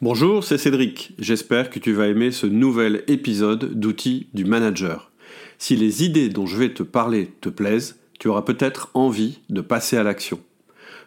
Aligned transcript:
Bonjour, 0.00 0.44
c'est 0.44 0.58
Cédric. 0.58 1.10
J'espère 1.18 1.70
que 1.70 1.80
tu 1.80 1.92
vas 1.92 2.06
aimer 2.06 2.30
ce 2.30 2.46
nouvel 2.46 3.02
épisode 3.08 3.74
d'outils 3.74 4.28
du 4.32 4.44
manager. 4.44 5.10
Si 5.58 5.74
les 5.74 6.04
idées 6.04 6.28
dont 6.28 6.46
je 6.46 6.56
vais 6.56 6.72
te 6.72 6.84
parler 6.84 7.32
te 7.40 7.48
plaisent, 7.48 7.98
tu 8.20 8.28
auras 8.28 8.42
peut-être 8.42 8.92
envie 8.94 9.40
de 9.48 9.60
passer 9.60 9.96
à 9.96 10.04
l'action. 10.04 10.38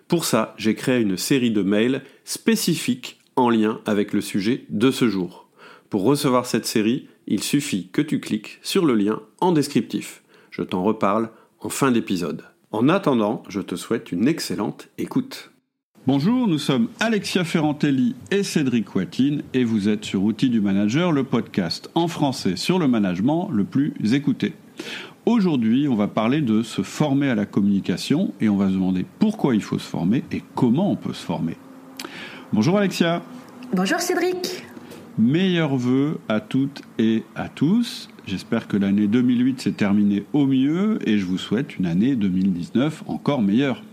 Pour 0.10 0.26
ça, 0.26 0.54
j'ai 0.58 0.76
créé 0.76 1.00
une 1.00 1.16
série 1.16 1.52
de 1.52 1.62
mails 1.62 2.04
spécifiques 2.26 3.22
en 3.38 3.50
lien 3.50 3.80
avec 3.86 4.12
le 4.12 4.20
sujet 4.20 4.66
de 4.68 4.92
ce 4.92 5.08
jour. 5.08 5.48
Pour 5.90 6.04
recevoir 6.04 6.46
cette 6.46 6.66
série, 6.66 7.08
il 7.28 7.42
suffit 7.42 7.88
que 7.94 8.02
tu 8.02 8.20
cliques 8.20 8.60
sur 8.62 8.86
le 8.86 8.96
lien 8.96 9.22
en 9.40 9.54
descriptif. 9.54 10.22
Je 10.50 10.64
t'en 10.64 10.84
reparle 10.84 11.30
en 11.62 11.70
fin 11.70 11.94
d'épisode. 11.94 12.44
En 12.72 12.90
attendant, 12.90 13.44
je 13.48 13.62
te 13.62 13.78
souhaite 13.78 14.12
une 14.12 14.28
excellente 14.28 14.90
écoute. 14.98 15.52
Bonjour, 16.08 16.48
nous 16.48 16.58
sommes 16.58 16.88
Alexia 17.00 17.44
Ferrantelli 17.44 18.16
et 18.32 18.42
Cédric 18.42 18.96
Watine 18.96 19.44
et 19.54 19.64
vous 19.64 19.88
êtes 19.88 20.04
sur 20.04 20.24
Outils 20.24 20.50
du 20.50 20.60
Manager, 20.60 21.12
le 21.12 21.24
podcast 21.24 21.92
en 21.94 22.08
français 22.08 22.56
sur 22.56 22.80
le 22.80 22.88
management 22.88 23.50
le 23.52 23.66
plus 23.66 23.94
écouté. 24.12 24.54
Aujourd'hui, 25.28 25.88
on 25.88 25.94
va 25.94 26.08
parler 26.08 26.42
de 26.42 26.64
se 26.64 26.82
former 26.82 27.30
à 27.30 27.36
la 27.36 27.46
communication 27.46 28.34
et 28.42 28.50
on 28.50 28.58
va 28.58 28.70
se 28.70 28.74
demander 28.74 29.06
pourquoi 29.20 29.54
il 29.54 29.62
faut 29.62 29.78
se 29.78 29.88
former 29.88 30.24
et 30.32 30.42
comment 30.56 30.92
on 30.92 30.96
peut 30.96 31.14
se 31.14 31.24
former. 31.24 31.56
Bonjour 32.52 32.80
Alexia. 32.80 33.22
Bonjour 33.72 34.00
Cédric. 34.00 34.64
Meilleurs 35.20 35.76
vœux 35.76 36.18
à 36.28 36.40
toutes 36.40 36.82
et 36.98 37.24
à 37.36 37.48
tous. 37.48 38.10
J'espère 38.26 38.68
que 38.68 38.76
l'année 38.76 39.06
2008 39.06 39.62
s'est 39.62 39.72
terminée 39.74 40.26
au 40.34 40.48
mieux 40.48 40.98
et 41.08 41.20
je 41.20 41.26
vous 41.26 41.38
souhaite 41.38 41.78
une 41.78 41.86
année 41.86 42.16
2019 42.16 43.04
encore 43.06 43.44
meilleure. 43.44 43.84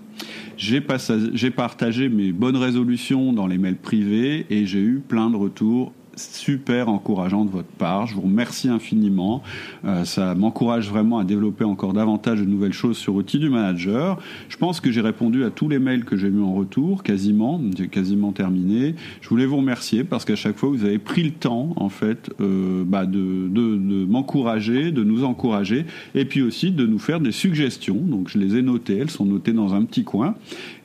J'ai 0.56 0.80
partagé 0.80 2.08
mes 2.08 2.32
bonnes 2.32 2.56
résolutions 2.56 3.32
dans 3.32 3.46
les 3.46 3.58
mails 3.58 3.76
privés 3.76 4.46
et 4.50 4.66
j'ai 4.66 4.80
eu 4.80 5.00
plein 5.06 5.30
de 5.30 5.36
retours 5.36 5.92
super 6.18 6.88
encourageant 6.88 7.44
de 7.44 7.50
votre 7.50 7.68
part. 7.68 8.06
Je 8.06 8.14
vous 8.14 8.22
remercie 8.22 8.68
infiniment. 8.68 9.42
Euh, 9.84 10.04
ça 10.04 10.34
m'encourage 10.34 10.88
vraiment 10.88 11.18
à 11.18 11.24
développer 11.24 11.64
encore 11.64 11.92
davantage 11.92 12.40
de 12.40 12.44
nouvelles 12.44 12.72
choses 12.72 12.96
sur 12.96 13.14
Outils 13.14 13.38
du 13.38 13.48
Manager. 13.50 14.18
Je 14.48 14.56
pense 14.56 14.80
que 14.80 14.90
j'ai 14.90 15.00
répondu 15.00 15.44
à 15.44 15.50
tous 15.50 15.68
les 15.68 15.78
mails 15.78 16.04
que 16.04 16.16
j'ai 16.16 16.28
eu 16.28 16.40
en 16.40 16.52
retour, 16.52 17.02
quasiment. 17.02 17.60
J'ai 17.76 17.88
quasiment 17.88 18.32
terminé. 18.32 18.94
Je 19.20 19.28
voulais 19.28 19.46
vous 19.46 19.58
remercier 19.58 20.04
parce 20.04 20.24
qu'à 20.24 20.36
chaque 20.36 20.56
fois, 20.56 20.68
vous 20.68 20.84
avez 20.84 20.98
pris 20.98 21.22
le 21.22 21.32
temps, 21.32 21.72
en 21.76 21.88
fait, 21.88 22.30
euh, 22.40 22.84
bah 22.84 23.06
de, 23.06 24.06
m'encourager, 24.06 24.90
de 24.90 25.04
nous 25.04 25.24
encourager 25.24 25.86
et 26.14 26.24
puis 26.24 26.42
aussi 26.42 26.70
de 26.70 26.86
nous 26.86 26.98
faire 26.98 27.20
des 27.20 27.32
suggestions. 27.32 27.96
Donc, 27.96 28.28
je 28.28 28.38
les 28.38 28.56
ai 28.56 28.62
notées. 28.62 28.98
Elles 28.98 29.10
sont 29.10 29.24
notées 29.24 29.52
dans 29.52 29.74
un 29.74 29.84
petit 29.84 30.04
coin. 30.04 30.34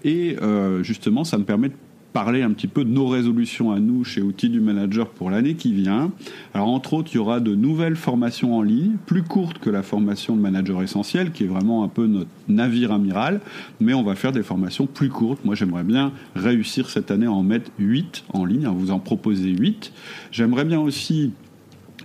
Et 0.04 0.36
euh, 0.42 0.84
justement, 0.84 1.24
ça 1.24 1.38
me 1.38 1.44
permet 1.44 1.70
de 1.70 1.76
parler 2.14 2.44
un 2.44 2.52
petit 2.52 2.68
peu 2.68 2.86
de 2.86 2.90
nos 2.90 3.08
résolutions 3.08 3.72
à 3.72 3.80
nous 3.80 4.04
chez 4.04 4.22
Outils 4.22 4.50
du 4.50 4.62
Manager 4.62 5.10
pour 5.10 5.32
l'année 5.32 5.56
qui 5.56 5.74
vient. 5.74 6.12
Alors 6.54 6.70
entre 6.70 6.94
autres, 6.94 7.10
il 7.14 7.16
y 7.16 7.20
aura 7.20 7.40
de 7.40 7.56
nouvelles 7.56 7.96
formations 7.96 8.56
en 8.56 8.62
ligne, 8.62 8.98
plus 9.06 9.24
courtes 9.24 9.58
que 9.58 9.70
la 9.70 9.82
formation 9.82 10.36
de 10.36 10.42
manager 10.42 10.84
essentiel, 10.84 11.32
qui 11.32 11.44
est 11.44 11.48
vraiment 11.48 11.84
un 11.84 11.88
peu 11.88 12.06
notre 12.06 12.30
navire 12.48 12.92
amiral, 12.92 13.42
mais 13.82 13.94
on 13.94 14.04
va 14.04 14.16
faire 14.16 14.32
des 14.32 14.44
formations 14.44 14.86
plus 14.86 15.10
courtes. 15.10 15.44
Moi, 15.44 15.56
j'aimerais 15.56 15.84
bien 15.84 16.14
réussir 16.36 16.90
cette 16.90 17.10
année 17.10 17.26
à 17.26 17.32
en 17.32 17.44
mettre 17.44 17.72
8 17.80 18.26
en 18.34 18.46
ligne, 18.46 18.66
à 18.66 18.72
vous 18.72 18.92
en 18.92 19.00
proposer 19.00 19.50
8. 19.50 19.92
J'aimerais 20.32 20.66
bien 20.66 20.80
aussi 20.80 21.32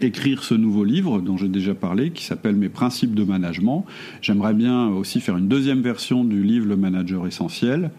écrire 0.00 0.42
ce 0.42 0.54
nouveau 0.54 0.84
livre 0.84 1.20
dont 1.20 1.36
j'ai 1.36 1.48
déjà 1.48 1.74
parlé, 1.74 2.10
qui 2.10 2.24
s'appelle 2.24 2.56
Mes 2.56 2.68
principes 2.68 3.14
de 3.14 3.24
management. 3.24 3.84
J'aimerais 4.20 4.54
bien 4.54 4.88
aussi 4.88 5.20
faire 5.20 5.36
une 5.36 5.48
deuxième 5.48 5.80
version 5.80 6.24
du 6.24 6.42
livre 6.42 6.66
Le 6.66 6.76
manager 6.76 7.26
essentiel. 7.26 7.90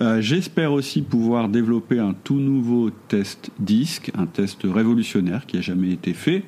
Euh, 0.00 0.20
j'espère 0.20 0.72
aussi 0.72 1.02
pouvoir 1.02 1.48
développer 1.48 1.98
un 1.98 2.14
tout 2.24 2.38
nouveau 2.38 2.90
test 3.08 3.50
disque, 3.58 4.10
un 4.16 4.26
test 4.26 4.60
révolutionnaire 4.64 5.46
qui 5.46 5.56
n'a 5.56 5.62
jamais 5.62 5.92
été 5.92 6.12
fait. 6.12 6.44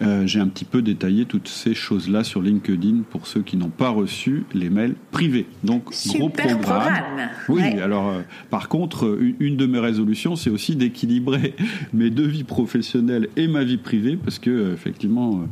Euh, 0.00 0.26
j'ai 0.26 0.40
un 0.40 0.46
petit 0.46 0.64
peu 0.64 0.82
détaillé 0.82 1.24
toutes 1.24 1.48
ces 1.48 1.74
choses-là 1.74 2.22
sur 2.22 2.40
LinkedIn 2.40 3.02
pour 3.10 3.26
ceux 3.26 3.42
qui 3.42 3.56
n'ont 3.56 3.68
pas 3.68 3.88
reçu 3.88 4.44
les 4.54 4.70
mails 4.70 4.94
privés. 5.10 5.46
Donc, 5.64 5.92
gros 6.06 6.28
programme. 6.28 7.28
Oui, 7.48 7.62
alors 7.62 8.08
euh, 8.08 8.20
par 8.50 8.68
contre, 8.68 9.18
une, 9.40 9.56
de 9.56 9.66
mes 9.66 9.80
résolutions, 9.80 10.36
c'est 10.36 10.50
aussi 10.50 10.76
d'équilibrer 10.76 11.54
mes 11.92 12.10
deux 12.10 12.26
vies 12.26 12.44
professionnelles 12.44 13.28
et 13.36 13.48
ma 13.48 13.64
vie 13.64 13.76
privée 13.76 14.16
parce 14.16 14.38
que, 14.38 14.50
euh, 14.50 14.74
effectivement, 14.74 15.44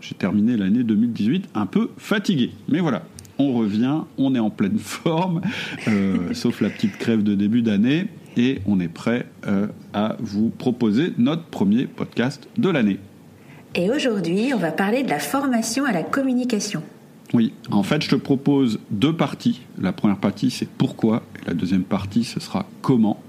j'ai 0.00 0.14
terminé 0.14 0.56
l'année 0.56 0.84
2018 0.84 1.50
un 1.54 1.66
peu 1.66 1.90
fatigué. 1.98 2.52
Mais 2.68 2.80
voilà, 2.80 3.02
on 3.38 3.52
revient, 3.52 3.98
on 4.16 4.34
est 4.34 4.38
en 4.38 4.50
pleine 4.50 4.78
forme, 4.78 5.42
sauf 6.32 6.62
la 6.62 6.70
petite 6.70 6.96
crève 6.96 7.22
de 7.22 7.34
début 7.34 7.60
d'année, 7.60 8.06
et 8.36 8.60
on 8.64 8.80
est 8.80 8.88
prêt 8.88 9.26
à 9.92 10.16
vous 10.20 10.48
proposer 10.48 11.12
notre 11.18 11.44
premier 11.44 11.86
podcast 11.86 12.48
de 12.56 12.70
l'année. 12.70 13.00
Et 13.74 13.90
aujourd'hui, 13.90 14.52
on 14.52 14.58
va 14.58 14.72
parler 14.72 15.04
de 15.04 15.08
la 15.08 15.20
formation 15.20 15.84
à 15.84 15.92
la 15.92 16.02
communication. 16.02 16.82
Oui, 17.32 17.52
en 17.70 17.84
fait, 17.84 18.02
je 18.02 18.08
te 18.08 18.16
propose 18.16 18.80
deux 18.90 19.14
parties. 19.14 19.62
La 19.80 19.92
première 19.92 20.16
partie, 20.16 20.50
c'est 20.50 20.68
pourquoi, 20.68 21.22
et 21.36 21.46
la 21.46 21.54
deuxième 21.54 21.84
partie, 21.84 22.24
ce 22.24 22.40
sera 22.40 22.66
comment. 22.82 23.22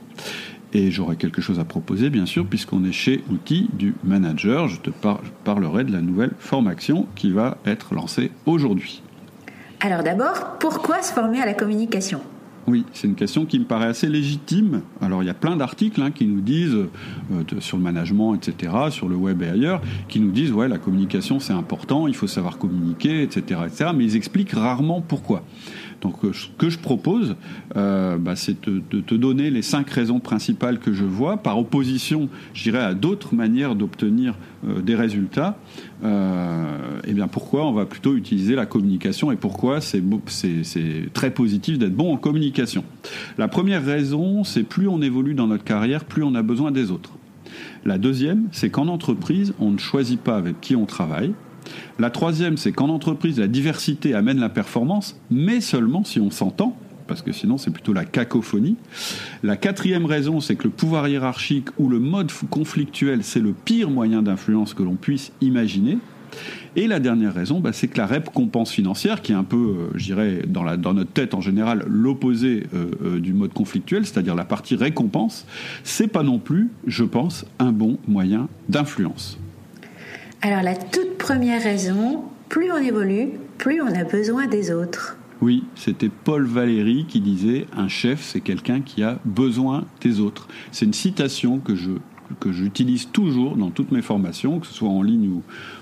Et 0.73 0.89
j'aurai 0.89 1.17
quelque 1.17 1.41
chose 1.41 1.59
à 1.59 1.63
proposer, 1.63 2.09
bien 2.09 2.25
sûr, 2.25 2.47
puisqu'on 2.47 2.83
est 2.85 2.91
chez 2.91 3.23
Outils 3.29 3.69
du 3.73 3.93
Manager. 4.03 4.67
Je 4.67 4.79
te 4.79 4.89
parlerai 5.43 5.83
de 5.83 5.91
la 5.91 6.01
nouvelle 6.01 6.31
formation 6.39 7.05
qui 7.15 7.29
va 7.29 7.57
être 7.65 7.93
lancée 7.93 8.31
aujourd'hui. 8.47 9.03
Alors 9.79 10.01
d'abord, 10.01 10.57
pourquoi 10.59 11.03
se 11.03 11.13
former 11.13 11.41
à 11.41 11.45
la 11.45 11.53
communication? 11.53 12.21
Oui, 12.67 12.85
c'est 12.93 13.07
une 13.07 13.15
question 13.15 13.45
qui 13.45 13.59
me 13.59 13.65
paraît 13.65 13.87
assez 13.87 14.07
légitime. 14.07 14.81
Alors 15.01 15.23
il 15.23 15.25
y 15.25 15.29
a 15.29 15.33
plein 15.33 15.55
d'articles 15.55 16.01
hein, 16.01 16.11
qui 16.11 16.25
nous 16.25 16.41
disent, 16.41 16.75
euh, 16.75 17.43
sur 17.59 17.77
le 17.77 17.83
management, 17.83 18.35
etc., 18.35 18.73
sur 18.89 19.09
le 19.09 19.15
web 19.15 19.41
et 19.41 19.49
ailleurs, 19.49 19.81
qui 20.07 20.19
nous 20.19 20.31
disent, 20.31 20.51
ouais, 20.51 20.67
la 20.67 20.77
communication 20.77 21.39
c'est 21.39 21.53
important, 21.53 22.07
il 22.07 22.15
faut 22.15 22.27
savoir 22.27 22.57
communiquer, 22.57 23.23
etc., 23.23 23.61
etc., 23.65 23.91
mais 23.95 24.05
ils 24.05 24.15
expliquent 24.15 24.51
rarement 24.51 25.01
pourquoi. 25.01 25.43
Donc 26.01 26.25
euh, 26.25 26.33
ce 26.33 26.47
que 26.57 26.69
je 26.69 26.79
propose, 26.79 27.35
euh, 27.75 28.17
bah, 28.17 28.35
c'est 28.35 28.67
de, 28.67 29.01
te 29.01 29.15
donner 29.15 29.51
les 29.51 29.61
cinq 29.61 29.89
raisons 29.89 30.19
principales 30.19 30.79
que 30.79 30.91
je 30.93 31.05
vois, 31.05 31.37
par 31.37 31.57
opposition, 31.59 32.27
je 32.53 32.71
à 32.71 32.93
d'autres 32.93 33.35
manières 33.35 33.75
d'obtenir 33.75 34.35
euh, 34.65 34.81
des 34.81 34.95
résultats. 34.95 35.57
et 36.03 36.07
eh 37.07 37.13
bien 37.13 37.27
pourquoi 37.27 37.67
on 37.67 37.73
va 37.73 37.85
plutôt 37.85 38.15
utiliser 38.15 38.55
la 38.55 38.65
communication 38.65 39.31
et 39.31 39.35
pourquoi 39.35 39.81
c'est 39.81 40.01
très 41.13 41.31
positif 41.31 41.77
d'être 41.77 41.95
bon 41.95 42.13
en 42.13 42.17
communication? 42.17 42.83
La 43.37 43.47
première 43.47 43.83
raison, 43.83 44.43
c'est 44.43 44.63
plus 44.63 44.87
on 44.87 45.01
évolue 45.01 45.33
dans 45.33 45.47
notre 45.47 45.65
carrière, 45.65 46.05
plus 46.05 46.23
on 46.23 46.33
a 46.33 46.41
besoin 46.41 46.71
des 46.71 46.91
autres. 46.91 47.11
La 47.83 47.97
deuxième, 47.97 48.47
c'est 48.51 48.69
qu'en 48.69 48.87
entreprise, 48.87 49.53
on 49.59 49.71
ne 49.71 49.77
choisit 49.77 50.19
pas 50.19 50.37
avec 50.37 50.61
qui 50.61 50.75
on 50.75 50.85
travaille, 50.85 51.33
la 51.99 52.09
troisième, 52.09 52.57
c'est 52.57 52.71
qu'en 52.71 52.89
entreprise, 52.89 53.39
la 53.39 53.47
diversité 53.47 54.13
amène 54.13 54.39
la 54.39 54.49
performance, 54.49 55.19
mais 55.29 55.61
seulement 55.61 56.03
si 56.03 56.19
on 56.19 56.31
s'entend, 56.31 56.77
parce 57.07 57.21
que 57.21 57.31
sinon 57.31 57.57
c'est 57.57 57.71
plutôt 57.71 57.93
la 57.93 58.05
cacophonie. 58.05 58.77
La 59.43 59.57
quatrième 59.57 60.05
raison, 60.05 60.39
c'est 60.39 60.55
que 60.55 60.63
le 60.63 60.69
pouvoir 60.69 61.07
hiérarchique 61.07 61.67
ou 61.77 61.89
le 61.89 61.99
mode 61.99 62.31
conflictuel, 62.49 63.23
c'est 63.23 63.41
le 63.41 63.51
pire 63.53 63.89
moyen 63.89 64.21
d'influence 64.21 64.73
que 64.73 64.83
l'on 64.83 64.95
puisse 64.95 65.31
imaginer. 65.41 65.97
Et 66.77 66.87
la 66.87 66.99
dernière 66.99 67.33
raison, 67.33 67.59
bah, 67.59 67.73
c'est 67.73 67.89
que 67.89 67.97
la 67.97 68.05
récompense 68.05 68.71
financière, 68.71 69.21
qui 69.21 69.33
est 69.33 69.35
un 69.35 69.43
peu, 69.43 69.57
euh, 69.57 69.91
je 69.95 70.05
dirais, 70.05 70.43
dans, 70.47 70.63
notre 70.93 71.11
tête 71.11 71.33
en 71.33 71.41
général, 71.41 71.83
l'opposé 71.87 72.67
euh, 72.73 72.91
euh, 73.03 73.19
du 73.19 73.33
mode 73.33 73.51
conflictuel, 73.51 74.05
c'est-à-dire 74.05 74.35
la 74.35 74.45
partie 74.45 74.75
récompense, 74.75 75.45
c'est 75.83 76.07
pas 76.07 76.23
non 76.23 76.39
plus, 76.39 76.69
je 76.87 77.03
pense, 77.03 77.45
un 77.59 77.73
bon 77.73 77.97
moyen 78.07 78.47
d'influence. 78.69 79.37
Alors 80.43 80.63
la 80.63 80.75
toute 80.75 81.19
première 81.19 81.61
raison, 81.61 82.23
plus 82.49 82.71
on 82.71 82.77
évolue, 82.77 83.33
plus 83.59 83.79
on 83.79 83.87
a 83.87 84.03
besoin 84.03 84.47
des 84.47 84.71
autres. 84.71 85.15
Oui, 85.39 85.65
c'était 85.75 86.09
Paul 86.09 86.45
Valéry 86.45 87.05
qui 87.07 87.19
disait 87.19 87.67
un 87.77 87.87
chef, 87.87 88.23
c'est 88.23 88.41
quelqu'un 88.41 88.81
qui 88.81 89.03
a 89.03 89.19
besoin 89.23 89.85
des 90.01 90.19
autres. 90.19 90.47
C'est 90.71 90.85
une 90.85 90.93
citation 90.93 91.59
que 91.59 91.75
je 91.75 91.91
que 92.39 92.51
j'utilise 92.51 93.09
toujours 93.11 93.55
dans 93.55 93.69
toutes 93.69 93.91
mes 93.91 94.01
formations, 94.01 94.59
que 94.59 94.67
ce 94.67 94.73
soit 94.73 94.89
en 94.89 95.01
ligne 95.01 95.41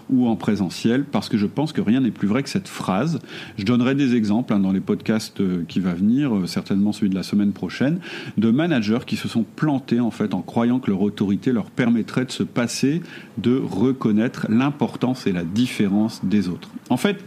ou, 0.10 0.28
en 0.28 0.36
présentiel, 0.36 1.04
parce 1.04 1.30
que 1.30 1.38
je 1.38 1.46
pense 1.46 1.72
que 1.72 1.82
rien 1.82 2.02
n'est 2.02 2.12
plus 2.12 2.28
vrai 2.28 2.44
que 2.44 2.50
cette 2.50 2.68
phrase. 2.68 3.20
Je 3.58 3.66
donnerai 3.66 3.96
des 3.96 4.16
exemples 4.16 4.54
hein, 4.54 4.60
dans 4.60 4.72
les 4.72 4.80
podcasts 4.80 5.40
euh, 5.42 5.64
qui 5.68 5.80
va 5.80 5.94
venir, 5.94 6.36
euh, 6.36 6.48
certainement 6.48 6.92
celui 6.92 7.10
de 7.10 7.16
la 7.16 7.24
semaine 7.24 7.52
prochaine, 7.52 8.00
de 8.38 8.50
managers 8.50 9.00
qui 9.06 9.18
se 9.18 9.28
sont 9.28 9.46
plantés 9.56 10.00
en 10.00 10.12
fait 10.12 10.34
en 10.34 10.42
croyant 10.42 10.80
que 10.80 10.90
leur 10.90 11.02
autorité 11.02 11.52
leur 11.52 11.70
permettrait 11.70 12.26
de 12.26 12.32
se 12.32 12.44
passer 12.44 13.02
de 13.38 13.58
reconnaître 13.58 14.48
l'importance 14.50 15.28
et 15.28 15.32
la 15.32 15.44
différence 15.44 16.22
des 16.24 16.48
autres. 16.48 16.70
En 16.90 16.98
fait, 16.98 17.24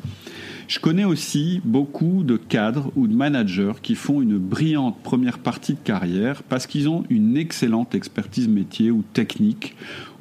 je 0.73 0.81
connais 0.81 1.05
aussi 1.05 1.61
beaucoup 1.67 2.23
de 2.25 2.39
cadres 2.39 2.91
ou 2.97 3.07
de 3.07 3.13
managers 3.15 3.75
qui 3.83 3.95
font 3.95 4.23
une 4.23 4.39
brillante 4.39 4.97
première 5.03 5.39
partie 5.39 5.75
de 5.75 5.79
carrière 5.79 6.43
parce 6.45 6.67
qu'ils 6.67 6.89
ont 6.89 7.05
une 7.11 7.37
excellente 7.37 7.95
expertise 7.95 8.49
métier 8.49 8.91
ou 8.91 9.05
technique 9.13 9.77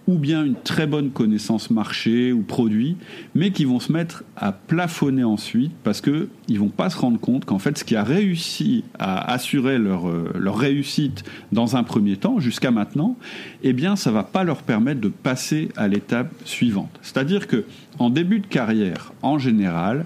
ou 0.07 0.17
bien 0.17 0.43
une 0.43 0.55
très 0.55 0.87
bonne 0.87 1.11
connaissance 1.11 1.69
marché 1.69 2.33
ou 2.33 2.41
produit, 2.41 2.97
mais 3.33 3.51
qui 3.51 3.63
vont 3.63 3.79
se 3.79 3.93
mettre 3.93 4.25
à 4.35 4.51
plafonner 4.51 5.23
ensuite 5.23 5.71
parce 5.85 6.01
qu'ils 6.01 6.27
ne 6.49 6.57
vont 6.57 6.67
pas 6.67 6.89
se 6.89 6.97
rendre 6.97 7.19
compte 7.19 7.45
qu'en 7.45 7.59
fait 7.59 7.77
ce 7.77 7.85
qui 7.85 7.95
a 7.95 8.03
réussi 8.03 8.83
à 8.99 9.31
assurer 9.31 9.77
leur, 9.77 10.09
euh, 10.09 10.33
leur 10.37 10.57
réussite 10.57 11.23
dans 11.53 11.77
un 11.77 11.83
premier 11.83 12.17
temps, 12.17 12.39
jusqu'à 12.39 12.71
maintenant, 12.71 13.15
eh 13.63 13.71
bien 13.71 13.95
ça 13.95 14.09
ne 14.09 14.15
va 14.15 14.23
pas 14.23 14.43
leur 14.43 14.63
permettre 14.63 14.99
de 14.99 15.07
passer 15.07 15.69
à 15.77 15.87
l'étape 15.87 16.33
suivante. 16.43 16.99
C'est-à-dire 17.01 17.47
que 17.47 17.63
en 17.99 18.09
début 18.09 18.39
de 18.39 18.47
carrière, 18.47 19.13
en 19.21 19.37
général, 19.37 20.05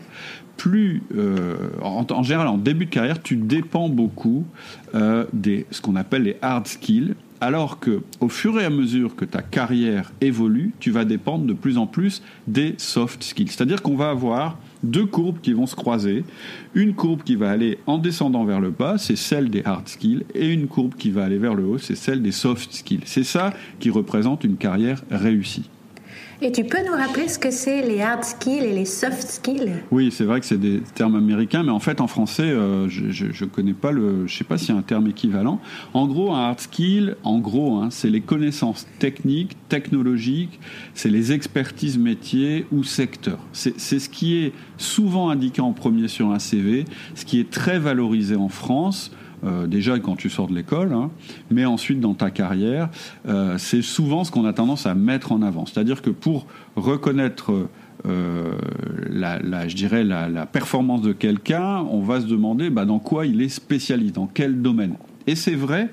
plus 0.57 1.03
euh, 1.15 1.55
en, 1.81 2.23
général 2.23 2.47
en 2.47 2.57
début 2.57 2.85
de 2.85 2.89
carrière, 2.89 3.21
tu 3.21 3.35
dépends 3.35 3.89
beaucoup 3.89 4.45
euh, 4.93 5.25
des 5.33 5.65
ce 5.71 5.81
qu'on 5.81 5.95
appelle 5.95 6.23
les 6.23 6.37
hard 6.41 6.67
skills, 6.67 7.15
alors 7.41 7.79
que 7.79 8.01
au 8.21 8.29
fur 8.29 8.59
et 8.59 8.65
à 8.65 8.69
mesure 8.69 9.15
que 9.15 9.25
ta 9.25 9.41
carrière 9.41 10.11
évolue, 10.21 10.73
tu 10.79 10.91
vas 10.91 11.05
dépendre 11.05 11.45
de 11.45 11.53
plus 11.53 11.77
en 11.77 11.87
plus 11.87 12.23
des 12.47 12.75
soft 12.77 13.23
skills. 13.23 13.49
C'est-à-dire 13.49 13.81
qu'on 13.81 13.95
va 13.95 14.09
avoir 14.09 14.57
deux 14.83 15.05
courbes 15.05 15.39
qui 15.41 15.53
vont 15.53 15.65
se 15.65 15.75
croiser. 15.75 16.23
Une 16.73 16.93
courbe 16.93 17.23
qui 17.23 17.35
va 17.35 17.51
aller 17.51 17.79
en 17.87 17.97
descendant 17.97 18.45
vers 18.45 18.61
le 18.61 18.69
bas, 18.69 18.97
c'est 18.97 19.15
celle 19.15 19.49
des 19.49 19.63
hard 19.65 19.87
skills, 19.87 20.23
et 20.33 20.51
une 20.51 20.67
courbe 20.67 20.95
qui 20.95 21.11
va 21.11 21.25
aller 21.25 21.37
vers 21.37 21.55
le 21.55 21.65
haut, 21.65 21.77
c'est 21.77 21.95
celle 21.95 22.21
des 22.21 22.31
soft 22.31 22.71
skills. 22.71 23.01
C'est 23.05 23.23
ça 23.23 23.53
qui 23.79 23.89
représente 23.89 24.43
une 24.43 24.57
carrière 24.57 25.03
réussie. 25.11 25.69
Et 26.45 26.51
tu 26.51 26.63
peux 26.63 26.85
nous 26.85 26.91
rappeler 26.91 27.27
ce 27.27 27.39
que 27.39 27.49
c'est 27.49 27.81
les 27.81 28.03
hard 28.03 28.23
skills 28.23 28.63
et 28.63 28.71
les 28.71 28.85
soft 28.85 29.27
skills? 29.27 29.81
Oui, 29.89 30.11
c'est 30.11 30.25
vrai 30.25 30.39
que 30.39 30.45
c'est 30.45 30.59
des 30.59 30.79
termes 30.93 31.15
américains, 31.15 31.63
mais 31.63 31.71
en 31.71 31.79
fait 31.79 32.01
en 32.01 32.05
français, 32.05 32.43
euh, 32.43 32.87
je 32.87 33.25
ne 33.25 33.49
connais 33.49 33.73
pas 33.73 33.91
le, 33.91 34.27
je 34.27 34.37
sais 34.37 34.43
pas 34.43 34.59
s'il 34.59 34.69
y 34.69 34.77
a 34.77 34.79
un 34.79 34.83
terme 34.83 35.07
équivalent. 35.07 35.59
En 35.95 36.05
gros, 36.05 36.33
un 36.33 36.49
hard 36.49 36.59
skill, 36.59 37.15
en 37.23 37.39
gros, 37.39 37.77
hein, 37.77 37.87
c'est 37.89 38.11
les 38.11 38.21
connaissances 38.21 38.85
techniques, 38.99 39.57
technologiques, 39.69 40.59
c'est 40.93 41.09
les 41.09 41.31
expertises 41.31 41.97
métiers 41.97 42.67
ou 42.71 42.83
secteurs. 42.83 43.39
C'est 43.51 43.79
ce 43.79 44.07
qui 44.07 44.37
est 44.37 44.53
souvent 44.77 45.31
indiqué 45.31 45.61
en 45.61 45.73
premier 45.73 46.07
sur 46.07 46.29
un 46.29 46.37
CV, 46.37 46.85
ce 47.15 47.25
qui 47.25 47.39
est 47.39 47.49
très 47.49 47.79
valorisé 47.79 48.35
en 48.35 48.49
France. 48.49 49.11
Euh, 49.45 49.67
déjà 49.67 49.99
quand 49.99 50.15
tu 50.15 50.29
sors 50.29 50.47
de 50.47 50.55
l'école, 50.55 50.93
hein, 50.93 51.11
mais 51.51 51.65
ensuite 51.65 51.99
dans 51.99 52.13
ta 52.13 52.31
carrière, 52.31 52.89
euh, 53.27 53.57
c'est 53.57 53.81
souvent 53.81 54.23
ce 54.23 54.31
qu'on 54.31 54.45
a 54.45 54.53
tendance 54.53 54.85
à 54.85 54.95
mettre 54.95 55.31
en 55.31 55.41
avant. 55.41 55.65
C'est-à-dire 55.65 56.01
que 56.01 56.09
pour 56.09 56.47
reconnaître 56.75 57.67
euh, 58.07 58.53
la, 59.09 59.67
je 59.67 59.75
dirais 59.75 60.03
la, 60.03 60.45
performance 60.45 61.01
de 61.01 61.13
quelqu'un, 61.13 61.85
on 61.91 62.01
va 62.01 62.21
se 62.21 62.25
demander 62.25 62.69
bah, 62.69 62.85
dans 62.85 62.99
quoi 62.99 63.25
il 63.25 63.41
est 63.41 63.49
spécialiste, 63.49 64.15
dans 64.15 64.27
quel 64.27 64.61
domaine. 64.61 64.95
Et 65.27 65.35
c'est 65.35 65.55
vrai 65.55 65.89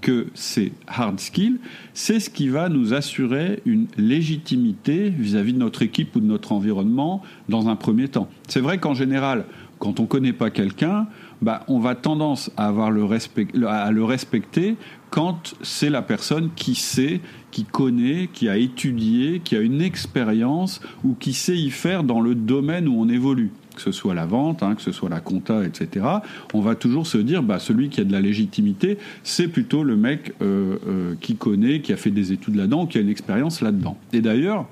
que 0.00 0.26
ces 0.34 0.72
hard 0.86 1.18
skills, 1.18 1.58
c'est 1.94 2.20
ce 2.20 2.28
qui 2.28 2.48
va 2.48 2.68
nous 2.68 2.92
assurer 2.92 3.62
une 3.64 3.86
légitimité 3.96 5.08
vis-à-vis 5.08 5.52
-vis 5.52 5.54
de 5.54 5.58
notre 5.58 5.82
équipe 5.82 6.14
ou 6.16 6.20
de 6.20 6.26
notre 6.26 6.52
environnement 6.52 7.22
dans 7.48 7.68
un 7.68 7.76
premier 7.76 8.08
temps. 8.08 8.28
C'est 8.46 8.60
vrai 8.60 8.78
qu'en 8.78 8.94
général, 8.94 9.46
quand 9.78 10.00
on 10.00 10.04
ne 10.04 10.08
connaît 10.08 10.32
pas 10.32 10.50
quelqu'un, 10.50 11.06
bah, 11.42 11.64
on 11.68 11.78
va 11.78 11.94
tendance 11.94 12.50
à, 12.56 12.66
avoir 12.66 12.90
le 12.90 13.04
respect, 13.04 13.46
à 13.66 13.90
le 13.90 14.04
respecter 14.04 14.76
quand 15.10 15.54
c'est 15.62 15.90
la 15.90 16.02
personne 16.02 16.50
qui 16.56 16.74
sait, 16.74 17.20
qui 17.50 17.64
connaît, 17.64 18.28
qui 18.32 18.48
a 18.48 18.56
étudié, 18.56 19.40
qui 19.40 19.56
a 19.56 19.60
une 19.60 19.80
expérience 19.80 20.80
ou 21.04 21.14
qui 21.14 21.32
sait 21.32 21.56
y 21.56 21.70
faire 21.70 22.04
dans 22.04 22.20
le 22.20 22.34
domaine 22.34 22.88
où 22.88 23.00
on 23.00 23.08
évolue 23.08 23.50
que 23.76 23.82
ce 23.82 23.92
soit 23.92 24.14
la 24.14 24.26
vente, 24.26 24.62
hein, 24.62 24.74
que 24.74 24.82
ce 24.82 24.90
soit 24.90 25.10
la 25.10 25.20
compta, 25.20 25.64
etc., 25.64 26.06
on 26.54 26.60
va 26.60 26.74
toujours 26.74 27.06
se 27.06 27.18
dire, 27.18 27.42
bah, 27.42 27.58
celui 27.58 27.90
qui 27.90 28.00
a 28.00 28.04
de 28.04 28.12
la 28.12 28.20
légitimité, 28.20 28.98
c'est 29.22 29.48
plutôt 29.48 29.84
le 29.84 29.96
mec 29.96 30.32
euh, 30.40 30.78
euh, 30.88 31.14
qui 31.20 31.36
connaît, 31.36 31.80
qui 31.80 31.92
a 31.92 31.96
fait 31.96 32.10
des 32.10 32.32
études 32.32 32.56
là-dedans, 32.56 32.86
qui 32.86 32.98
a 32.98 33.02
une 33.02 33.10
expérience 33.10 33.60
là-dedans. 33.60 33.98
Et 34.14 34.22
d'ailleurs, 34.22 34.66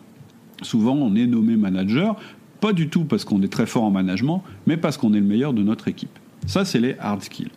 souvent 0.63 0.95
on 0.95 1.15
est 1.15 1.27
nommé 1.27 1.57
manager, 1.57 2.17
pas 2.61 2.73
du 2.73 2.89
tout 2.89 3.05
parce 3.05 3.25
qu'on 3.25 3.43
est 3.43 3.53
très 3.53 3.67
fort 3.67 3.85
en 3.85 3.91
management, 3.91 4.43
mais 4.67 4.79
parce 4.79 4.97
qu'on 4.97 5.13
est 5.13 5.21
le 5.21 5.27
meilleur 5.27 5.53
de 5.53 5.63
notre 5.63 5.87
équipe. 5.87 6.19
Ça, 6.47 6.65
c'est 6.65 6.81
les 6.81 6.97
hard 6.99 7.23
skills. 7.23 7.51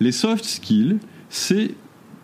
Les 0.00 0.12
soft 0.12 0.44
skills, 0.44 0.98
c'est 1.28 1.74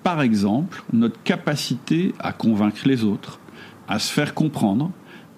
par 0.03 0.21
exemple 0.21 0.83
notre 0.93 1.23
capacité 1.23 2.15
à 2.19 2.33
convaincre 2.33 2.83
les 2.87 3.05
autres, 3.05 3.41
à 3.89 3.99
se 3.99 4.13
faire 4.13 4.35
comprendre, 4.35 4.91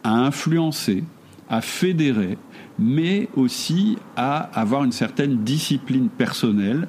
à 0.03 0.12
influencer, 0.12 1.05
à 1.49 1.61
fédérer, 1.61 2.38
mais 2.79 3.29
aussi 3.37 3.99
à 4.17 4.38
avoir 4.59 4.85
une 4.85 4.93
certaine 4.93 5.44
discipline 5.44 6.09
personnelle 6.09 6.88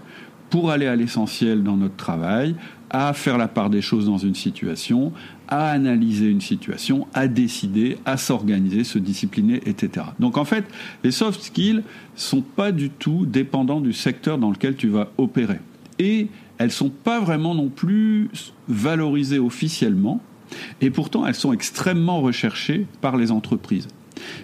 pour 0.49 0.71
aller 0.71 0.87
à 0.87 0.95
l'essentiel 0.95 1.63
dans 1.63 1.77
notre 1.77 1.95
travail, 1.95 2.55
à 2.89 3.13
faire 3.13 3.37
la 3.37 3.47
part 3.47 3.69
des 3.69 3.81
choses 3.81 4.05
dans 4.05 4.17
une 4.17 4.35
situation, 4.35 5.11
à 5.47 5.69
analyser 5.71 6.27
une 6.27 6.41
situation, 6.41 7.07
à 7.13 7.27
décider, 7.27 7.97
à 8.05 8.17
s'organiser, 8.17 8.83
se 8.83 8.99
discipliner, 8.99 9.61
etc. 9.65 10.07
Donc 10.19 10.37
en 10.37 10.45
fait, 10.45 10.65
les 11.03 11.11
soft 11.11 11.41
skills 11.41 11.83
sont 12.15 12.41
pas 12.41 12.71
du 12.71 12.89
tout 12.89 13.25
dépendants 13.25 13.81
du 13.81 13.93
secteur 13.93 14.37
dans 14.37 14.51
lequel 14.51 14.75
tu 14.75 14.87
vas 14.87 15.09
opérer. 15.17 15.59
Et 15.99 16.27
elles 16.57 16.71
sont 16.71 16.89
pas 16.89 17.19
vraiment 17.19 17.55
non 17.55 17.69
plus 17.69 18.29
valorisées 18.67 19.39
officiellement, 19.39 20.21
et 20.81 20.89
pourtant 20.89 21.25
elles 21.25 21.35
sont 21.35 21.53
extrêmement 21.53 22.21
recherchées 22.21 22.85
par 23.01 23.17
les 23.17 23.31
entreprises. 23.31 23.87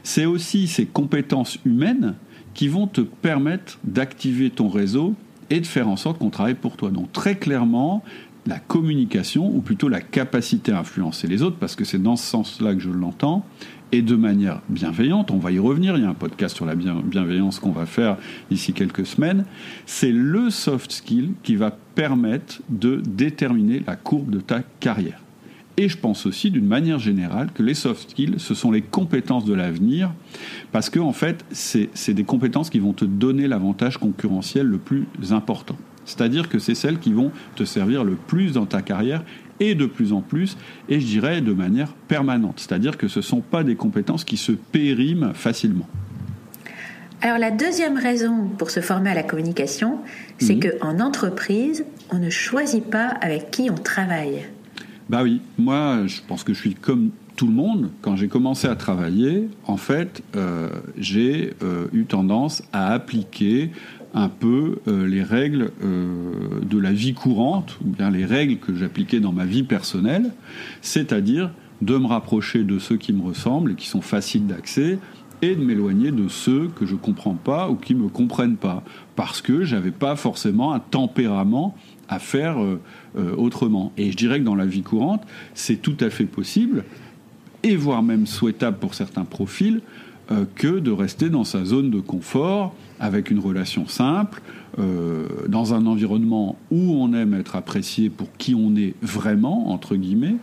C'est 0.04 0.26
aussi 0.26 0.68
ces 0.68 0.86
compétences 0.86 1.58
humaines 1.66 2.16
qui 2.54 2.68
vont 2.68 2.88
te 2.88 3.02
permettre 3.02 3.80
d'activer 3.84 4.50
ton 4.50 4.68
réseau 4.68 5.16
et 5.50 5.60
de 5.60 5.68
faire 5.68 5.88
en 5.88 5.96
sorte 5.96 6.18
qu'on 6.18 6.30
travaille 6.30 6.56
pour 6.56 6.78
toi. 6.78 6.92
Donc 6.92 7.12
très 7.12 7.36
clairement, 7.36 8.04
la 8.48 8.60
communication, 8.60 9.48
ou 9.48 9.62
plutôt 9.62 9.88
la 9.88 10.02
capacité 10.02 10.72
à 10.72 10.80
influencer 10.80 11.28
les 11.28 11.44
autres, 11.44 11.58
parce 11.58 11.76
que 11.76 11.86
c'est 11.86 12.02
dans 12.02 12.16
ce 12.16 12.26
sens-là 12.26 12.74
que 12.74 12.80
je 12.80 12.90
l'entends, 12.90 13.46
et 13.92 14.02
de 14.02 14.16
manière 14.16 14.62
bienveillante, 14.70 15.32
on 15.32 15.38
va 15.38 15.52
y 15.52 15.60
revenir, 15.60 15.98
il 15.98 16.04
y 16.04 16.06
a 16.06 16.10
un 16.10 16.14
podcast 16.14 16.56
sur 16.56 16.66
la 16.66 16.76
bienveillance 16.76 17.60
qu'on 17.60 17.72
va 17.72 17.86
faire 17.86 18.18
d'ici 18.50 18.74
quelques 18.74 19.06
semaines, 19.06 19.46
c'est 19.86 20.12
le 20.12 20.50
soft 20.50 20.92
skill 20.92 21.32
qui 21.44 21.56
va 21.56 21.72
permettre 21.72 22.62
de 22.70 23.02
déterminer 23.06 23.84
la 23.86 23.96
courbe 23.98 24.30
de 24.30 24.40
ta 24.40 24.62
carrière. 24.80 25.22
Et 25.78 25.90
je 25.90 25.98
pense 25.98 26.26
aussi, 26.26 26.52
d'une 26.52 26.68
manière 26.68 27.00
générale, 27.00 27.50
que 27.54 27.64
les 27.64 27.74
soft 27.74 28.12
skills, 28.12 28.36
ce 28.38 28.54
sont 28.54 28.72
les 28.72 28.82
compétences 28.82 29.46
de 29.46 29.54
l'avenir, 29.54 30.14
parce 30.72 30.90
que 30.90 31.00
en 31.00 31.14
fait, 31.14 31.46
c'est 31.52 32.14
des 32.14 32.24
compétences 32.24 32.70
qui 32.70 32.80
vont 32.80 32.94
te 32.94 33.06
donner 33.06 33.48
l'avantage 33.48 33.98
concurrentiel 33.98 34.68
le 34.68 34.78
plus 34.78 35.06
important. 35.32 35.78
C'est-à-dire 36.12 36.50
que 36.50 36.60
c'est 36.60 36.76
celles 36.76 37.00
qui 37.00 37.14
vont 37.14 37.32
te 37.56 37.64
servir 37.64 38.04
le 38.04 38.16
plus 38.16 38.54
dans 38.54 38.66
ta 38.66 38.82
carrière 38.82 39.24
et 39.60 39.76
de 39.76 39.86
plus 39.86 40.12
en 40.12 40.22
plus, 40.22 40.58
et 40.90 41.00
je 41.00 41.06
dirais 41.06 41.42
de 41.42 41.54
manière 41.54 41.94
permanente. 42.08 42.56
C'est-à-dire 42.58 42.98
que 42.98 43.08
ce 43.08 43.20
ne 43.20 43.24
sont 43.24 43.42
pas 43.42 43.64
des 43.64 43.76
compétences 43.76 44.24
qui 44.24 44.38
se 44.38 44.52
périment 44.52 45.34
facilement. 45.34 45.88
Alors 47.22 47.38
la 47.38 47.52
deuxième 47.52 47.98
raison 47.98 48.50
pour 48.58 48.72
se 48.72 48.80
former 48.80 49.12
à 49.12 49.14
la 49.14 49.22
communication, 49.22 50.00
c'est 50.40 50.56
mhm. 50.56 50.80
qu'en 50.80 51.00
entreprise, 51.00 51.86
on 52.10 52.18
ne 52.18 52.32
choisit 52.32 52.84
pas 52.84 53.08
avec 53.08 53.52
qui 53.52 53.70
on 53.70 53.76
travaille. 53.76 54.48
Bah 55.08 55.22
oui, 55.22 55.42
moi 55.60 56.08
je 56.08 56.22
pense 56.28 56.44
que 56.44 56.54
je 56.54 56.60
suis 56.60 56.74
comme 56.74 57.12
tout 57.36 57.46
le 57.46 57.54
monde. 57.54 57.92
Quand 58.02 58.16
j'ai 58.16 58.28
commencé 58.28 58.68
à 58.68 58.76
travailler, 58.76 59.50
en 59.66 59.78
fait, 59.78 60.24
euh, 60.36 60.70
j'ai 60.98 61.54
euh, 61.62 61.88
eu 61.94 62.06
tendance 62.06 62.64
à 62.74 62.94
appliquer 62.94 63.72
un 64.14 64.30
peu 64.30 64.80
euh, 64.88 65.08
les 65.08 65.24
règles 65.24 65.72
euh, 65.84 66.60
de 66.62 66.78
la 66.78 66.92
vie 66.92 67.14
courante, 67.14 67.78
ou 67.84 67.90
bien 67.90 68.10
les 68.10 68.26
règles 68.26 68.58
que 68.58 68.76
j'appliquais 68.76 69.20
dans 69.20 69.32
ma 69.32 69.46
vie 69.46 69.64
personnelle, 69.64 70.32
c'est-à-dire 70.82 71.52
de 71.82 71.98
me 71.98 72.08
rapprocher 72.08 72.64
de 72.64 72.78
ceux 72.78 72.98
qui 72.98 73.14
me 73.14 73.24
ressemblent 73.24 73.72
et 73.72 73.76
qui 73.76 73.88
sont 73.88 74.02
faciles 74.02 74.48
d'accès, 74.48 75.00
et 75.42 75.56
de 75.56 75.64
m'éloigner 75.64 76.12
de 76.12 76.28
ceux 76.28 76.68
que 76.68 76.86
je 76.86 76.94
ne 76.94 77.00
comprends 77.00 77.34
pas 77.34 77.68
ou 77.70 77.76
qui 77.76 77.96
me 77.96 78.10
comprennent 78.10 78.58
pas, 78.58 78.84
parce 79.16 79.42
que 79.42 79.64
j'avais 79.64 79.92
pas 79.92 80.16
forcément 80.16 80.74
un 80.74 80.80
tempérament 80.80 81.76
à 82.10 82.20
faire 82.20 82.62
euh, 82.62 82.78
autrement. 83.38 83.92
Et 83.98 84.12
je 84.12 84.18
dirais 84.18 84.40
que 84.40 84.46
dans 84.46 84.56
la 84.56 84.68
vie 84.68 84.84
courante, 84.84 85.24
c'est 85.56 85.82
tout 85.82 85.98
à 86.02 86.10
fait 86.10 86.26
possible, 86.26 86.84
et 87.64 87.76
voire 87.76 88.04
même 88.04 88.28
souhaitable 88.28 88.78
pour 88.78 88.94
certains 88.94 89.26
profils, 89.26 89.82
que 90.56 90.80
de 90.80 90.92
rester 90.92 91.30
dans 91.30 91.44
sa 91.44 91.66
zone 91.66 91.92
de 91.92 92.00
confort 92.00 92.74
avec 93.02 93.32
une 93.32 93.40
relation 93.40 93.88
simple, 93.88 94.42
euh, 94.80 95.28
dans 95.50 95.74
un 95.74 95.88
environnement 95.88 96.56
où 96.70 96.94
on 96.94 97.14
aime 97.14 97.34
être 97.34 97.56
apprécié 97.56 98.10
pour 98.10 98.32
qui 98.38 98.56
on 98.56 98.76
est 98.76 98.94
vraiment, 99.02 99.72
entre 99.72 99.96
guillemets, 99.96 100.36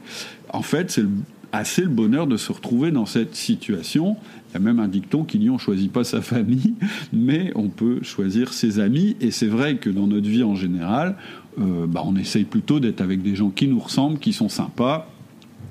en 0.52 0.62
fait, 0.62 0.90
c'est 0.90 1.04
assez 1.52 1.82
le 1.82 1.88
bonheur 1.88 2.26
de 2.26 2.36
se 2.36 2.52
retrouver 2.52 2.90
dans 2.90 3.06
cette 3.06 3.34
situation. 3.34 4.16
Il 4.50 4.54
y 4.54 4.56
a 4.56 4.60
même 4.60 4.80
un 4.80 4.88
dicton 4.88 5.24
qui 5.24 5.38
dit 5.38 5.48
on 5.48 5.54
ne 5.54 5.58
choisit 5.58 5.90
pas 5.90 6.04
sa 6.04 6.20
famille, 6.20 6.74
mais 7.12 7.52
on 7.54 7.68
peut 7.68 8.00
choisir 8.02 8.52
ses 8.52 8.80
amis. 8.80 9.16
Et 9.20 9.30
c'est 9.30 9.46
vrai 9.46 9.76
que 9.76 9.88
dans 9.88 10.08
notre 10.08 10.28
vie 10.28 10.42
en 10.42 10.56
général, 10.56 11.16
euh, 11.60 11.86
bah, 11.86 12.02
on 12.04 12.16
essaye 12.16 12.44
plutôt 12.44 12.80
d'être 12.80 13.00
avec 13.00 13.22
des 13.22 13.36
gens 13.36 13.50
qui 13.50 13.68
nous 13.68 13.78
ressemblent, 13.78 14.18
qui 14.18 14.32
sont 14.32 14.48
sympas, 14.48 15.08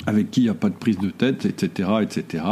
avec 0.07 0.31
qui 0.31 0.41
il 0.41 0.43
n'y 0.45 0.49
a 0.49 0.55
pas 0.55 0.69
de 0.69 0.75
prise 0.75 0.97
de 0.97 1.09
tête, 1.09 1.45
etc., 1.45 1.89
etc. 2.01 2.43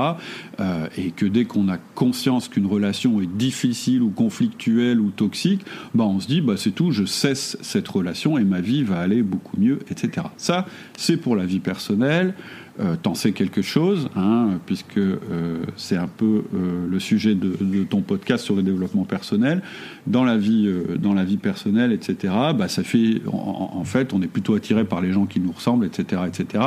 Euh, 0.59 0.87
et 0.97 1.11
que 1.11 1.25
dès 1.25 1.45
qu'on 1.45 1.69
a 1.69 1.77
conscience 1.77 2.49
qu'une 2.49 2.67
relation 2.67 3.21
est 3.21 3.37
difficile 3.37 4.03
ou 4.03 4.09
conflictuelle 4.09 4.99
ou 4.99 5.09
toxique, 5.09 5.61
bah 5.95 6.03
on 6.03 6.19
se 6.19 6.27
dit 6.27 6.41
bah 6.41 6.55
c'est 6.57 6.71
tout, 6.71 6.91
je 6.91 7.05
cesse 7.05 7.57
cette 7.61 7.87
relation 7.87 8.37
et 8.37 8.43
ma 8.43 8.61
vie 8.61 8.83
va 8.83 8.99
aller 8.99 9.23
beaucoup 9.23 9.57
mieux, 9.57 9.79
etc. 9.89 10.27
Ça, 10.37 10.67
c'est 10.97 11.17
pour 11.17 11.35
la 11.35 11.45
vie 11.45 11.59
personnelle. 11.59 12.35
Euh, 12.77 12.97
t'en 13.01 13.15
sais 13.15 13.31
quelque 13.31 13.61
chose, 13.61 14.09
hein, 14.17 14.59
puisque 14.65 14.97
euh, 14.97 15.63
c'est 15.77 15.95
un 15.95 16.09
peu 16.09 16.43
euh, 16.53 16.85
le 16.89 16.99
sujet 16.99 17.33
de, 17.33 17.83
ton 17.85 18.01
podcast 18.01 18.43
sur 18.43 18.53
le 18.53 18.63
développement 18.63 19.05
personnel. 19.05 19.61
Dans 20.07 20.25
la 20.25 20.37
vie, 20.37 20.69
dans 20.99 21.13
la 21.13 21.23
vie 21.23 21.37
personnelle, 21.37 21.93
etc., 21.93 22.33
bah, 22.53 22.67
ça 22.67 22.83
fait, 22.83 23.21
en, 23.31 23.83
fait, 23.85 24.11
on 24.11 24.21
est 24.21 24.27
plutôt 24.27 24.55
attiré 24.55 24.83
par 24.83 24.99
les 24.99 25.13
gens 25.13 25.25
qui 25.25 25.39
nous 25.39 25.53
ressemblent, 25.53 25.85
etc., 25.85 26.23
etc. 26.27 26.63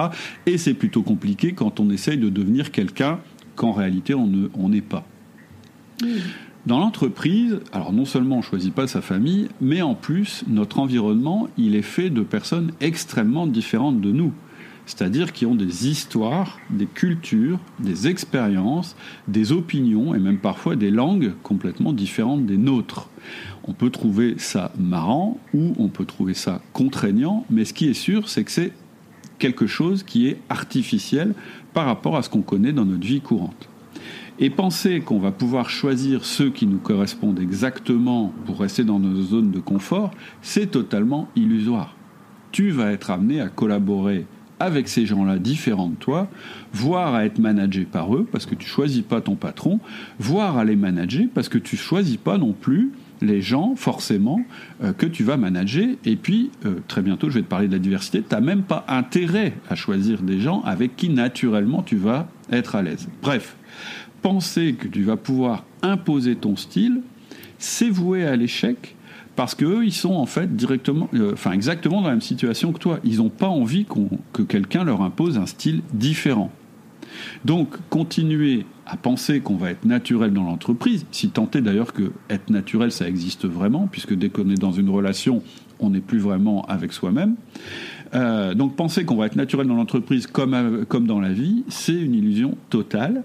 Et 0.46 0.56
c'est 0.56 0.74
plutôt 0.74 1.02
compliqué 1.02 1.52
quand 1.52 1.78
on 1.78 1.90
essaye 1.90 2.16
de 2.16 2.30
devenir 2.30 2.70
quelqu'un 2.70 3.18
qu'en 3.54 3.72
réalité 3.72 4.14
on 4.14 4.68
n'est 4.68 4.80
pas. 4.80 5.04
Dans 6.66 6.78
l'entreprise, 6.78 7.60
alors 7.72 7.92
non 7.92 8.04
seulement 8.04 8.36
on 8.36 8.38
ne 8.38 8.44
choisit 8.44 8.72
pas 8.72 8.86
sa 8.86 9.00
famille, 9.00 9.48
mais 9.60 9.82
en 9.82 9.94
plus, 9.94 10.44
notre 10.46 10.78
environnement, 10.78 11.48
il 11.58 11.74
est 11.74 11.82
fait 11.82 12.08
de 12.08 12.22
personnes 12.22 12.72
extrêmement 12.80 13.46
différentes 13.46 14.00
de 14.00 14.12
nous 14.12 14.32
c'est-à-dire 14.88 15.34
qui 15.34 15.44
ont 15.44 15.54
des 15.54 15.86
histoires, 15.86 16.58
des 16.70 16.86
cultures, 16.86 17.58
des 17.78 18.08
expériences, 18.08 18.96
des 19.28 19.52
opinions 19.52 20.14
et 20.14 20.18
même 20.18 20.38
parfois 20.38 20.76
des 20.76 20.90
langues 20.90 21.34
complètement 21.42 21.92
différentes 21.92 22.46
des 22.46 22.56
nôtres. 22.56 23.10
On 23.64 23.74
peut 23.74 23.90
trouver 23.90 24.36
ça 24.38 24.72
marrant 24.78 25.38
ou 25.52 25.74
on 25.78 25.88
peut 25.88 26.06
trouver 26.06 26.32
ça 26.32 26.62
contraignant, 26.72 27.44
mais 27.50 27.66
ce 27.66 27.74
qui 27.74 27.86
est 27.86 27.94
sûr, 27.94 28.30
c'est 28.30 28.44
que 28.44 28.50
c'est 28.50 28.72
quelque 29.38 29.66
chose 29.66 30.04
qui 30.04 30.26
est 30.26 30.38
artificiel 30.48 31.34
par 31.74 31.84
rapport 31.84 32.16
à 32.16 32.22
ce 32.22 32.30
qu'on 32.30 32.40
connaît 32.40 32.72
dans 32.72 32.86
notre 32.86 33.06
vie 33.06 33.20
courante. 33.20 33.68
Et 34.38 34.48
penser 34.48 35.00
qu'on 35.00 35.18
va 35.18 35.32
pouvoir 35.32 35.68
choisir 35.68 36.24
ceux 36.24 36.48
qui 36.48 36.66
nous 36.66 36.78
correspondent 36.78 37.40
exactement 37.40 38.32
pour 38.46 38.60
rester 38.60 38.84
dans 38.84 38.98
nos 38.98 39.20
zones 39.20 39.50
de 39.50 39.60
confort, 39.60 40.12
c'est 40.40 40.70
totalement 40.70 41.28
illusoire. 41.36 41.94
Tu 42.52 42.70
vas 42.70 42.90
être 42.92 43.10
amené 43.10 43.42
à 43.42 43.48
collaborer 43.48 44.24
avec 44.60 44.88
ces 44.88 45.06
gens-là 45.06 45.38
différents 45.38 45.88
de 45.88 45.94
toi, 45.94 46.28
voire 46.72 47.14
à 47.14 47.24
être 47.24 47.38
managé 47.38 47.84
par 47.84 48.14
eux 48.14 48.26
parce 48.30 48.46
que 48.46 48.54
tu 48.54 48.66
choisis 48.66 49.02
pas 49.02 49.20
ton 49.20 49.34
patron, 49.34 49.80
voire 50.18 50.58
à 50.58 50.64
les 50.64 50.76
manager 50.76 51.26
parce 51.34 51.48
que 51.48 51.58
tu 51.58 51.76
choisis 51.76 52.16
pas 52.16 52.38
non 52.38 52.52
plus 52.52 52.92
les 53.20 53.42
gens 53.42 53.74
forcément 53.76 54.40
euh, 54.82 54.92
que 54.92 55.06
tu 55.06 55.24
vas 55.24 55.36
manager. 55.36 55.88
Et 56.04 56.16
puis, 56.16 56.50
euh, 56.64 56.76
très 56.86 57.02
bientôt, 57.02 57.30
je 57.30 57.34
vais 57.34 57.42
te 57.42 57.48
parler 57.48 57.68
de 57.68 57.72
la 57.72 57.78
diversité, 57.78 58.22
tu 58.22 58.34
n'as 58.34 58.40
même 58.40 58.62
pas 58.62 58.84
intérêt 58.88 59.54
à 59.68 59.74
choisir 59.74 60.22
des 60.22 60.40
gens 60.40 60.62
avec 60.62 60.96
qui 60.96 61.08
naturellement 61.08 61.82
tu 61.82 61.96
vas 61.96 62.28
être 62.50 62.76
à 62.76 62.82
l'aise. 62.82 63.08
Bref, 63.22 63.56
penser 64.22 64.74
que 64.74 64.88
tu 64.88 65.02
vas 65.02 65.16
pouvoir 65.16 65.64
imposer 65.82 66.36
ton 66.36 66.56
style, 66.56 67.02
c'est 67.58 67.90
voué 67.90 68.24
à 68.24 68.36
l'échec 68.36 68.96
parce 69.38 69.54
qu'eux, 69.54 69.84
ils 69.84 69.92
sont 69.92 70.14
en 70.14 70.26
fait 70.26 70.56
directement, 70.56 71.08
euh, 71.14 71.30
enfin 71.32 71.52
exactement 71.52 72.00
dans 72.00 72.08
la 72.08 72.14
même 72.14 72.20
situation 72.20 72.72
que 72.72 72.80
toi. 72.80 72.98
Ils 73.04 73.18
n'ont 73.18 73.28
pas 73.28 73.46
envie 73.46 73.86
que 74.32 74.42
quelqu'un 74.42 74.82
leur 74.82 75.00
impose 75.00 75.38
un 75.38 75.46
style 75.46 75.82
différent. 75.92 76.50
Donc, 77.44 77.76
continuer 77.88 78.66
à 78.84 78.96
penser 78.96 79.38
qu'on 79.38 79.54
va 79.54 79.70
être 79.70 79.84
naturel 79.84 80.32
dans 80.32 80.42
l'entreprise, 80.42 81.06
si 81.12 81.28
tant 81.28 81.48
est 81.54 81.60
d'ailleurs 81.60 81.92
que 81.92 82.10
être 82.28 82.50
naturel, 82.50 82.90
ça 82.90 83.06
existe 83.06 83.46
vraiment, 83.46 83.86
puisque 83.86 84.12
dès 84.12 84.28
qu'on 84.28 84.50
est 84.50 84.60
dans 84.60 84.72
une 84.72 84.90
relation, 84.90 85.40
on 85.78 85.90
n'est 85.90 86.00
plus 86.00 86.18
vraiment 86.18 86.64
avec 86.64 86.92
soi-même. 86.92 87.36
Euh, 88.16 88.54
donc, 88.54 88.74
penser 88.74 89.04
qu'on 89.04 89.14
va 89.14 89.26
être 89.26 89.36
naturel 89.36 89.68
dans 89.68 89.76
l'entreprise 89.76 90.26
comme, 90.26 90.54
euh, 90.54 90.84
comme 90.84 91.06
dans 91.06 91.20
la 91.20 91.30
vie, 91.30 91.62
c'est 91.68 91.94
une 91.94 92.16
illusion 92.16 92.56
totale 92.70 93.22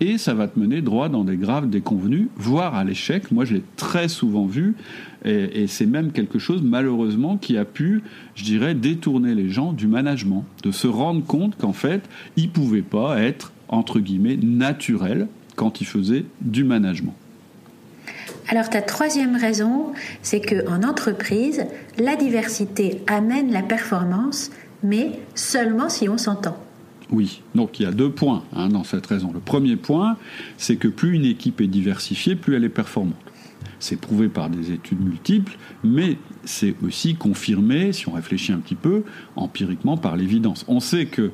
et 0.00 0.18
ça 0.18 0.34
va 0.34 0.48
te 0.48 0.58
mener 0.58 0.82
droit 0.82 1.08
dans 1.08 1.24
des 1.24 1.36
graves 1.36 1.68
déconvenus, 1.68 2.28
voire 2.36 2.74
à 2.74 2.84
l'échec. 2.84 3.30
Moi, 3.30 3.44
je 3.44 3.54
l'ai 3.54 3.62
très 3.76 4.08
souvent 4.08 4.46
vu, 4.46 4.74
et, 5.24 5.66
c'est 5.66 5.86
même 5.86 6.12
quelque 6.12 6.38
chose, 6.38 6.62
malheureusement, 6.62 7.36
qui 7.36 7.56
a 7.56 7.64
pu, 7.64 8.02
je 8.34 8.44
dirais, 8.44 8.74
détourner 8.74 9.34
les 9.34 9.48
gens 9.48 9.72
du 9.72 9.86
management, 9.86 10.44
de 10.62 10.70
se 10.70 10.86
rendre 10.86 11.24
compte 11.24 11.56
qu'en 11.56 11.72
fait, 11.72 12.02
ils 12.36 12.46
ne 12.46 12.50
pouvaient 12.50 12.82
pas 12.82 13.20
être, 13.20 13.52
entre 13.68 14.00
guillemets, 14.00 14.36
naturels 14.36 15.28
quand 15.56 15.80
ils 15.80 15.86
faisaient 15.86 16.26
du 16.40 16.64
management. 16.64 17.14
Alors 18.48 18.68
ta 18.68 18.82
troisième 18.82 19.36
raison, 19.36 19.92
c'est 20.22 20.40
qu'en 20.40 20.82
entreprise, 20.82 21.64
la 21.98 22.16
diversité 22.16 23.00
amène 23.06 23.50
la 23.50 23.62
performance, 23.62 24.50
mais 24.82 25.12
seulement 25.34 25.88
si 25.88 26.08
on 26.10 26.18
s'entend. 26.18 26.56
Oui, 27.10 27.42
donc 27.54 27.78
il 27.78 27.84
y 27.84 27.86
a 27.86 27.92
deux 27.92 28.10
points 28.10 28.44
hein, 28.54 28.68
dans 28.68 28.84
cette 28.84 29.06
raison. 29.06 29.30
Le 29.32 29.40
premier 29.40 29.76
point, 29.76 30.16
c'est 30.56 30.76
que 30.76 30.88
plus 30.88 31.14
une 31.14 31.24
équipe 31.24 31.60
est 31.60 31.66
diversifiée, 31.66 32.34
plus 32.34 32.54
elle 32.56 32.64
est 32.64 32.70
performante. 32.70 33.16
C'est 33.78 34.00
prouvé 34.00 34.28
par 34.28 34.48
des 34.48 34.72
études 34.72 35.00
multiples, 35.00 35.58
mais 35.82 36.16
c'est 36.44 36.74
aussi 36.82 37.14
confirmé, 37.14 37.92
si 37.92 38.08
on 38.08 38.12
réfléchit 38.12 38.52
un 38.52 38.58
petit 38.58 38.74
peu, 38.74 39.04
empiriquement 39.36 39.96
par 39.96 40.16
l'évidence. 40.16 40.64
On 40.68 40.80
sait 40.80 41.06
que 41.06 41.32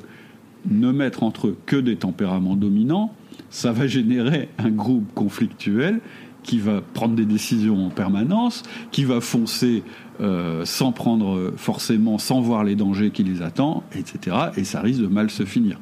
ne 0.69 0.91
mettre 0.91 1.23
entre 1.23 1.49
eux 1.49 1.57
que 1.67 1.77
des 1.77 1.97
tempéraments 1.97 2.57
dominants, 2.57 3.15
ça 3.51 3.73
va 3.73 3.87
générer 3.87 4.49
un 4.59 4.71
groupe 4.71 5.13
conflictuel 5.15 6.01
qui 6.43 6.59
va 6.59 6.81
prendre 6.81 7.15
des 7.15 7.25
décisions 7.25 7.87
en 7.87 7.91
permanence, 7.91 8.63
qui 8.91 9.05
va 9.05 9.21
foncer 9.21 9.83
euh, 10.21 10.65
sans 10.65 10.93
prendre 10.93 11.53
forcément, 11.57 12.19
sans 12.19 12.41
voir 12.41 12.65
les 12.65 12.77
dangers 12.77 13.11
qui 13.11 13.25
les 13.25 13.43
attendent, 13.43 13.83
etc. 13.95 14.37
Et 14.57 14.65
ça 14.65 14.81
risque 14.81 15.01
de 15.01 15.07
mal 15.07 15.31
se 15.31 15.45
finir. 15.45 15.79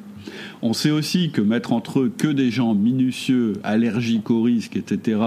On 0.63 0.73
sait 0.73 0.91
aussi 0.91 1.31
que 1.31 1.41
mettre 1.41 1.73
entre 1.73 2.01
eux 2.01 2.13
que 2.17 2.29
des 2.29 2.51
gens 2.51 2.75
minutieux, 2.75 3.55
allergiques 3.65 4.31
au 4.31 4.43
risque, 4.43 4.77
etc., 4.77 5.21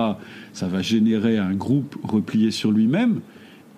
ça 0.53 0.67
va 0.67 0.81
générer 0.81 1.37
un 1.37 1.53
groupe 1.53 1.95
replié 2.03 2.51
sur 2.51 2.71
lui-même 2.71 3.21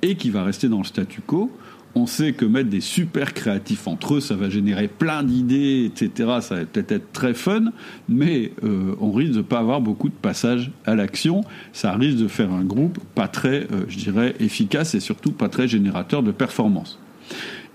et 0.02 0.16
qui 0.16 0.30
va 0.30 0.44
rester 0.44 0.68
dans 0.68 0.80
le 0.80 0.84
statu 0.84 1.22
quo 1.26 1.52
on 1.96 2.08
sait 2.08 2.34
que 2.34 2.46
mettre 2.46 2.70
des 2.70 2.82
super 2.82 3.34
créatifs 3.34 3.88
entre 3.88 4.16
eux, 4.16 4.20
ça 4.20 4.36
va 4.36 4.50
générer 4.50 4.88
plein 4.88 5.24
d'idées, 5.24 5.86
etc. 5.86 6.40
Ça 6.42 6.56
va 6.56 6.66
peut-être 6.66 6.92
être 6.92 7.12
très 7.12 7.34
fun, 7.34 7.66
mais 8.10 8.52
euh, 8.64 8.96
on 9.00 9.12
risque 9.12 9.34
de 9.34 9.42
pas 9.42 9.60
avoir 9.60 9.80
beaucoup 9.80 10.10
de 10.10 10.16
passages 10.16 10.72
à 10.86 10.96
l'action. 10.96 11.44
Ça 11.72 11.94
risque 11.94 12.18
de 12.18 12.28
faire 12.28 12.52
un 12.52 12.64
groupe 12.64 12.98
pas 13.14 13.28
très, 13.28 13.68
euh, 13.72 13.86
je 13.88 13.98
dirais, 13.98 14.36
efficace 14.40 14.96
et 14.96 15.00
surtout 15.00 15.32
pas 15.32 15.50
très 15.50 15.68
générateur 15.68 16.24
de 16.24 16.32
performance. 16.32 17.00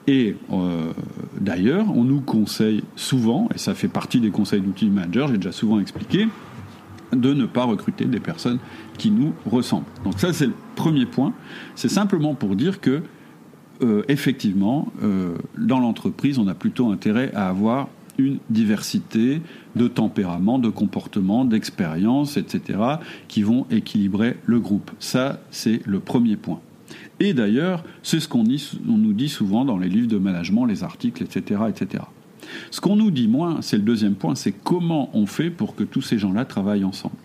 Et 0.08 0.36
euh, 0.52 0.92
d'ailleurs, 1.40 1.86
on 1.94 2.02
nous 2.02 2.20
conseille 2.20 2.82
souvent, 2.96 3.48
et 3.54 3.58
ça 3.58 3.74
fait 3.74 3.88
partie 3.88 4.20
des 4.20 4.30
conseils 4.30 4.60
d'outils 4.60 4.88
manager, 4.88 5.28
j'ai 5.28 5.36
déjà 5.36 5.52
souvent 5.52 5.78
expliqué, 5.80 6.26
de 7.12 7.34
ne 7.34 7.46
pas 7.46 7.64
recruter 7.64 8.04
des 8.06 8.20
personnes 8.20 8.58
qui 8.96 9.10
nous 9.10 9.32
ressemblent. 9.46 9.86
Donc 10.04 10.14
ça, 10.18 10.32
c'est 10.32 10.46
le 10.46 10.54
premier 10.76 11.06
point. 11.06 11.32
C'est 11.74 11.88
simplement 11.88 12.34
pour 12.34 12.56
dire 12.56 12.80
que 12.80 13.02
euh, 13.82 14.02
effectivement, 14.08 14.92
euh, 15.02 15.36
dans 15.56 15.80
l'entreprise, 15.80 16.38
on 16.38 16.48
a 16.48 16.54
plutôt 16.54 16.90
intérêt 16.90 17.32
à 17.34 17.48
avoir 17.48 17.88
une 18.18 18.38
diversité 18.50 19.40
de 19.76 19.86
tempéraments, 19.86 20.58
de 20.58 20.68
comportements, 20.68 21.44
d'expériences, 21.44 22.36
etc., 22.36 22.80
qui 23.28 23.42
vont 23.42 23.66
équilibrer 23.70 24.36
le 24.44 24.58
groupe. 24.58 24.90
Ça, 24.98 25.40
c'est 25.50 25.80
le 25.86 26.00
premier 26.00 26.36
point. 26.36 26.60
Et 27.20 27.32
d'ailleurs, 27.32 27.84
c'est 28.02 28.18
ce 28.18 28.28
qu'on 28.28 28.44
nous 28.44 29.12
dit 29.12 29.28
souvent 29.28 29.64
dans 29.64 29.78
les 29.78 29.88
livres 29.88 30.08
de 30.08 30.18
management, 30.18 30.64
les 30.64 30.82
articles, 30.82 31.22
etc., 31.22 31.62
etc. 31.68 32.04
Ce 32.70 32.80
qu'on 32.80 32.96
nous 32.96 33.10
dit 33.10 33.28
moins, 33.28 33.62
c'est 33.62 33.76
le 33.76 33.82
deuxième 33.82 34.14
point, 34.14 34.34
c'est 34.34 34.52
comment 34.52 35.10
on 35.14 35.26
fait 35.26 35.50
pour 35.50 35.74
que 35.74 35.84
tous 35.84 36.02
ces 36.02 36.18
gens-là 36.18 36.44
travaillent 36.44 36.84
ensemble. 36.84 37.16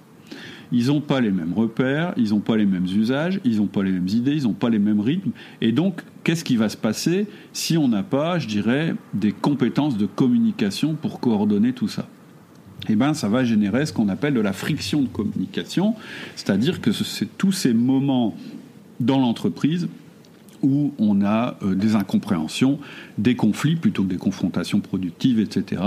Ils 0.72 0.88
n'ont 0.88 1.01
pas 1.01 1.22
les 1.22 1.31
mêmes 1.31 1.53
repères, 1.53 2.13
ils 2.17 2.29
n'ont 2.29 2.39
pas 2.39 2.57
les 2.57 2.65
mêmes 2.65 2.86
usages, 2.86 3.39
ils 3.43 3.57
n'ont 3.57 3.67
pas 3.67 3.83
les 3.83 3.91
mêmes 3.91 4.07
idées, 4.07 4.36
ils 4.36 4.43
n'ont 4.43 4.53
pas 4.53 4.69
les 4.69 4.79
mêmes 4.79 5.01
rythmes. 5.01 5.31
Et 5.62 5.72
donc, 5.72 6.01
qu'est-ce 6.23 6.43
qui 6.43 6.55
va 6.55 6.69
se 6.69 6.77
passer 6.77 7.27
si 7.51 7.77
on 7.77 7.87
n'a 7.87 8.03
pas, 8.03 8.39
je 8.39 8.47
dirais, 8.47 8.95
des 9.13 9.31
compétences 9.31 9.97
de 9.97 10.05
communication 10.05 10.95
pour 10.95 11.19
coordonner 11.19 11.73
tout 11.73 11.87
ça? 11.87 12.07
Eh 12.89 12.95
bien, 12.95 13.13
ça 13.13 13.29
va 13.29 13.43
générer 13.43 13.85
ce 13.85 13.93
qu'on 13.93 14.09
appelle 14.09 14.33
de 14.33 14.41
la 14.41 14.53
friction 14.53 15.01
de 15.01 15.07
communication, 15.07 15.95
c'est-à-dire 16.35 16.81
que 16.81 16.91
c'est 16.91 17.37
tous 17.37 17.53
ces 17.53 17.73
moments 17.73 18.35
dans 18.99 19.19
l'entreprise 19.19 19.87
où 20.61 20.93
on 20.97 21.23
a 21.23 21.57
euh, 21.61 21.75
des 21.75 21.95
incompréhensions, 21.95 22.79
des 23.17 23.35
conflits 23.35 23.75
plutôt 23.75 24.03
que 24.03 24.09
des 24.09 24.17
confrontations 24.17 24.79
productives, 24.79 25.39
etc. 25.39 25.81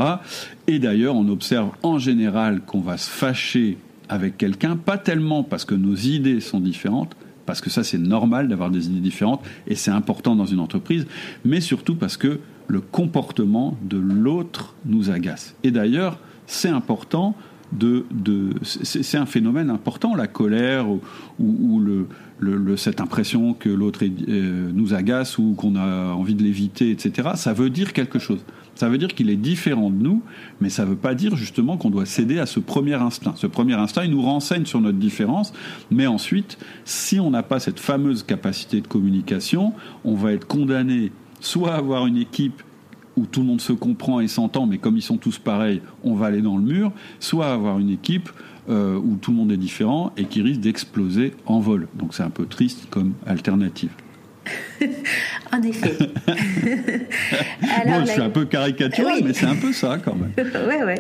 Et 0.67 0.79
d'ailleurs, 0.79 1.17
on 1.17 1.29
observe 1.29 1.71
en 1.83 1.99
général 1.99 2.61
qu'on 2.61 2.81
va 2.81 2.99
se 2.99 3.09
fâcher 3.09 3.79
avec 4.09 4.37
quelqu'un, 4.39 4.77
pas 4.77 4.99
tellement 4.99 5.43
parce 5.43 5.65
que 5.65 5.75
nos 5.75 5.95
idées 5.95 6.41
sont 6.41 6.61
différentes, 6.61 7.17
parce 7.47 7.61
que 7.61 7.71
ça 7.71 7.85
c'est 7.85 7.99
normal 7.99 8.49
d'avoir 8.49 8.71
des 8.71 8.87
idées 8.87 9.01
différentes 9.01 9.43
et 9.67 9.75
c'est 9.75 9.91
important 9.91 10.37
dans 10.37 10.47
une 10.47 10.61
entreprise, 10.61 11.07
mais 11.45 11.61
surtout 11.61 11.95
parce 11.95 12.17
que 12.17 12.41
le 12.69 12.81
comportement 12.81 13.79
de 13.83 13.97
l'autre 13.97 14.75
nous 14.85 15.11
agace. 15.11 15.55
Et 15.63 15.71
d'ailleurs, 15.71 16.19
c'est 16.47 16.69
important 16.69 17.35
de, 17.73 18.05
de 18.13 18.51
c'est 18.63 19.19
un 19.19 19.27
phénomène 19.27 19.71
important, 19.71 20.15
la 20.15 20.27
colère 20.27 20.89
ou, 20.89 21.01
ou 21.39 21.81
le, 21.81 22.07
le, 22.39 22.77
cette 22.77 23.01
impression 23.01 23.55
que 23.55 23.69
l'autre 23.69 24.01
euh, 24.05 24.71
nous 24.73 24.95
agace 24.95 25.39
ou 25.39 25.55
qu'on 25.57 25.77
a 25.77 26.13
envie 26.13 26.35
de 26.35 26.43
l'éviter, 26.43 26.91
etc. 26.91 27.31
Ça 27.35 27.53
veut 27.53 27.71
dire 27.71 27.93
quelque 27.93 28.19
chose. 28.19 28.45
Ça 28.75 28.91
veut 28.91 28.99
dire 28.99 29.15
qu'il 29.15 29.31
est 29.31 29.37
différent 29.37 29.91
de 29.91 29.97
nous, 29.97 30.23
mais 30.61 30.69
ça 30.69 30.85
veut 30.85 30.97
pas 30.97 31.15
dire 31.15 31.35
justement 31.35 31.79
qu'on 31.79 31.89
doit 31.89 32.05
céder 32.05 32.39
à 32.39 32.47
ce 32.47 32.61
premier 32.61 32.95
instinct. 32.95 33.33
Ce 33.37 33.47
premier 33.47 33.75
instinct, 33.75 34.05
il 34.05 34.11
nous 34.11 34.23
renseigne 34.23 34.67
sur 34.67 34.83
notre 34.83 34.99
différence, 34.99 35.55
mais 35.91 36.07
ensuite, 36.07 36.59
si 36.85 37.19
on 37.19 37.31
n'a 37.31 37.43
pas 37.43 37.59
cette 37.59 37.81
fameuse 37.81 38.23
capacité 38.23 38.83
de 38.83 38.87
communication, 38.87 39.73
on 40.05 40.15
va 40.15 40.33
être 40.33 40.47
condamné 40.47 41.11
soit 41.41 41.73
à 41.73 41.77
avoir 41.77 42.07
une 42.07 42.19
équipe 42.19 42.63
où 43.17 43.27
tout 43.27 43.41
le 43.41 43.47
monde 43.47 43.61
se 43.61 43.73
comprend 43.73 44.21
et 44.21 44.29
s'entend, 44.29 44.67
mais 44.67 44.79
comme 44.79 44.97
ils 44.97 45.03
sont 45.03 45.17
tous 45.17 45.39
pareils, 45.39 45.81
on 46.05 46.15
va 46.15 46.27
aller 46.27 46.43
dans 46.43 46.57
le 46.57 46.63
mur, 46.63 46.93
soit 47.19 47.53
avoir 47.53 47.79
une 47.79 47.91
équipe 47.91 48.31
euh, 48.69 48.97
où 48.97 49.17
tout 49.17 49.31
le 49.31 49.37
monde 49.37 49.53
est 49.53 49.57
différent 49.57 50.13
et 50.17 50.25
qui 50.25 50.43
risque 50.43 50.61
d'exploser 50.61 51.35
en 51.47 51.61
vol. 51.61 51.89
Donc 51.95 52.15
c'est 52.15 52.23
un 52.23 52.31
peu 52.31 52.47
triste 52.47 52.89
comme 52.91 53.15
alternative. 53.27 53.91
en 55.53 55.63
effet. 55.63 55.97
Alors, 57.83 58.07
je 58.07 58.13
suis 58.13 58.23
un 58.23 58.31
peu 58.31 58.45
caricatural, 58.45 59.21
mais 59.25 59.33
c'est 59.33 59.47
un 59.47 59.57
peu 59.57 59.73
ça 59.73 59.99
quand 60.05 60.15
même. 60.15 60.33
oui, 60.37 60.75
oui. 60.85 60.95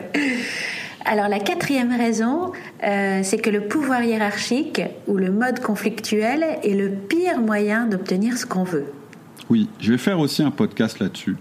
Alors 1.04 1.28
la 1.28 1.38
quatrième 1.38 1.94
raison, 1.96 2.50
euh, 2.82 3.20
c'est 3.22 3.38
que 3.38 3.50
le 3.50 3.68
pouvoir 3.68 4.02
hiérarchique 4.02 4.82
ou 5.06 5.16
le 5.16 5.30
mode 5.30 5.60
conflictuel 5.60 6.44
est 6.64 6.74
le 6.74 6.90
pire 6.90 7.40
moyen 7.40 7.86
d'obtenir 7.86 8.36
ce 8.36 8.44
qu'on 8.44 8.64
veut. 8.64 8.86
Oui, 9.48 9.68
je 9.80 9.92
vais 9.92 9.98
faire 9.98 10.18
aussi 10.18 10.42
un 10.42 10.50
podcast 10.50 10.98
là-dessus 10.98 11.36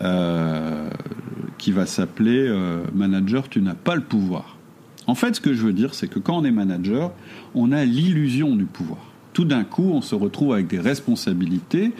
euh, 0.00 0.88
qui 1.58 1.72
va 1.72 1.84
s'appeler 1.84 2.46
euh, 2.48 2.84
Manager, 2.94 3.48
tu 3.48 3.60
n'as 3.60 3.74
pas 3.74 3.94
le 3.94 4.00
pouvoir. 4.00 4.56
En 5.06 5.14
fait, 5.14 5.36
ce 5.36 5.40
que 5.40 5.52
je 5.52 5.62
veux 5.62 5.74
dire, 5.74 5.94
c'est 5.94 6.08
que 6.08 6.18
quand 6.18 6.38
on 6.38 6.44
est 6.44 6.50
manager, 6.50 7.12
on 7.54 7.72
a 7.72 7.84
l'illusion 7.84 8.56
du 8.56 8.64
pouvoir. 8.64 9.00
Tout 9.34 9.44
d'un 9.44 9.64
coup, 9.64 9.90
on 9.92 10.00
se 10.00 10.14
retrouve 10.14 10.54
avec 10.54 10.68
des 10.68 10.80
responsabilités 10.80 11.92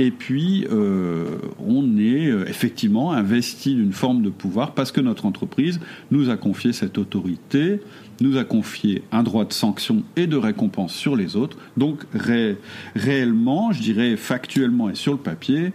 et 0.00 0.10
puis, 0.10 0.66
euh, 0.72 1.26
on 1.58 1.98
est 1.98 2.30
euh, 2.30 2.48
effectivement 2.48 3.12
investi 3.12 3.74
d'une 3.74 3.92
forme 3.92 4.22
de 4.22 4.30
pouvoir 4.30 4.72
parce 4.72 4.92
que 4.92 5.00
notre 5.02 5.26
entreprise 5.26 5.78
nous 6.10 6.30
a 6.30 6.38
confié 6.38 6.72
cette 6.72 6.96
autorité, 6.96 7.82
nous 8.22 8.38
a 8.38 8.44
confié 8.44 9.02
un 9.12 9.22
droit 9.22 9.44
de 9.44 9.52
sanction 9.52 10.02
et 10.16 10.26
de 10.26 10.38
récompense 10.38 10.94
sur 10.94 11.16
les 11.16 11.36
autres. 11.36 11.58
Donc, 11.76 12.04
réellement, 12.94 13.72
je 13.72 13.82
dirais 13.82 14.16
factuellement 14.16 14.88
et 14.88 14.94
sur 14.94 15.12
le 15.12 15.18
papier, 15.18 15.74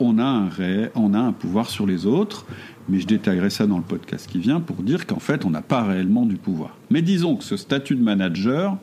on 0.00 0.18
a, 0.18 0.24
un 0.24 0.48
on 0.94 1.12
a 1.12 1.18
un 1.18 1.32
pouvoir 1.32 1.68
sur 1.68 1.86
les 1.86 2.06
autres. 2.06 2.46
Mais 2.88 3.00
je 3.00 3.06
détaillerai 3.06 3.50
ça 3.50 3.66
dans 3.66 3.76
le 3.76 3.82
podcast 3.82 4.30
qui 4.30 4.38
vient 4.38 4.60
pour 4.60 4.76
dire 4.76 5.06
qu'en 5.06 5.18
fait, 5.18 5.44
on 5.44 5.50
n'a 5.50 5.60
pas 5.60 5.82
réellement 5.82 6.24
du 6.24 6.36
pouvoir. 6.36 6.78
Mais 6.88 7.02
disons 7.02 7.36
que 7.36 7.44
ce 7.44 7.58
statut 7.58 7.96
de 7.96 8.02
manager, 8.02 8.78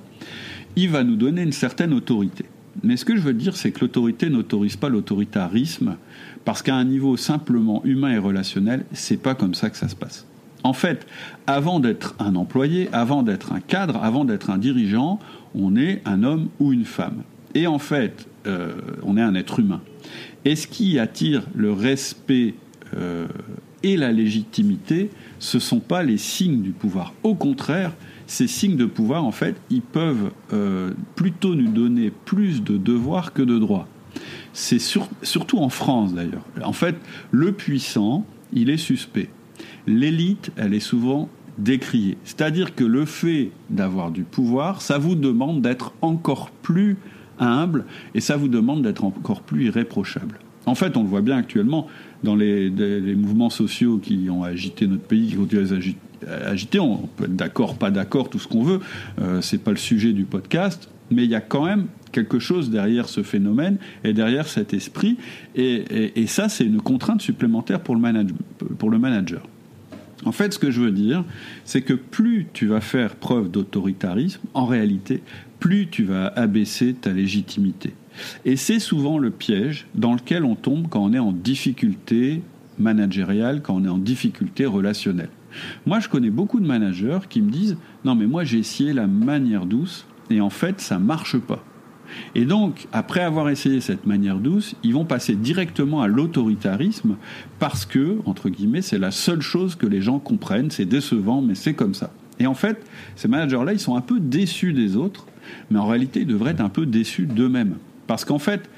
il 0.76 0.90
va 0.92 1.04
nous 1.04 1.16
donner 1.16 1.42
une 1.42 1.54
certaine 1.54 1.92
autorité. 1.92 2.46
Mais 2.84 2.98
ce 2.98 3.06
que 3.06 3.16
je 3.16 3.22
veux 3.22 3.34
dire, 3.34 3.56
c'est 3.56 3.72
que 3.72 3.80
l'autorité 3.82 4.30
n'autorise 4.30 4.76
pas 4.76 4.90
l'autoritarisme, 4.90 5.96
parce 6.44 6.62
qu'à 6.62 6.76
un 6.76 6.84
niveau 6.84 7.16
simplement 7.16 7.84
humain 7.86 8.12
et 8.12 8.18
relationnel, 8.18 8.86
c'est 8.92 9.22
pas 9.22 9.36
comme 9.36 9.54
ça 9.54 9.70
que 9.70 9.78
ça 9.78 9.88
se 9.88 9.96
passe. 9.96 10.28
En 10.64 10.74
fait, 10.74 11.08
avant 11.48 11.80
d'être 11.80 12.16
un 12.20 12.36
employé, 12.36 12.90
avant 12.92 13.24
d'être 13.24 13.54
un 13.54 13.60
cadre, 13.60 14.02
avant 14.04 14.26
d'être 14.26 14.50
un 14.50 14.58
dirigeant, 14.58 15.20
on 15.56 15.76
est 15.76 16.02
un 16.06 16.24
homme 16.24 16.50
ou 16.60 16.74
une 16.74 16.86
femme. 16.86 17.24
Et 17.54 17.68
en 17.68 17.80
fait, 17.80 18.28
euh, 18.48 18.74
on 19.04 19.18
est 19.18 19.22
un 19.22 19.36
être 19.36 19.60
humain. 19.60 19.82
Et 20.46 20.56
ce 20.56 20.68
qui 20.68 21.00
attire 21.00 21.44
le 21.56 21.72
respect 21.72 22.56
euh, 22.96 23.28
et 23.84 23.98
la 23.98 24.12
légitimité, 24.12 25.10
ce 25.40 25.58
ne 25.58 25.62
sont 25.62 25.80
pas 25.80 26.04
les 26.04 26.18
signes 26.18 26.62
du 26.62 26.72
pouvoir. 26.72 27.14
Au 27.24 27.36
contraire, 27.36 27.94
ces 28.28 28.48
signes 28.48 28.78
de 28.78 28.86
pouvoir, 28.86 29.26
en 29.26 29.32
fait, 29.32 29.56
ils 29.70 29.82
peuvent 29.82 30.32
euh, 30.54 30.92
plutôt 31.16 31.56
nous 31.56 31.72
donner 31.72 32.12
plus 32.26 32.64
de 32.64 32.78
devoirs 32.78 33.34
que 33.34 33.42
de 33.42 33.58
droits. 33.60 33.88
C'est 34.54 34.80
surtout 34.80 35.58
en 35.58 35.70
France, 35.70 36.14
d'ailleurs. 36.14 36.46
En 36.64 36.74
fait, 36.74 36.96
le 37.32 37.52
puissant, 37.52 38.26
il 38.54 38.70
est 38.70 38.78
suspect. 38.78 39.30
L'élite, 39.88 40.52
elle 40.56 40.74
est 40.74 40.80
souvent 40.80 41.30
décriée. 41.58 42.18
C'est-à-dire 42.24 42.76
que 42.76 42.84
le 42.84 43.06
fait 43.06 43.52
d'avoir 43.70 44.12
du 44.12 44.24
pouvoir, 44.24 44.82
ça 44.82 44.98
vous 44.98 45.16
demande 45.16 45.62
d'être 45.62 45.94
encore 46.02 46.52
plus 46.52 46.98
humble 47.40 47.86
et 48.14 48.22
ça 48.22 48.38
vous 48.38 48.48
demande 48.48 48.84
d'être 48.84 49.04
encore 49.04 49.42
plus 49.42 49.66
irréprochable. 49.66 50.40
En 50.66 50.76
fait, 50.76 50.96
on 50.96 51.04
le 51.04 51.10
voit 51.10 51.22
bien 51.22 51.38
actuellement 51.38 51.88
dans 52.24 52.36
les, 52.36 52.70
les 52.70 53.16
mouvements 53.16 53.50
sociaux 53.50 53.98
qui 53.98 54.30
ont 54.30 54.44
agité 54.44 54.88
notre 54.88 55.04
pays, 55.04 55.28
qui 55.28 55.36
continuent 55.36 55.72
à 55.72 55.76
agiter 55.76 55.98
agité. 56.28 56.80
On 56.80 57.10
peut 57.16 57.26
être 57.26 57.36
d'accord, 57.36 57.76
pas 57.76 57.92
d'accord, 57.92 58.30
tout 58.30 58.40
ce 58.40 58.48
qu'on 58.48 58.64
veut. 58.64 58.80
Euh, 59.22 59.42
c'est 59.42 59.58
pas 59.58 59.72
le 59.72 59.78
sujet 59.78 60.14
du 60.14 60.24
podcast, 60.24 60.90
mais 61.12 61.24
il 61.24 61.30
y 61.30 61.36
a 61.36 61.42
quand 61.42 61.66
même 61.66 61.88
quelque 62.12 62.40
chose 62.40 62.70
derrière 62.70 63.10
ce 63.10 63.24
phénomène 63.24 63.78
et 64.04 64.14
derrière 64.14 64.48
cet 64.48 64.74
esprit. 64.74 65.18
Et, 65.56 66.26
ça, 66.28 66.48
c'est 66.48 66.66
une 66.66 66.82
contrainte 66.82 67.22
supplémentaire 67.22 67.82
pour 67.82 67.96
le, 67.96 68.26
pour 68.78 68.90
le 68.90 69.00
manager. 69.00 69.42
En 70.26 70.32
fait, 70.32 70.54
ce 70.54 70.60
que 70.60 70.72
je 70.72 70.80
veux 70.80 70.92
dire, 70.92 71.26
c'est 71.66 71.82
que 71.82 71.94
plus 71.94 72.48
tu 72.54 72.68
vas 72.68 72.80
faire 72.80 73.16
preuve 73.16 73.52
d'autoritarisme, 73.52 74.40
en 74.54 74.66
réalité, 74.66 75.22
plus 75.60 75.88
tu 75.90 76.04
vas 76.04 76.28
abaisser 76.28 76.94
ta 76.94 77.12
légitimité. 77.12 77.94
Et 78.46 78.56
c'est 78.56 78.80
souvent 78.80 79.18
le 79.18 79.32
piège 79.32 79.88
dans 79.96 80.14
lequel 80.14 80.46
on 80.46 80.56
tombe 80.56 80.88
quand 80.90 81.04
on 81.04 81.14
est 81.14 81.20
en 81.20 81.32
difficulté 81.32 82.42
managériale, 82.80 83.62
quand 83.62 83.76
on 83.76 83.86
est 83.86 83.90
en 83.90 83.98
difficulté 83.98 84.66
relationnelle. 84.66 85.30
Moi, 85.86 86.00
je 86.00 86.10
connais 86.10 86.30
beaucoup 86.30 86.60
de 86.60 86.68
managers 86.68 87.20
qui 87.30 87.42
me 87.42 87.52
disent 87.52 87.78
Non, 88.06 88.16
mais 88.16 88.28
moi, 88.28 88.44
j'ai 88.44 88.60
essayé 88.60 88.94
la 88.94 89.08
manière 89.08 89.66
douce 89.66 90.06
et 90.30 90.42
en 90.42 90.50
fait, 90.50 90.82
ça 90.82 91.00
marche 91.00 91.38
pas. 91.38 91.64
Et 92.36 92.46
donc, 92.46 92.88
après 92.92 93.22
avoir 93.22 93.50
essayé 93.50 93.82
cette 93.82 94.06
manière 94.06 94.38
douce, 94.38 94.76
ils 94.84 94.94
vont 94.94 95.06
passer 95.06 95.36
directement 95.36 96.02
à 96.02 96.08
l'autoritarisme 96.08 97.16
parce 97.60 97.86
que, 97.86 98.20
entre 98.26 98.50
guillemets, 98.50 98.82
c'est 98.82 99.00
la 99.00 99.12
seule 99.12 99.42
chose 99.42 99.76
que 99.76 99.88
les 99.88 100.02
gens 100.02 100.20
comprennent. 100.20 100.70
C'est 100.70 100.86
décevant, 100.86 101.42
mais 101.42 101.56
c'est 101.56 101.74
comme 101.74 101.94
ça. 101.94 102.12
Et 102.40 102.48
en 102.48 102.54
fait, 102.54 102.86
ces 103.16 103.28
managers-là, 103.28 103.74
ils 103.74 103.80
sont 103.80 103.96
un 103.96 104.02
peu 104.02 104.20
déçus 104.20 104.74
des 104.74 104.96
autres, 104.96 105.28
mais 105.70 105.80
en 105.80 105.88
réalité, 105.88 106.22
ils 106.22 106.28
devraient 106.28 106.52
être 106.52 106.62
un 106.62 106.70
peu 106.70 106.86
déçus 106.86 107.26
d'eux-mêmes. 107.26 107.76
Parce 108.08 108.26
qu'en 108.26 108.40
fait, 108.40 108.70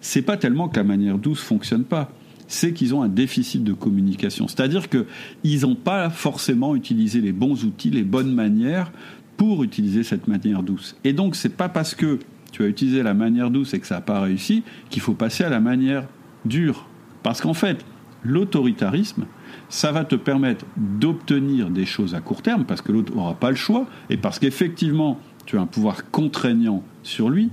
c'est 0.00 0.22
pas 0.22 0.36
tellement 0.36 0.68
que 0.68 0.76
la 0.76 0.84
manière 0.84 1.18
douce 1.18 1.42
fonctionne 1.42 1.84
pas 1.84 2.10
c'est 2.50 2.72
qu'ils 2.72 2.96
ont 2.96 3.02
un 3.02 3.08
déficit 3.08 3.62
de 3.62 3.72
communication. 3.72 4.48
C'est-à-dire 4.48 4.88
qu'ils 4.88 5.60
n'ont 5.62 5.76
pas 5.76 6.10
forcément 6.10 6.74
utilisé 6.74 7.20
les 7.20 7.30
bons 7.32 7.64
outils, 7.64 7.90
les 7.90 8.02
bonnes 8.02 8.34
manières 8.34 8.90
pour 9.36 9.62
utiliser 9.62 10.02
cette 10.02 10.26
manière 10.26 10.64
douce. 10.64 10.96
Et 11.04 11.12
donc, 11.12 11.36
c'est 11.36 11.56
pas 11.56 11.68
parce 11.68 11.94
que 11.94 12.18
tu 12.50 12.64
as 12.64 12.66
utilisé 12.66 13.04
la 13.04 13.14
manière 13.14 13.52
douce 13.52 13.72
et 13.72 13.78
que 13.78 13.86
ça 13.86 13.94
n'a 13.94 14.00
pas 14.00 14.20
réussi 14.20 14.64
qu'il 14.90 15.00
faut 15.00 15.14
passer 15.14 15.44
à 15.44 15.48
la 15.48 15.60
manière 15.60 16.08
dure. 16.44 16.88
Parce 17.22 17.40
qu'en 17.40 17.54
fait, 17.54 17.84
l'autoritarisme, 18.24 19.26
ça 19.68 19.92
va 19.92 20.04
te 20.04 20.16
permettre 20.16 20.66
d'obtenir 20.76 21.70
des 21.70 21.86
choses 21.86 22.16
à 22.16 22.20
court 22.20 22.42
terme, 22.42 22.64
parce 22.64 22.82
que 22.82 22.90
l'autre 22.90 23.14
n'aura 23.14 23.34
pas 23.34 23.50
le 23.50 23.56
choix, 23.56 23.86
et 24.10 24.16
parce 24.16 24.40
qu'effectivement, 24.40 25.20
tu 25.46 25.56
as 25.56 25.60
un 25.60 25.66
pouvoir 25.66 26.10
contraignant 26.10 26.82
sur 27.04 27.30
lui, 27.30 27.50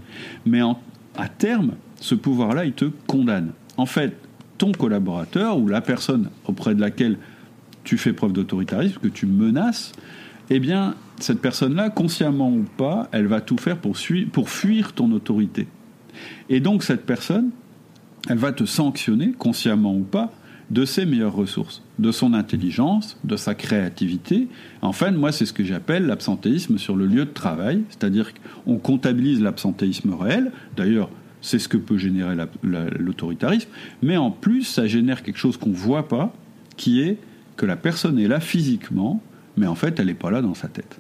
mais 0.47 0.62
à 1.15 1.29
terme, 1.29 1.73
ce 1.97 2.15
pouvoir-là, 2.15 2.65
il 2.65 2.73
te 2.73 2.86
condamne. 3.05 3.51
En 3.77 3.86
fait, 3.86 4.17
ton 4.58 4.72
collaborateur 4.72 5.58
ou 5.58 5.67
la 5.67 5.82
personne 5.82 6.30
auprès 6.46 6.76
de 6.76 6.82
laquelle 6.82 7.17
tu 7.84 7.98
fais 7.98 8.13
preuve 8.13 8.34
d'autoritarisme, 8.34 9.00
que 9.02 9.08
tu 9.08 9.26
menaces, 9.26 9.93
eh 10.50 10.60
bien, 10.60 10.96
cette 11.20 11.41
personne-là, 11.41 11.89
consciemment 11.89 12.52
ou 12.52 12.65
pas, 12.78 13.08
elle 13.12 13.28
va 13.28 13.41
tout 13.41 13.58
faire 13.58 13.78
pour, 13.78 13.98
fuir 13.98 14.93
ton 14.93 15.12
autorité. 15.12 15.67
Et 16.50 16.60
donc, 16.60 16.84
cette 16.84 17.06
personne, 17.06 17.50
elle 18.30 18.38
va 18.38 18.52
te 18.52 18.65
sanctionner, 18.65 19.32
consciemment 19.38 19.96
ou 19.96 20.04
pas, 20.04 20.32
de 20.70 20.84
ses 20.84 21.06
meilleures 21.06 21.36
ressources, 21.36 21.82
de 21.98 22.12
son 22.12 22.34
intelligence, 22.34 23.17
de 23.24 23.38
sa 23.38 23.56
créativité. 23.56 24.50
Enfin, 24.82 25.12
moi, 25.12 25.32
c'est 25.32 25.46
ce 25.46 25.54
que 25.54 25.63
j'appelle 25.63 26.08
l'absentéisme 26.08 26.78
sur 26.78 26.96
le 26.96 27.06
lieu 27.06 27.24
de 27.24 27.32
travail, 27.32 27.84
c'est-à-dire 27.89 28.34
qu'on 28.65 28.78
comptabilise 28.78 29.41
l'absentéisme 29.41 30.13
réel. 30.13 30.52
D'ailleurs, 30.76 31.10
c'est 31.41 31.60
ce 31.60 31.67
que 31.67 31.78
peut 31.78 31.97
générer 31.97 32.36
l'autoritarisme, 32.63 33.69
mais 34.02 34.17
en 34.17 34.32
plus, 34.32 34.63
ça 34.63 34.88
génère 34.88 35.23
quelque 35.23 35.38
chose 35.38 35.58
qu'on 35.58 35.69
ne 35.69 35.76
voit 35.76 36.08
pas, 36.08 36.34
qui 36.76 37.02
est 37.02 37.17
que 37.56 37.65
la 37.65 37.76
personne 37.76 38.19
est 38.19 38.28
là 38.28 38.39
physiquement, 38.39 39.21
mais 39.56 39.67
en 39.67 39.76
fait, 39.76 40.00
elle 40.00 40.08
n'est 40.08 40.13
pas 40.13 40.32
là 40.32 40.41
dans 40.41 40.54
sa 40.54 40.67
tête. 40.67 41.00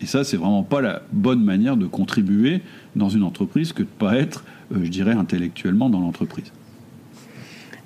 Et 0.00 0.06
ça, 0.06 0.24
c'est 0.24 0.36
vraiment 0.36 0.62
pas 0.62 0.80
la 0.80 1.02
bonne 1.12 1.42
manière 1.42 1.76
de 1.76 1.86
contribuer 1.86 2.60
dans 2.96 3.08
une 3.08 3.22
entreprise 3.22 3.72
que 3.72 3.82
de 3.82 3.88
ne 3.88 3.98
pas 3.98 4.16
être, 4.16 4.44
euh, 4.72 4.84
je 4.84 4.90
dirais, 4.90 5.12
intellectuellement 5.12 5.88
dans 5.88 6.00
l'entreprise. 6.00 6.52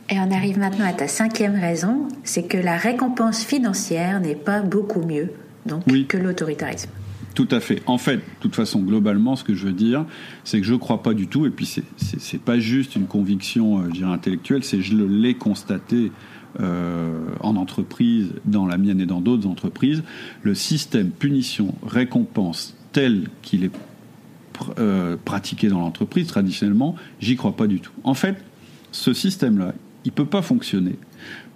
Et 0.08 0.18
on 0.18 0.32
arrive 0.32 0.58
maintenant 0.58 0.86
à 0.86 0.92
ta 0.92 1.06
cinquième 1.06 1.54
raison, 1.54 2.08
c'est 2.24 2.42
que 2.42 2.56
la 2.56 2.76
récompense 2.76 3.44
financière 3.44 4.20
n'est 4.20 4.34
pas 4.34 4.60
beaucoup 4.60 5.02
mieux 5.02 5.30
donc, 5.66 5.84
que 6.08 6.16
l'autoritarisme. 6.16 6.90
Tout 7.34 7.48
à 7.50 7.60
fait. 7.60 7.82
En 7.86 7.98
fait, 7.98 8.16
de 8.16 8.22
toute 8.40 8.56
façon, 8.56 8.80
globalement, 8.80 9.36
ce 9.36 9.44
que 9.44 9.54
je 9.54 9.66
veux 9.66 9.72
dire, 9.72 10.04
c'est 10.44 10.60
que 10.60 10.66
je 10.66 10.72
ne 10.72 10.78
crois 10.78 11.02
pas 11.02 11.14
du 11.14 11.28
tout, 11.28 11.46
et 11.46 11.50
puis 11.50 11.66
c'est 11.66 11.84
n'est 12.32 12.38
pas 12.38 12.58
juste 12.58 12.96
une 12.96 13.06
conviction, 13.06 13.82
euh, 13.82 14.06
intellectuelle, 14.06 14.64
c'est 14.64 14.80
je 14.80 14.96
l'ai 14.96 15.34
constaté 15.34 16.10
euh, 16.58 17.20
en 17.40 17.54
entreprise, 17.54 18.32
dans 18.44 18.66
la 18.66 18.76
mienne 18.76 19.00
et 19.00 19.06
dans 19.06 19.20
d'autres 19.20 19.46
entreprises, 19.46 20.02
le 20.42 20.54
système 20.54 21.10
punition-récompense 21.10 22.76
tel 22.92 23.28
qu'il 23.42 23.64
est 23.64 23.70
euh, 24.78 25.16
pratiqué 25.24 25.68
dans 25.68 25.80
l'entreprise 25.80 26.26
traditionnellement, 26.26 26.96
j'y 27.20 27.36
crois 27.36 27.56
pas 27.56 27.68
du 27.68 27.80
tout. 27.80 27.92
En 28.02 28.14
fait, 28.14 28.36
ce 28.90 29.12
système-là, 29.12 29.74
il 30.04 30.08
ne 30.08 30.14
peut 30.14 30.26
pas 30.26 30.42
fonctionner 30.42 30.96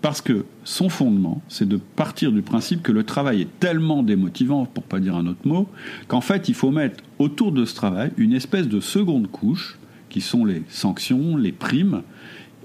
parce 0.04 0.20
que 0.20 0.44
son 0.64 0.90
fondement, 0.90 1.40
c'est 1.48 1.66
de 1.66 1.78
partir 1.78 2.30
du 2.30 2.42
principe 2.42 2.82
que 2.82 2.92
le 2.92 3.04
travail 3.04 3.40
est 3.40 3.58
tellement 3.58 4.02
démotivant, 4.02 4.66
pour 4.66 4.82
pas 4.82 5.00
dire 5.00 5.16
un 5.16 5.26
autre 5.26 5.48
mot, 5.48 5.66
qu'en 6.08 6.20
fait, 6.20 6.50
il 6.50 6.54
faut 6.54 6.70
mettre 6.70 7.02
autour 7.18 7.52
de 7.52 7.64
ce 7.64 7.74
travail 7.74 8.10
une 8.18 8.34
espèce 8.34 8.68
de 8.68 8.80
seconde 8.80 9.28
couche, 9.28 9.78
qui 10.10 10.20
sont 10.20 10.44
les 10.44 10.62
sanctions, 10.68 11.38
les 11.38 11.52
primes, 11.52 12.02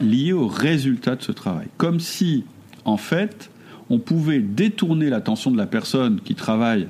liée 0.01 0.33
au 0.33 0.49
résultat 0.49 1.15
de 1.15 1.21
ce 1.21 1.31
travail. 1.31 1.67
Comme 1.77 2.01
si, 2.01 2.43
en 2.83 2.97
fait, 2.97 3.49
on 3.89 3.99
pouvait 3.99 4.41
détourner 4.41 5.09
l'attention 5.09 5.49
de 5.49 5.57
la 5.57 5.65
personne 5.65 6.19
qui 6.19 6.35
travaille 6.35 6.89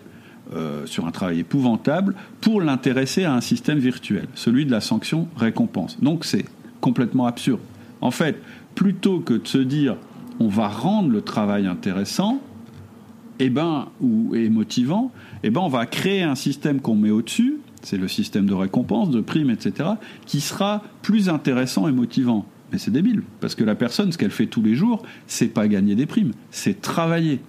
euh, 0.56 0.88
sur 0.88 1.06
un 1.06 1.12
travail 1.12 1.42
épouvantable 1.42 2.16
pour 2.42 2.60
l'intéresser 2.60 3.24
à 3.24 3.36
un 3.36 3.42
système 3.42 3.78
virtuel, 3.78 4.26
celui 4.34 4.66
de 4.66 4.72
la 4.72 4.82
sanction-récompense. 4.82 6.00
Donc 6.02 6.26
c'est 6.26 6.46
complètement 6.82 7.28
absurde. 7.28 7.62
En 8.02 8.10
fait, 8.10 8.42
plutôt 8.74 9.20
que 9.20 9.36
de 9.36 9.48
se 9.48 9.60
dire 9.60 9.96
on 10.40 10.48
va 10.48 10.68
rendre 10.68 11.10
le 11.10 11.22
travail 11.22 11.68
intéressant, 11.68 12.42
eh 13.40 13.50
ben, 13.50 13.88
ou 14.02 14.36
et 14.36 14.50
motivant, 14.50 15.12
eh 15.44 15.50
ben, 15.50 15.62
on 15.62 15.70
va 15.70 15.86
créer 15.86 16.24
un 16.24 16.36
système 16.36 16.82
qu'on 16.82 16.96
met 16.96 17.12
au-dessus, 17.12 17.60
c'est 17.82 17.98
le 17.98 18.08
système 18.08 18.46
de 18.46 18.54
récompense, 18.54 19.10
de 19.10 19.22
primes, 19.22 19.50
etc., 19.50 19.92
qui 20.26 20.42
sera 20.42 20.84
plus 21.02 21.30
intéressant 21.30 21.88
et 21.88 21.92
motivant. 21.92 22.46
Mais 22.72 22.78
c'est 22.78 22.92
débile, 22.92 23.24
parce 23.40 23.56
que 23.56 23.64
la 23.64 23.76
personne, 23.76 24.12
ce 24.12 24.18
qu'elle 24.18 24.32
fait 24.32 24.46
tous 24.46 24.62
les 24.62 24.76
jours, 24.76 25.04
c'est 25.28 25.48
pas 25.48 25.68
gagner 25.68 25.96
des 25.96 26.06
primes, 26.06 26.34
c'est 26.52 26.82
travailler. 26.82 27.40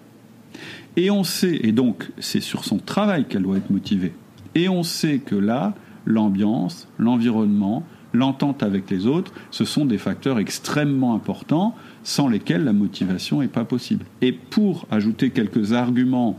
Et 0.96 1.11
on 1.11 1.24
sait, 1.24 1.61
et 1.62 1.72
donc 1.72 2.11
c'est 2.18 2.40
sur 2.40 2.64
son 2.64 2.79
travail 2.79 3.26
qu'elle 3.26 3.42
doit 3.42 3.57
être 3.57 3.70
motivée. 3.70 4.12
Et 4.55 4.68
on 4.68 4.83
sait 4.83 5.18
que 5.18 5.37
là, 5.37 5.74
l'ambiance, 6.05 6.88
l'environnement, 6.98 7.85
l'entente 8.12 8.62
avec 8.62 8.90
les 8.90 9.07
autres, 9.07 9.33
ce 9.50 9.64
sont 9.64 9.85
des 9.85 9.98
facteurs 9.98 10.38
extrêmement 10.38 11.14
importants 11.14 11.74
sans 12.02 12.28
lesquels 12.28 12.64
la 12.64 12.72
motivation 12.72 13.40
n'est 13.40 13.48
pas 13.48 13.64
possible. 13.64 14.04
Et 14.22 14.32
pour 14.32 14.86
ajouter 14.90 15.30
quelques 15.30 15.72
arguments 15.72 16.38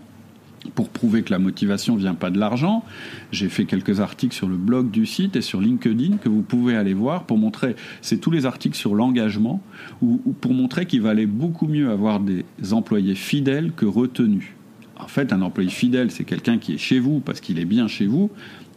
pour 0.76 0.90
prouver 0.90 1.24
que 1.24 1.32
la 1.32 1.40
motivation 1.40 1.96
vient 1.96 2.14
pas 2.14 2.30
de 2.30 2.40
l'argent. 2.40 2.84
J'ai 3.32 3.50
fait 3.50 3.66
quelques 3.66 4.00
articles 4.00 4.36
sur 4.36 4.48
le 4.48 4.58
blog 4.58 4.92
du 4.92 5.06
site 5.06 5.36
et 5.36 5.42
sur 5.42 5.60
LinkedIn 5.60 6.18
que 6.18 6.30
vous 6.30 6.44
pouvez 6.44 6.76
aller 6.76 6.94
voir 6.94 7.24
pour 7.24 7.38
montrer, 7.38 7.76
c'est 8.02 8.18
tous 8.18 8.32
les 8.32 8.46
articles 8.46 8.78
sur 8.78 8.96
l'engagement, 8.96 9.62
ou, 10.02 10.18
pour 10.40 10.54
montrer 10.54 10.86
qu'il 10.86 11.02
valait 11.02 11.26
beaucoup 11.26 11.68
mieux 11.68 11.90
avoir 11.90 12.20
des 12.20 12.46
employés 12.72 13.16
fidèles 13.16 13.72
que 13.76 13.86
retenus. 13.86 14.54
En 14.98 15.08
fait, 15.08 15.34
un 15.34 15.42
employé 15.42 15.70
fidèle, 15.70 16.12
c'est 16.12 16.26
quelqu'un 16.26 16.60
qui 16.60 16.74
est 16.74 16.78
chez 16.78 17.00
vous 17.00 17.20
parce 17.22 17.42
qu'il 17.42 17.58
est 17.58 17.66
bien 17.66 17.88
chez 17.88 18.06
vous, 18.06 18.30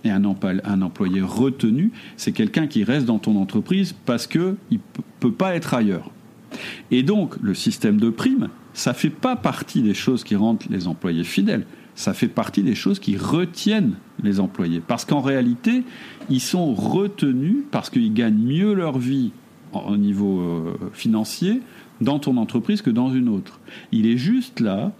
et 0.04 0.10
un, 0.10 0.24
employé 0.24 1.22
retenu, 1.22 1.90
c'est 2.16 2.32
quelqu'un 2.32 2.66
qui 2.66 2.84
reste 2.84 3.06
dans 3.06 3.18
ton 3.18 3.36
entreprise 3.36 3.94
parce 4.04 4.26
qu'il 4.26 4.56
ne 4.70 4.78
peut 5.20 5.32
pas 5.32 5.54
être 5.54 5.72
ailleurs. 5.72 6.10
Et 6.90 7.02
donc, 7.02 7.36
le 7.40 7.54
système 7.54 7.98
de 7.98 8.10
primes, 8.10 8.48
ça 8.72 8.90
ne 8.90 8.96
fait 8.96 9.10
pas 9.10 9.36
partie 9.36 9.82
des 9.82 9.94
choses 9.94 10.24
qui 10.24 10.36
rendent 10.36 10.62
les 10.70 10.86
employés 10.86 11.24
fidèles. 11.24 11.66
Ça 11.94 12.12
fait 12.12 12.28
partie 12.28 12.62
des 12.62 12.74
choses 12.74 12.98
qui 12.98 13.16
retiennent 13.16 13.94
les 14.22 14.40
employés. 14.40 14.82
Parce 14.86 15.04
qu'en 15.04 15.20
réalité, 15.20 15.84
ils 16.28 16.40
sont 16.40 16.74
retenus 16.74 17.58
parce 17.70 17.88
qu'ils 17.90 18.12
gagnent 18.12 18.42
mieux 18.42 18.74
leur 18.74 18.98
vie 18.98 19.30
au 19.72 19.96
niveau 19.96 20.40
euh, 20.40 20.90
financier 20.92 21.60
dans 22.00 22.18
ton 22.18 22.36
entreprise 22.36 22.82
que 22.82 22.90
dans 22.90 23.12
une 23.12 23.28
autre. 23.28 23.60
Il 23.92 24.06
est 24.06 24.16
juste 24.16 24.60
là 24.60 24.92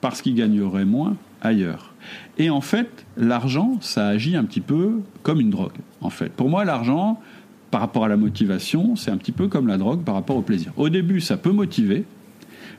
parce 0.00 0.22
qu'il 0.22 0.34
gagnerait 0.34 0.84
moins 0.84 1.16
ailleurs. 1.40 1.94
Et 2.38 2.50
en 2.50 2.60
fait, 2.60 3.06
l'argent, 3.16 3.78
ça 3.80 4.06
agit 4.06 4.36
un 4.36 4.44
petit 4.44 4.60
peu 4.60 5.00
comme 5.22 5.40
une 5.40 5.50
drogue. 5.50 5.72
En 6.00 6.10
fait, 6.10 6.30
pour 6.32 6.48
moi, 6.48 6.64
l'argent, 6.64 7.20
par 7.70 7.80
rapport 7.80 8.04
à 8.04 8.08
la 8.08 8.16
motivation, 8.16 8.96
c'est 8.96 9.10
un 9.10 9.16
petit 9.16 9.32
peu 9.32 9.48
comme 9.48 9.66
la 9.66 9.76
drogue 9.76 10.02
par 10.02 10.14
rapport 10.14 10.36
au 10.36 10.42
plaisir. 10.42 10.72
Au 10.76 10.88
début, 10.88 11.20
ça 11.20 11.36
peut 11.36 11.52
motiver, 11.52 12.04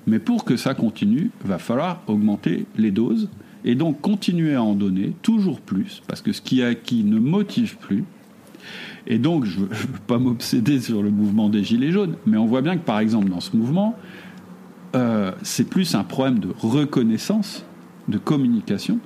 mais 0.07 0.19
pour 0.19 0.45
que 0.45 0.57
ça 0.57 0.73
continue, 0.73 1.31
va 1.43 1.59
falloir 1.59 2.01
augmenter 2.07 2.65
les 2.77 2.91
doses 2.91 3.29
et 3.65 3.75
donc 3.75 4.01
continuer 4.01 4.55
à 4.55 4.63
en 4.63 4.73
donner 4.73 5.13
toujours 5.21 5.59
plus, 5.59 6.01
parce 6.07 6.21
que 6.21 6.31
ce 6.31 6.41
qui 6.41 6.61
est 6.61 6.65
acquis 6.65 7.03
ne 7.03 7.19
motive 7.19 7.77
plus. 7.77 8.05
Et 9.07 9.19
donc, 9.19 9.45
je 9.45 9.59
ne 9.59 9.65
veux 9.69 9.99
pas 10.07 10.17
m'obséder 10.17 10.79
sur 10.79 11.03
le 11.03 11.11
mouvement 11.11 11.49
des 11.49 11.63
Gilets 11.63 11.91
jaunes, 11.91 12.15
mais 12.25 12.37
on 12.37 12.45
voit 12.45 12.61
bien 12.61 12.77
que 12.77 12.85
par 12.85 12.99
exemple 12.99 13.29
dans 13.29 13.39
ce 13.39 13.55
mouvement, 13.55 13.95
euh, 14.95 15.31
c'est 15.43 15.69
plus 15.69 15.93
un 15.95 16.03
problème 16.03 16.39
de 16.39 16.49
reconnaissance, 16.59 17.65
de 18.07 18.17
communication, 18.17 18.99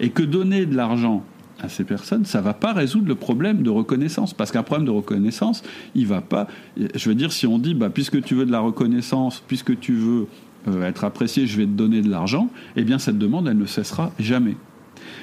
et 0.00 0.10
que 0.10 0.22
donner 0.22 0.66
de 0.66 0.76
l'argent 0.76 1.24
à 1.62 1.68
ces 1.68 1.84
personnes, 1.84 2.24
ça 2.24 2.40
va 2.40 2.54
pas 2.54 2.72
résoudre 2.72 3.08
le 3.08 3.14
problème 3.14 3.62
de 3.62 3.70
reconnaissance. 3.70 4.34
Parce 4.34 4.50
qu'un 4.50 4.62
problème 4.62 4.86
de 4.86 4.92
reconnaissance, 4.92 5.62
il 5.94 6.06
va 6.06 6.20
pas. 6.20 6.48
Je 6.76 7.08
veux 7.08 7.14
dire, 7.14 7.32
si 7.32 7.46
on 7.46 7.58
dit, 7.58 7.74
bah, 7.74 7.90
puisque 7.90 8.22
tu 8.22 8.34
veux 8.34 8.46
de 8.46 8.52
la 8.52 8.60
reconnaissance, 8.60 9.42
puisque 9.46 9.78
tu 9.78 9.94
veux 9.94 10.26
euh, 10.68 10.86
être 10.86 11.04
apprécié, 11.04 11.46
je 11.46 11.56
vais 11.56 11.66
te 11.66 11.70
donner 11.70 12.02
de 12.02 12.10
l'argent, 12.10 12.48
eh 12.76 12.84
bien, 12.84 12.98
cette 12.98 13.18
demande, 13.18 13.48
elle 13.48 13.58
ne 13.58 13.66
cessera 13.66 14.12
jamais. 14.18 14.56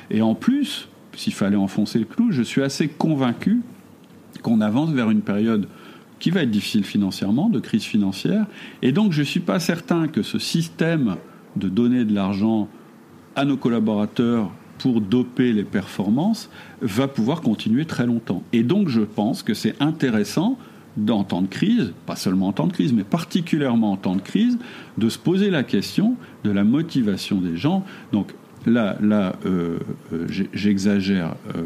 Et 0.10 0.22
en 0.22 0.36
plus, 0.36 0.90
s'il 1.16 1.34
fallait 1.34 1.58
enfoncer 1.58 2.00
le 2.00 2.06
clou, 2.06 2.32
je 2.32 2.42
suis 2.42 2.62
assez 2.62 2.88
convaincu 2.88 3.62
qu'on 4.42 4.62
avance 4.62 4.92
vers 4.92 5.10
une 5.10 5.22
période 5.22 5.68
qui 6.20 6.32
va 6.32 6.44
être 6.44 6.52
difficile 6.52 6.84
financièrement, 6.84 7.50
de 7.50 7.60
crise 7.60 7.84
financière. 7.84 8.46
Et 8.82 8.92
donc, 8.92 9.12
je 9.12 9.20
ne 9.20 9.26
suis 9.26 9.40
pas 9.40 9.60
certain 9.60 10.08
que 10.08 10.24
ce 10.24 10.40
système 10.40 11.18
de 11.56 11.70
donner 11.70 12.06
de 12.06 12.14
l'argent 12.14 12.68
à 13.36 13.46
nos 13.46 13.58
collaborateurs 13.58 14.52
pour 14.80 15.02
doper 15.02 15.54
les 15.54 15.64
performances 15.64 16.50
va 16.82 17.08
pouvoir 17.08 17.42
continuer 17.42 17.86
très 17.86 18.06
longtemps. 18.06 18.44
Et 18.54 18.64
donc 18.64 18.90
je 18.90 19.02
pense 19.02 19.44
que 19.44 19.54
c'est 19.54 19.76
intéressant 19.82 20.58
en 21.10 21.24
temps 21.24 21.42
de 21.42 21.48
crise, 21.48 21.94
pas 22.06 22.16
seulement 22.16 22.48
en 22.48 22.54
temps 22.54 22.68
de 22.68 22.74
crise, 22.74 22.94
mais 22.94 23.04
particulièrement 23.04 23.94
en 23.94 23.98
temps 23.98 24.16
de 24.16 24.22
crise, 24.22 24.58
de 24.98 25.10
se 25.10 25.18
poser 25.18 25.50
la 25.50 25.64
question 25.64 26.16
de 26.44 26.52
la 26.52 26.64
motivation 26.64 27.40
des 27.40 27.56
gens. 27.56 27.86
Donc 28.12 28.34
là, 28.66 28.98
là 29.02 29.36
euh, 29.46 29.80
euh, 30.14 30.28
j'exagère 30.54 31.36
euh, 31.56 31.64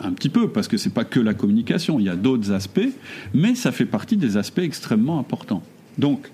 un 0.00 0.12
petit 0.12 0.28
peu, 0.28 0.48
parce 0.48 0.68
que 0.68 0.76
ce 0.76 0.88
n'est 0.88 0.94
pas 0.94 1.04
que 1.04 1.20
la 1.20 1.34
communication, 1.34 1.98
il 1.98 2.06
y 2.06 2.08
a 2.08 2.16
d'autres 2.16 2.52
aspects, 2.52 2.88
mais 3.34 3.54
ça 3.54 3.72
fait 3.72 3.86
partie 3.86 4.16
des 4.16 4.36
aspects 4.36 4.60
extrêmement 4.60 5.18
importants. 5.18 5.62
Donc, 5.98 6.30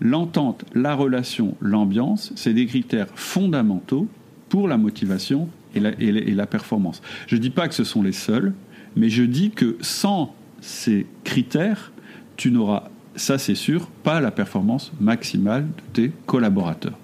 l'entente, 0.00 0.64
la 0.74 0.94
relation, 0.94 1.56
l'ambiance, 1.60 2.32
c'est 2.36 2.52
des 2.52 2.66
critères 2.66 3.08
fondamentaux 3.14 4.06
pour 4.52 4.68
la 4.68 4.76
motivation 4.76 5.48
et 5.74 5.80
la, 5.80 6.46
performance. 6.46 7.00
Je 7.26 7.36
ne 7.36 7.40
dis 7.40 7.48
pas 7.48 7.68
que 7.68 7.74
ce 7.74 7.84
sont 7.84 8.02
les 8.02 8.12
seuls, 8.12 8.52
mais 8.96 9.08
je 9.08 9.22
dis 9.22 9.50
que 9.50 9.78
sans 9.80 10.34
ces 10.60 11.06
critères, 11.24 11.90
tu 12.36 12.50
n'auras, 12.50 12.90
ça 13.16 13.38
c'est 13.38 13.54
sûr, 13.54 13.86
pas 14.02 14.20
la 14.20 14.30
performance 14.30 14.92
maximale 15.00 15.64
de 15.64 15.82
tes 15.94 16.12
collaborateurs. 16.26 16.98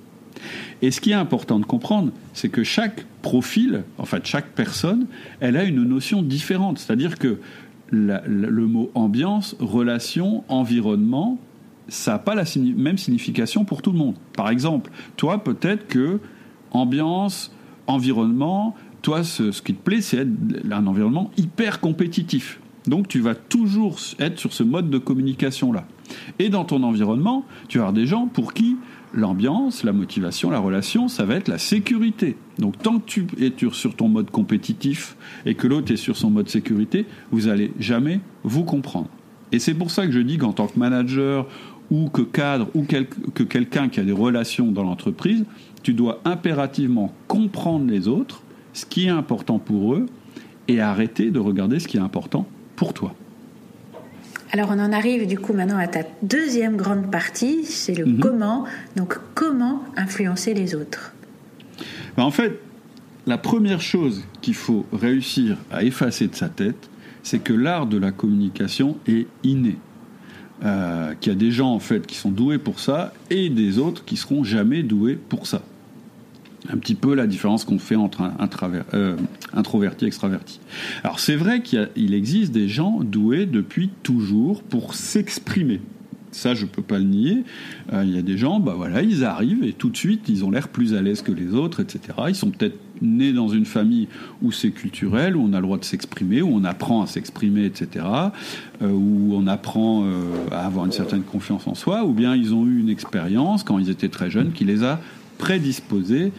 Et 0.83 0.91
ce 0.91 1.01
qui 1.01 1.13
est 1.13 1.15
important 1.15 1.59
de 1.59 1.65
comprendre, 1.65 2.13
c'est 2.35 2.51
que 2.51 2.65
chaque 2.65 3.07
profil, 3.23 3.83
en 3.97 4.05
fait 4.05 4.27
chaque 4.27 4.49
personne, 4.49 5.07
elle 5.41 5.57
a 5.57 5.65
une 5.65 5.85
notion 5.85 6.21
différente. 6.21 6.79
C'est-à-dire 6.79 7.19
que 7.19 7.39
le 7.91 8.67
mot 8.67 8.91
ambiance, 8.95 9.57
relation, 9.59 10.45
environnement, 10.49 11.39
ça 11.89 12.13
n'a 12.13 12.19
pas 12.19 12.35
la 12.35 12.45
même 12.77 12.99
signification 12.99 13.65
pour 13.65 13.81
tout 13.81 13.93
le 13.93 13.99
monde. 13.99 14.17
Par 14.37 14.51
exemple, 14.51 14.91
toi, 15.17 15.43
peut-être 15.43 15.89
que 15.89 16.21
ambiance, 16.71 17.53
environnement, 17.87 18.75
toi, 19.03 19.23
ce, 19.23 19.63
qui 19.63 19.75
te 19.75 19.83
plaît, 19.83 20.01
c'est 20.01 20.27
un 20.71 20.87
environnement 20.87 21.31
hyper 21.37 21.81
compétitif. 21.81 22.61
Donc 22.87 23.09
tu 23.09 23.21
vas 23.21 23.35
toujours 23.35 23.99
être 24.19 24.39
sur 24.39 24.53
ce 24.53 24.63
mode 24.63 24.91
de 24.91 24.99
communication-là. 24.99 25.87
Et 26.39 26.49
dans 26.49 26.65
ton 26.65 26.83
environnement, 26.83 27.45
tu 27.69 27.79
vas 27.79 27.85
avoir 27.85 27.93
des 27.93 28.07
gens 28.07 28.27
pour 28.27 28.55
qui 28.55 28.77
l'ambiance, 29.15 29.85
la 29.85 29.93
motivation, 29.93 30.51
la 30.51 30.59
relation, 30.59 31.09
ça 31.09 31.25
va 31.25 31.35
être 31.35 31.49
la 31.49 31.59
sécurité. 31.59 32.37
Donc 32.59 32.79
tant 32.79 32.99
que 32.99 33.07
tu 33.07 33.27
es 33.41 33.53
sur 33.73 33.95
ton 33.95 34.09
mode 34.09 34.31
compétitif 34.31 35.17
et 35.47 35.55
que 35.55 35.67
l'autre 35.67 35.93
est 35.93 35.97
sur 35.97 36.17
son 36.17 36.31
mode 36.31 36.49
sécurité, 36.49 37.07
vous 37.31 37.49
allez 37.49 37.73
jamais 37.79 38.21
vous 38.43 38.65
comprendre. 38.65 39.09
Et 39.53 39.59
c'est 39.59 39.75
pour 39.75 39.91
ça 39.91 40.07
que 40.07 40.13
je 40.13 40.21
dis 40.21 40.39
qu'en 40.39 40.53
tant 40.53 40.67
que 40.67 40.79
manager 40.79 41.47
ou 41.91 42.11
que 42.11 42.21
cadre 42.21 42.69
ou 42.75 42.85
que 42.85 43.43
quelqu'un 43.43 43.89
qui 43.89 44.01
a 44.01 44.05
des 44.05 44.13
relations 44.13 44.71
dans 44.71 44.83
l'entreprise, 44.83 45.45
tu 45.89 45.95
dois 45.95 46.21
impérativement 46.27 47.15
comprendre 47.29 47.91
les 47.91 48.09
autres, 48.09 48.43
ce 48.75 48.85
qui 48.85 49.07
est 49.07 49.09
important 49.09 49.59
pour 49.59 49.95
eux, 49.95 50.05
et 50.69 50.83
arrêter 50.83 51.31
de 51.31 51.39
regarder 51.39 51.81
ce 51.81 51.89
qui 51.89 51.97
est 51.97 52.01
important 52.01 52.47
pour 52.77 52.93
toi. 52.93 53.15
Alors 54.53 54.69
on 54.71 54.79
en 54.79 54.93
arrive 54.93 55.27
du 55.27 55.39
coup 55.39 55.55
maintenant 55.55 55.79
à 55.79 55.87
ta 55.87 56.01
deuxième 56.21 56.77
grande 56.77 57.11
partie, 57.11 57.65
c'est 57.65 57.95
le 57.95 58.05
mhm. 58.05 58.19
comment. 58.19 58.67
Donc 58.97 59.19
comment 59.33 59.83
influencer 59.97 60.53
les 60.53 60.75
autres 60.75 61.15
ben, 62.19 62.25
En 62.25 62.31
fait, 62.31 62.61
la 63.27 63.39
première 63.39 63.81
chose 63.81 64.27
qu'il 64.43 64.57
faut 64.57 64.85
réussir 64.93 65.57
à 65.71 65.85
effacer 65.85 66.27
de 66.27 66.35
sa 66.35 66.51
tête, 66.51 66.91
c'est 67.23 67.39
que 67.39 67.55
l'art 67.55 67.87
de 67.87 67.97
la 67.97 68.13
communication 68.13 68.99
est 69.07 69.27
inné. 69.43 69.79
Euh, 70.65 71.15
qu'il 71.15 71.33
y 71.33 71.35
a 71.35 71.39
des 71.39 71.51
gens 71.51 71.73
en 71.73 71.79
fait 71.79 72.07
qui 72.07 72.17
sont 72.17 72.31
doués 72.31 72.59
pour 72.59 72.79
ça 72.79 73.15
et 73.31 73.49
des 73.49 73.79
autres 73.79 74.05
qui 74.05 74.19
seront 74.19 74.45
jamais 74.45 74.83
doués 74.83 75.15
pour 75.15 75.47
ça. 75.47 75.63
Un 76.69 76.77
petit 76.79 76.95
peu 76.95 77.15
la 77.15 77.27
différence 77.27 77.65
qu'on 77.65 77.79
fait 77.79 77.95
entre 77.95 78.31
euh, 78.95 79.17
introverti 79.55 80.05
et 80.05 80.09
extraverti. 80.09 80.61
Alors 81.05 81.21
c'est 81.21 81.37
vrai 81.37 81.63
qu'il 81.63 82.15
existe 82.15 82.53
des 82.53 82.69
gens 82.69 83.01
doués 83.03 83.47
depuis 83.47 83.91
toujours 84.03 84.63
pour 84.63 84.95
s'exprimer. 84.95 85.81
Ça, 86.31 86.55
je 86.55 86.65
ne 86.65 86.69
peux 86.69 86.83
pas 86.83 86.99
le 86.99 87.05
nier. 87.05 87.45
Euh, 87.93 88.05
il 88.05 88.15
y 88.15 88.19
a 88.19 88.23
des 88.23 88.37
gens, 88.37 88.61
bah 88.61 88.75
voilà, 88.77 89.03
ils 89.03 89.25
arrivent 89.25 89.65
et 89.65 89.73
tout 89.73 89.89
de 89.89 89.97
suite, 89.97 90.29
ils 90.29 90.45
ont 90.45 90.51
l'air 90.51 90.69
plus 90.69 90.95
à 90.95 91.03
l'aise 91.03 91.23
que 91.23 91.33
les 91.33 91.55
autres, 91.55 91.81
etc. 91.81 92.01
Ils 92.29 92.35
sont 92.35 92.51
peut-être 92.51 92.77
nés 93.01 93.33
dans 93.33 93.49
une 93.49 93.65
famille 93.65 94.09
où 94.43 94.53
c'est 94.53 94.71
culturel, 94.71 95.37
où 95.37 95.43
on 95.43 95.53
a 95.53 95.57
le 95.57 95.63
droit 95.63 95.79
de 95.79 95.85
s'exprimer, 95.85 96.43
où 96.43 96.51
on 96.53 96.65
apprend 96.65 97.03
à 97.03 97.07
s'exprimer, 97.07 97.65
etc. 97.65 98.05
Euh, 98.83 98.91
où 98.91 99.33
on 99.33 99.47
apprend 99.47 100.05
euh, 100.05 100.33
à 100.51 100.67
avoir 100.67 100.85
une 100.85 100.93
certaine 100.93 101.23
confiance 101.23 101.67
en 101.67 101.75
soi, 101.75 102.05
ou 102.05 102.13
bien 102.13 102.37
ils 102.37 102.55
ont 102.55 102.67
eu 102.67 102.79
une 102.81 102.91
expérience 102.91 103.63
quand 103.63 103.79
ils 103.79 103.91
étaient 103.91 104.09
très 104.09 104.31
jeunes 104.31 104.53
qui 104.53 104.65
les 104.65 104.85
a 104.85 105.01
prédisposés 105.39 106.33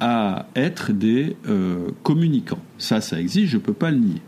à 0.00 0.46
être 0.56 0.92
des 0.92 1.36
communicants. 2.02 2.62
Ça, 2.78 3.00
ça 3.00 3.20
existe, 3.20 3.48
je 3.48 3.56
ne 3.56 3.62
peux 3.62 3.72
pas 3.72 3.90
le 3.90 3.98
nier. 3.98 4.22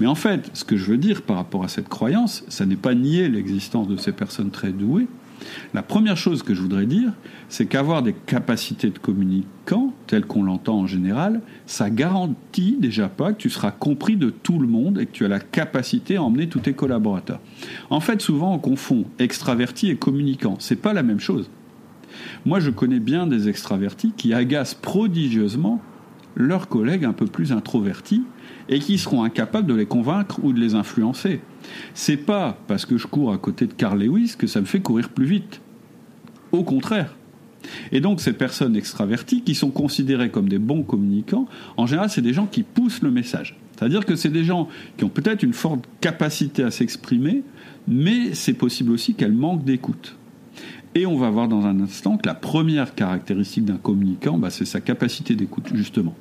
Mais 0.00 0.06
en 0.06 0.14
fait, 0.14 0.50
ce 0.54 0.64
que 0.64 0.76
je 0.76 0.86
veux 0.86 0.96
dire 0.96 1.22
par 1.22 1.36
rapport 1.36 1.64
à 1.64 1.68
cette 1.68 1.88
croyance, 1.88 2.44
ça 2.48 2.66
n'est 2.66 2.76
pas 2.76 2.94
nier 2.94 3.28
l'existence 3.28 3.88
de 3.88 3.96
ces 3.96 4.12
personnes 4.12 4.50
très 4.50 4.72
douées. 4.72 5.06
La 5.72 5.82
première 5.82 6.18
chose 6.18 6.42
que 6.42 6.54
je 6.54 6.60
voudrais 6.60 6.84
dire, 6.84 7.12
c'est 7.48 7.64
qu'avoir 7.64 8.02
des 8.02 8.12
capacités 8.12 8.90
de 8.90 8.98
communicant, 8.98 9.94
telles 10.06 10.26
qu'on 10.26 10.42
l'entend 10.42 10.80
en 10.80 10.86
général, 10.86 11.40
ça 11.64 11.88
garantit 11.88 12.76
déjà 12.78 13.08
pas 13.08 13.32
que 13.32 13.38
tu 13.38 13.48
seras 13.48 13.70
compris 13.70 14.16
de 14.16 14.28
tout 14.28 14.58
le 14.58 14.68
monde 14.68 14.98
et 14.98 15.06
que 15.06 15.12
tu 15.12 15.24
as 15.24 15.28
la 15.28 15.40
capacité 15.40 16.16
à 16.16 16.22
emmener 16.22 16.48
tous 16.48 16.60
tes 16.60 16.74
collaborateurs. 16.74 17.40
En 17.88 18.00
fait, 18.00 18.20
souvent 18.20 18.54
on 18.54 18.58
confond 18.58 19.06
extraverti 19.18 19.88
et 19.88 19.96
communicant. 19.96 20.56
C'est 20.58 20.76
pas 20.76 20.92
la 20.92 21.02
même 21.02 21.20
chose. 21.20 21.48
Moi, 22.46 22.60
je 22.60 22.70
connais 22.70 23.00
bien 23.00 23.26
des 23.26 23.48
extravertis 23.48 24.12
qui 24.16 24.32
agacent 24.34 24.74
prodigieusement 24.74 25.80
leurs 26.36 26.68
collègues 26.68 27.04
un 27.04 27.12
peu 27.12 27.26
plus 27.26 27.52
introvertis 27.52 28.22
et 28.68 28.78
qui 28.78 28.98
seront 28.98 29.24
incapables 29.24 29.66
de 29.66 29.74
les 29.74 29.86
convaincre 29.86 30.40
ou 30.42 30.52
de 30.52 30.60
les 30.60 30.74
influencer. 30.74 31.40
C'est 31.94 32.16
pas 32.16 32.58
parce 32.66 32.86
que 32.86 32.96
je 32.96 33.06
cours 33.06 33.32
à 33.32 33.38
côté 33.38 33.66
de 33.66 33.72
Carl 33.72 33.98
Lewis 33.98 34.34
que 34.38 34.46
ça 34.46 34.60
me 34.60 34.66
fait 34.66 34.80
courir 34.80 35.08
plus 35.08 35.26
vite. 35.26 35.60
Au 36.52 36.62
contraire. 36.62 37.16
Et 37.92 38.00
donc 38.00 38.20
ces 38.20 38.32
personnes 38.32 38.74
extraverties 38.74 39.42
qui 39.42 39.54
sont 39.54 39.70
considérées 39.70 40.30
comme 40.30 40.48
des 40.48 40.58
bons 40.58 40.82
communicants, 40.82 41.46
en 41.76 41.86
général 41.86 42.08
c'est 42.08 42.22
des 42.22 42.32
gens 42.32 42.46
qui 42.46 42.62
poussent 42.62 43.02
le 43.02 43.10
message. 43.10 43.58
C'est-à-dire 43.76 44.04
que 44.04 44.16
c'est 44.16 44.30
des 44.30 44.44
gens 44.44 44.68
qui 44.96 45.04
ont 45.04 45.08
peut-être 45.08 45.42
une 45.42 45.52
forte 45.52 45.84
capacité 46.00 46.62
à 46.62 46.70
s'exprimer, 46.70 47.42
mais 47.88 48.34
c'est 48.34 48.54
possible 48.54 48.92
aussi 48.92 49.14
qu'elles 49.14 49.32
manquent 49.32 49.64
d'écoute. 49.64 50.16
Et 50.94 51.06
on 51.06 51.16
va 51.16 51.30
voir 51.30 51.46
dans 51.46 51.66
un 51.66 51.80
instant 51.80 52.16
que 52.16 52.26
la 52.26 52.34
première 52.34 52.94
caractéristique 52.94 53.64
d'un 53.64 53.76
communicant, 53.76 54.38
bah, 54.38 54.50
c'est 54.50 54.64
sa 54.64 54.80
capacité 54.80 55.36
d'écoute, 55.36 55.68
justement. 55.74 56.16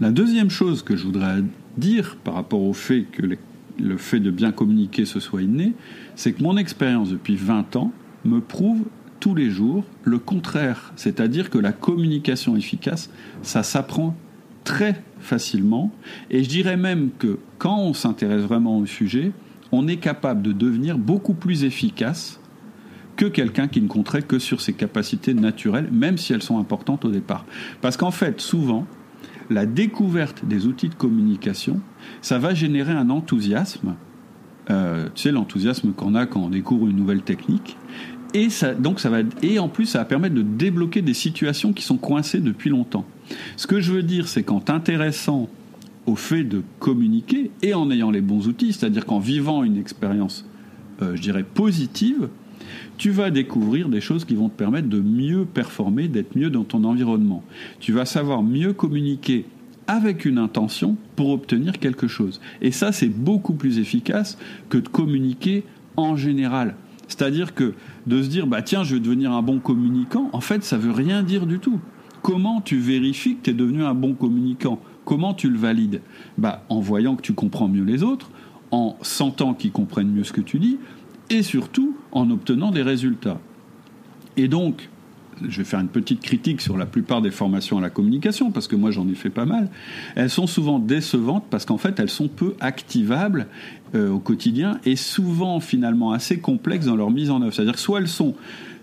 La 0.00 0.10
deuxième 0.10 0.50
chose 0.50 0.82
que 0.82 0.96
je 0.96 1.04
voudrais 1.04 1.42
dire 1.76 2.16
par 2.22 2.34
rapport 2.34 2.62
au 2.62 2.72
fait 2.72 3.02
que 3.02 3.22
le 3.78 3.96
fait 3.96 4.20
de 4.20 4.30
bien 4.30 4.52
communiquer 4.52 5.06
ce 5.06 5.18
soit 5.18 5.42
inné, 5.42 5.72
c'est 6.14 6.32
que 6.32 6.42
mon 6.42 6.56
expérience 6.56 7.10
depuis 7.10 7.36
20 7.36 7.76
ans 7.76 7.92
me 8.24 8.40
prouve 8.40 8.84
tous 9.18 9.34
les 9.34 9.50
jours 9.50 9.84
le 10.02 10.18
contraire. 10.18 10.92
C'est-à-dire 10.96 11.48
que 11.48 11.58
la 11.58 11.72
communication 11.72 12.56
efficace, 12.56 13.10
ça 13.42 13.62
s'apprend 13.62 14.16
très 14.64 15.02
facilement. 15.20 15.90
Et 16.30 16.44
je 16.44 16.48
dirais 16.48 16.76
même 16.76 17.10
que 17.18 17.38
quand 17.58 17.78
on 17.78 17.94
s'intéresse 17.94 18.42
vraiment 18.42 18.78
au 18.78 18.86
sujet, 18.86 19.32
on 19.70 19.88
est 19.88 19.96
capable 19.96 20.42
de 20.42 20.52
devenir 20.52 20.98
beaucoup 20.98 21.34
plus 21.34 21.64
efficace 21.64 22.40
que 23.16 23.26
quelqu'un 23.26 23.68
qui 23.68 23.80
ne 23.80 23.88
compterait 23.88 24.22
que 24.22 24.38
sur 24.38 24.60
ses 24.60 24.72
capacités 24.72 25.34
naturelles, 25.34 25.88
même 25.92 26.18
si 26.18 26.32
elles 26.32 26.42
sont 26.42 26.58
importantes 26.58 27.04
au 27.04 27.10
départ. 27.10 27.44
Parce 27.80 27.96
qu'en 27.96 28.10
fait, 28.10 28.40
souvent, 28.40 28.86
la 29.50 29.66
découverte 29.66 30.44
des 30.44 30.66
outils 30.66 30.88
de 30.88 30.94
communication, 30.94 31.80
ça 32.20 32.38
va 32.38 32.54
générer 32.54 32.92
un 32.92 33.10
enthousiasme. 33.10 33.94
Euh, 34.70 35.08
tu 35.14 35.22
sais, 35.22 35.32
l'enthousiasme 35.32 35.92
qu'on 35.92 36.14
a 36.14 36.26
quand 36.26 36.40
on 36.40 36.50
découvre 36.50 36.88
une 36.88 36.96
nouvelle 36.96 37.22
technique. 37.22 37.76
Et, 38.34 38.48
ça, 38.48 38.74
donc 38.74 39.00
ça 39.00 39.10
va, 39.10 39.18
et 39.42 39.58
en 39.58 39.68
plus, 39.68 39.86
ça 39.86 39.98
va 39.98 40.04
permettre 40.04 40.34
de 40.34 40.42
débloquer 40.42 41.02
des 41.02 41.14
situations 41.14 41.72
qui 41.72 41.82
sont 41.82 41.98
coincées 41.98 42.40
depuis 42.40 42.70
longtemps. 42.70 43.04
Ce 43.56 43.66
que 43.66 43.80
je 43.80 43.92
veux 43.92 44.02
dire, 44.02 44.26
c'est 44.28 44.42
qu'en 44.42 44.60
t'intéressant 44.60 45.50
au 46.06 46.16
fait 46.16 46.44
de 46.44 46.62
communiquer 46.78 47.50
et 47.62 47.74
en 47.74 47.90
ayant 47.90 48.10
les 48.10 48.22
bons 48.22 48.48
outils, 48.48 48.72
c'est-à-dire 48.72 49.04
qu'en 49.04 49.18
vivant 49.18 49.62
une 49.62 49.76
expérience, 49.76 50.46
euh, 51.02 51.14
je 51.14 51.22
dirais, 51.22 51.44
positive, 51.44 52.28
tu 53.02 53.10
vas 53.10 53.32
découvrir 53.32 53.88
des 53.88 54.00
choses 54.00 54.24
qui 54.24 54.36
vont 54.36 54.48
te 54.48 54.56
permettre 54.56 54.88
de 54.88 55.00
mieux 55.00 55.44
performer, 55.44 56.06
d'être 56.06 56.36
mieux 56.36 56.50
dans 56.50 56.62
ton 56.62 56.84
environnement. 56.84 57.42
Tu 57.80 57.90
vas 57.92 58.04
savoir 58.04 58.44
mieux 58.44 58.74
communiquer 58.74 59.44
avec 59.88 60.24
une 60.24 60.38
intention 60.38 60.96
pour 61.16 61.30
obtenir 61.30 61.80
quelque 61.80 62.06
chose. 62.06 62.40
Et 62.60 62.70
ça, 62.70 62.92
c'est 62.92 63.08
beaucoup 63.08 63.54
plus 63.54 63.80
efficace 63.80 64.38
que 64.68 64.78
de 64.78 64.86
communiquer 64.86 65.64
en 65.96 66.14
général. 66.14 66.76
C'est-à-dire 67.08 67.56
que 67.56 67.74
de 68.06 68.22
se 68.22 68.28
dire, 68.28 68.46
bah 68.46 68.62
tiens, 68.62 68.84
je 68.84 68.94
vais 68.94 69.00
devenir 69.00 69.32
un 69.32 69.42
bon 69.42 69.58
communicant, 69.58 70.30
en 70.32 70.40
fait, 70.40 70.62
ça 70.62 70.78
veut 70.78 70.92
rien 70.92 71.24
dire 71.24 71.46
du 71.46 71.58
tout. 71.58 71.80
Comment 72.22 72.60
tu 72.60 72.76
vérifies 72.78 73.34
que 73.34 73.42
tu 73.42 73.50
es 73.50 73.54
devenu 73.54 73.82
un 73.82 73.94
bon 73.94 74.14
communicant? 74.14 74.78
Comment 75.04 75.34
tu 75.34 75.50
le 75.50 75.58
valides? 75.58 76.02
Bah, 76.38 76.64
En 76.68 76.78
voyant 76.78 77.16
que 77.16 77.22
tu 77.22 77.32
comprends 77.32 77.66
mieux 77.66 77.82
les 77.82 78.04
autres, 78.04 78.30
en 78.70 78.96
sentant 79.02 79.54
qu'ils 79.54 79.72
comprennent 79.72 80.12
mieux 80.12 80.22
ce 80.22 80.32
que 80.32 80.40
tu 80.40 80.60
dis, 80.60 80.78
et 81.32 81.42
surtout 81.42 81.96
en 82.12 82.30
obtenant 82.30 82.70
des 82.70 82.82
résultats. 82.82 83.40
Et 84.36 84.48
donc, 84.48 84.88
je 85.48 85.58
vais 85.58 85.64
faire 85.64 85.80
une 85.80 85.88
petite 85.88 86.20
critique 86.20 86.60
sur 86.60 86.76
la 86.76 86.86
plupart 86.86 87.22
des 87.22 87.30
formations 87.30 87.78
à 87.78 87.80
la 87.80 87.90
communication, 87.90 88.50
parce 88.50 88.68
que 88.68 88.76
moi 88.76 88.90
j'en 88.90 89.08
ai 89.08 89.14
fait 89.14 89.30
pas 89.30 89.44
mal, 89.44 89.68
elles 90.14 90.30
sont 90.30 90.46
souvent 90.46 90.78
décevantes 90.78 91.44
parce 91.50 91.64
qu'en 91.64 91.78
fait 91.78 91.98
elles 91.98 92.10
sont 92.10 92.28
peu 92.28 92.54
activables 92.60 93.46
euh, 93.94 94.10
au 94.10 94.18
quotidien 94.18 94.78
et 94.84 94.96
souvent 94.96 95.60
finalement 95.60 96.12
assez 96.12 96.38
complexes 96.38 96.86
dans 96.86 96.96
leur 96.96 97.10
mise 97.10 97.30
en 97.30 97.42
œuvre. 97.42 97.52
C'est-à-dire 97.52 97.78
soit 97.78 98.00
elles 98.00 98.08
sont 98.08 98.34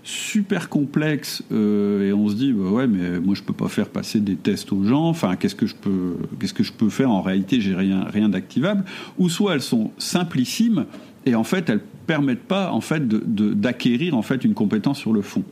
super 0.03 0.69
complexes 0.69 1.43
euh, 1.51 2.09
et 2.09 2.13
on 2.13 2.29
se 2.29 2.35
dit 2.35 2.53
bah 2.53 2.69
ouais 2.69 2.87
mais 2.87 3.19
moi 3.19 3.35
je 3.35 3.43
peux 3.43 3.53
pas 3.53 3.67
faire 3.67 3.89
passer 3.89 4.19
des 4.19 4.35
tests 4.35 4.71
aux 4.71 4.83
gens 4.83 5.05
enfin 5.09 5.35
qu'est-ce 5.35 5.55
que 5.55 5.67
je 5.67 5.75
peux 5.75 6.15
qu'est-ce 6.39 6.53
que 6.53 6.63
je 6.63 6.73
peux 6.73 6.89
faire? 6.89 7.11
En 7.11 7.21
réalité 7.21 7.61
j'ai 7.61 7.75
rien 7.75 8.05
rien 8.05 8.29
d'activable 8.29 8.85
ou 9.17 9.29
soit 9.29 9.53
elles 9.53 9.61
sont 9.61 9.91
simplissimes 9.97 10.85
et 11.29 11.35
en 11.35 11.43
fait 11.43 11.69
elles 11.69 11.81
permettent 12.07 12.43
pas 12.43 12.71
en 12.71 12.81
fait 12.81 13.07
d'acquérir 13.07 14.17
en 14.17 14.23
fait 14.23 14.43
une 14.43 14.55
compétence 14.55 14.97
sur 14.97 15.13
le 15.13 15.21
fond. 15.21 15.43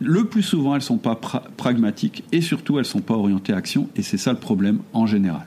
Le 0.00 0.24
plus 0.24 0.42
souvent, 0.42 0.74
elles 0.74 0.82
sont 0.82 0.98
pas 0.98 1.14
pragmatiques 1.56 2.24
et 2.32 2.40
surtout 2.40 2.80
elles 2.80 2.84
sont 2.84 3.00
pas 3.00 3.14
orientées 3.14 3.52
à 3.52 3.56
action 3.56 3.88
et 3.94 4.02
c'est 4.02 4.16
ça 4.16 4.32
le 4.32 4.38
problème 4.38 4.80
en 4.92 5.06
général. 5.06 5.46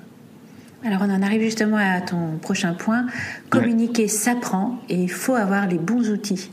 Alors 0.85 1.01
on 1.01 1.09
en 1.09 1.21
arrive 1.21 1.41
justement 1.41 1.77
à 1.77 1.99
ton 1.99 2.37
prochain 2.41 2.73
point. 2.73 3.07
Communiquer 3.49 4.07
s'apprend 4.07 4.79
et 4.87 5.03
il 5.03 5.11
faut 5.11 5.35
avoir 5.35 5.67
les 5.67 5.79
bons 5.79 6.09
outils. 6.09 6.49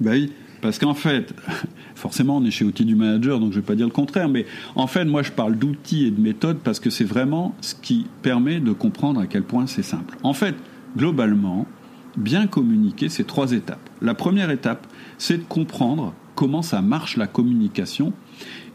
Ben 0.00 0.12
oui, 0.12 0.32
parce 0.60 0.80
qu'en 0.80 0.94
fait, 0.94 1.32
forcément 1.94 2.38
on 2.38 2.44
est 2.44 2.50
chez 2.50 2.64
outils 2.64 2.86
du 2.86 2.96
manager, 2.96 3.38
donc 3.38 3.52
je 3.52 3.58
ne 3.58 3.60
vais 3.60 3.66
pas 3.66 3.76
dire 3.76 3.86
le 3.86 3.92
contraire, 3.92 4.28
mais 4.28 4.46
en 4.74 4.88
fait 4.88 5.04
moi 5.04 5.22
je 5.22 5.30
parle 5.30 5.54
d'outils 5.56 6.06
et 6.06 6.10
de 6.10 6.20
méthodes 6.20 6.58
parce 6.64 6.80
que 6.80 6.90
c'est 6.90 7.04
vraiment 7.04 7.54
ce 7.60 7.76
qui 7.76 8.06
permet 8.22 8.58
de 8.58 8.72
comprendre 8.72 9.20
à 9.20 9.28
quel 9.28 9.44
point 9.44 9.68
c'est 9.68 9.84
simple. 9.84 10.16
En 10.24 10.32
fait, 10.32 10.56
globalement, 10.96 11.66
bien 12.16 12.46
communiquer, 12.46 13.08
c'est 13.08 13.24
trois 13.24 13.52
étapes. 13.52 13.90
La 14.00 14.14
première 14.14 14.50
étape, 14.50 14.86
c'est 15.18 15.38
de 15.38 15.44
comprendre 15.44 16.14
comment 16.34 16.62
ça 16.62 16.82
marche 16.82 17.16
la 17.16 17.26
communication 17.26 18.12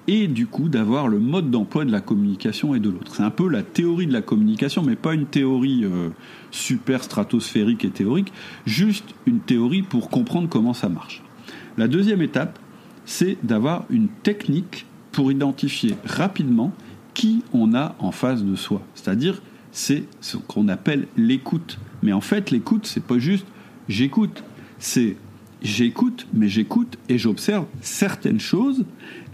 et 0.08 0.28
du 0.28 0.48
coup 0.48 0.70
d'avoir 0.70 1.08
le 1.08 1.20
mode 1.20 1.52
d'emploi 1.52 1.86
de 1.86 1.92
la 1.92 2.02
communication 2.02 2.74
et 2.74 2.80
de 2.80 2.90
l'autre. 2.90 3.16
C'est 3.16 3.24
un 3.24 3.30
peu 3.30 3.48
la 3.48 3.62
théorie 3.62 4.08
de 4.08 4.14
la 4.14 4.22
communication, 4.22 4.82
mais 4.82 4.96
pas 4.96 5.14
une 5.14 5.28
théorie 5.28 5.86
euh, 5.86 6.10
super 6.52 7.04
stratosphérique 7.04 7.86
et 7.86 7.92
théorique, 7.92 8.34
juste 8.66 9.14
une 9.28 9.40
théorie 9.40 9.84
pour 9.84 10.10
comprendre 10.10 10.50
comment 10.50 10.74
ça 10.74 10.90
marche. 10.90 11.22
La 11.78 11.88
deuxième 11.88 12.22
étape, 12.22 12.58
c'est 13.06 13.38
d'avoir 13.44 13.86
une 13.90 14.08
technique 14.08 14.86
pour 15.12 15.32
identifier 15.32 15.96
rapidement 16.06 16.74
qui 17.14 17.44
on 17.54 17.74
a 17.74 17.96
en 18.00 18.12
face 18.12 18.44
de 18.44 18.56
soi. 18.56 18.82
C'est-à-dire 18.96 19.42
c'est 19.72 20.06
ce 20.22 20.38
qu'on 20.38 20.68
appelle 20.70 21.08
l'écoute. 21.18 21.78
Mais 22.04 22.14
en 22.14 22.22
fait, 22.22 22.52
l'écoute, 22.52 22.86
c'est 22.86 23.04
pas 23.04 23.20
juste 23.20 23.46
j'écoute, 23.88 24.44
c'est 24.78 25.18
j'écoute, 25.62 26.28
mais 26.34 26.48
j'écoute 26.48 26.98
et 27.10 27.18
j'observe 27.18 27.66
certaines 27.82 28.40
choses. 28.40 28.86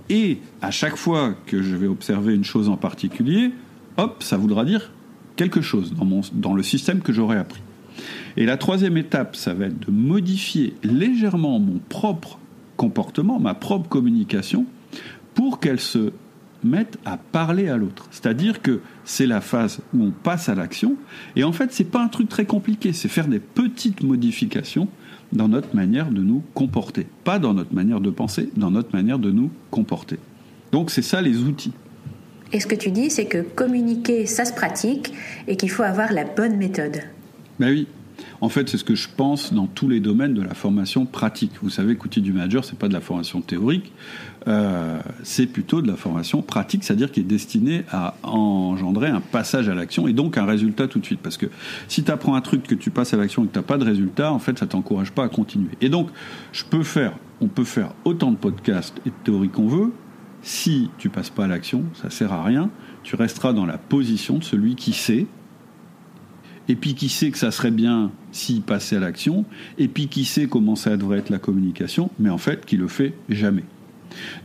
Et 0.10 0.40
à 0.62 0.72
chaque 0.72 0.96
fois 0.96 1.36
que 1.46 1.62
je 1.62 1.76
vais 1.76 1.88
observer 1.88 2.34
une 2.34 2.44
chose 2.44 2.70
en 2.70 2.78
particulier, 2.78 3.52
hop, 3.98 4.24
ça 4.24 4.38
voudra 4.38 4.66
dire 4.66 4.92
quelque 5.36 5.62
chose 5.62 5.94
dans, 5.94 6.06
mon, 6.06 6.22
dans 6.34 6.54
le 6.54 6.64
système 6.64 7.02
que 7.02 7.14
j'aurais 7.14 7.38
appris. 7.38 7.62
Et 8.38 8.46
la 8.46 8.58
troisième 8.58 8.98
étape, 8.98 9.36
ça 9.36 9.54
va 9.54 9.66
être 9.66 9.88
de 9.88 9.92
modifier 9.92 10.76
légèrement 10.84 11.60
mon 11.60 11.80
propre 11.90 12.40
comportement, 12.78 13.40
ma 13.40 13.54
propre 13.54 13.88
communication, 13.88 14.66
pour 15.34 15.60
qu'elle 15.60 15.80
se 15.80 16.12
mettent 16.66 16.98
à 17.06 17.18
parler 17.18 17.70
à 17.70 17.78
l'autre. 17.78 18.08
C'est-à-dire 18.12 18.62
que 18.62 18.82
c'est 19.06 19.28
la 19.28 19.40
phase 19.40 19.80
où 19.94 20.04
on 20.04 20.12
passe 20.12 20.50
à 20.50 20.56
l'action. 20.56 20.96
Et 21.36 21.44
en 21.44 21.52
fait, 21.52 21.72
c'est 21.72 21.86
pas 21.86 22.02
un 22.02 22.08
truc 22.08 22.28
très 22.28 22.46
compliqué. 22.46 22.92
C'est 22.92 23.08
faire 23.08 23.28
des 23.28 23.40
petites 23.40 24.04
modifications 24.04 24.88
dans 25.32 25.48
notre 25.48 25.76
manière 25.76 26.10
de 26.10 26.22
nous 26.22 26.44
comporter. 26.54 27.08
Pas 27.24 27.40
dans 27.40 27.54
notre 27.54 27.74
manière 27.74 28.02
de 28.02 28.10
penser, 28.10 28.50
dans 28.58 28.72
notre 28.72 28.96
manière 28.96 29.20
de 29.20 29.32
nous 29.32 29.52
comporter. 29.72 30.18
Donc 30.72 30.92
c'est 30.92 31.02
ça 31.02 31.22
les 31.22 31.38
outils. 31.40 31.74
Et 32.52 32.60
ce 32.60 32.68
que 32.68 32.76
tu 32.76 32.92
dis, 32.92 33.10
c'est 33.10 33.26
que 33.26 33.42
communiquer, 33.42 34.26
ça 34.26 34.46
se 34.46 34.54
pratique 34.54 35.14
et 35.48 35.58
qu'il 35.58 35.70
faut 35.70 35.84
avoir 35.84 36.14
la 36.14 36.24
bonne 36.24 36.58
méthode. 36.58 37.02
Ben 37.60 37.70
oui, 37.70 37.88
En 38.42 38.50
fait, 38.50 38.70
c'est 38.70 38.78
ce 38.78 38.84
que 38.84 38.96
je 38.96 39.10
pense 39.16 39.54
dans 39.54 39.68
tous 39.68 39.90
les 39.90 40.00
domaines 40.00 40.34
de 40.34 40.42
la 40.42 40.54
formation 40.54 41.06
pratique. 41.06 41.52
Vous 41.62 41.70
savez 41.70 41.96
qu'outil 41.96 42.22
du 42.22 42.32
manager, 42.32 42.64
c'est 42.64 42.78
pas 42.78 42.88
de 42.88 42.94
la 42.94 43.02
formation 43.02 43.42
théorique, 43.42 43.92
euh, 44.48 45.00
c'est 45.24 45.48
plutôt 45.48 45.82
de 45.82 45.88
la 45.88 45.96
formation 45.96 46.42
pratique, 46.42 46.84
c'est-à-dire 46.84 47.12
qui 47.12 47.22
est 47.22 47.24
destinée 47.24 47.84
à 47.92 48.16
engendrer 48.24 49.10
un 49.10 49.22
passage 49.22 49.70
à 49.70 49.76
l'action 49.76 50.08
et 50.08 50.14
donc 50.14 50.38
un 50.38 50.46
résultat 50.46 50.88
tout 50.88 51.00
de 51.00 51.06
suite. 51.06 51.20
Parce 51.22 51.38
que 51.38 51.48
si 51.88 52.04
tu 52.04 52.12
apprends 52.12 52.36
un 52.36 52.42
truc 52.42 52.64
que 52.64 52.76
tu 52.76 52.92
passes 52.92 53.14
à 53.14 53.18
l'action 53.18 53.44
et 53.44 53.48
que 53.48 53.54
tu 53.54 53.60
n'as 53.60 53.64
pas 53.64 53.78
de 53.78 53.86
résultat, 53.86 54.32
en 54.32 54.40
fait, 54.40 54.60
ça 54.60 54.68
t'encourage 54.68 55.12
pas 55.12 55.24
à 55.24 55.30
continuer. 55.30 55.72
Et 55.82 55.90
donc, 55.90 56.10
je 56.52 56.64
peux 56.64 56.84
faire, 56.84 57.18
on 57.42 57.48
peut 57.48 57.64
faire 57.64 57.94
autant 58.04 58.32
de 58.32 58.38
podcasts 58.38 59.00
et 59.06 59.10
de 59.10 59.16
théories 59.24 59.50
qu'on 59.50 59.68
veut. 59.68 59.92
Si 60.42 60.92
tu 61.00 61.10
passes 61.10 61.32
pas 61.32 61.46
à 61.46 61.48
l'action, 61.48 61.84
ça 61.96 62.12
sert 62.12 62.32
à 62.32 62.44
rien. 62.44 62.70
Tu 63.02 63.16
resteras 63.16 63.52
dans 63.52 63.66
la 63.66 63.80
position 63.80 64.38
de 64.38 64.44
celui 64.44 64.76
qui 64.76 64.94
sait, 64.94 65.26
et 66.68 66.76
puis 66.76 66.94
qui 66.94 67.10
sait 67.10 67.32
que 67.32 67.38
ça 67.38 67.52
serait 67.52 67.72
bien 67.72 68.12
s'il 68.32 68.62
passait 68.62 68.98
à 68.98 69.00
l'action, 69.00 69.46
et 69.80 69.88
puis 69.88 70.08
qui 70.08 70.24
sait 70.24 70.48
comment 70.48 70.76
ça 70.76 70.98
devrait 70.98 71.20
être 71.20 71.30
la 71.30 71.40
communication, 71.40 72.12
mais 72.20 72.30
en 72.30 72.38
fait 72.38 72.66
qui 72.66 72.78
le 72.78 72.88
fait 72.88 73.14
jamais. 73.30 73.64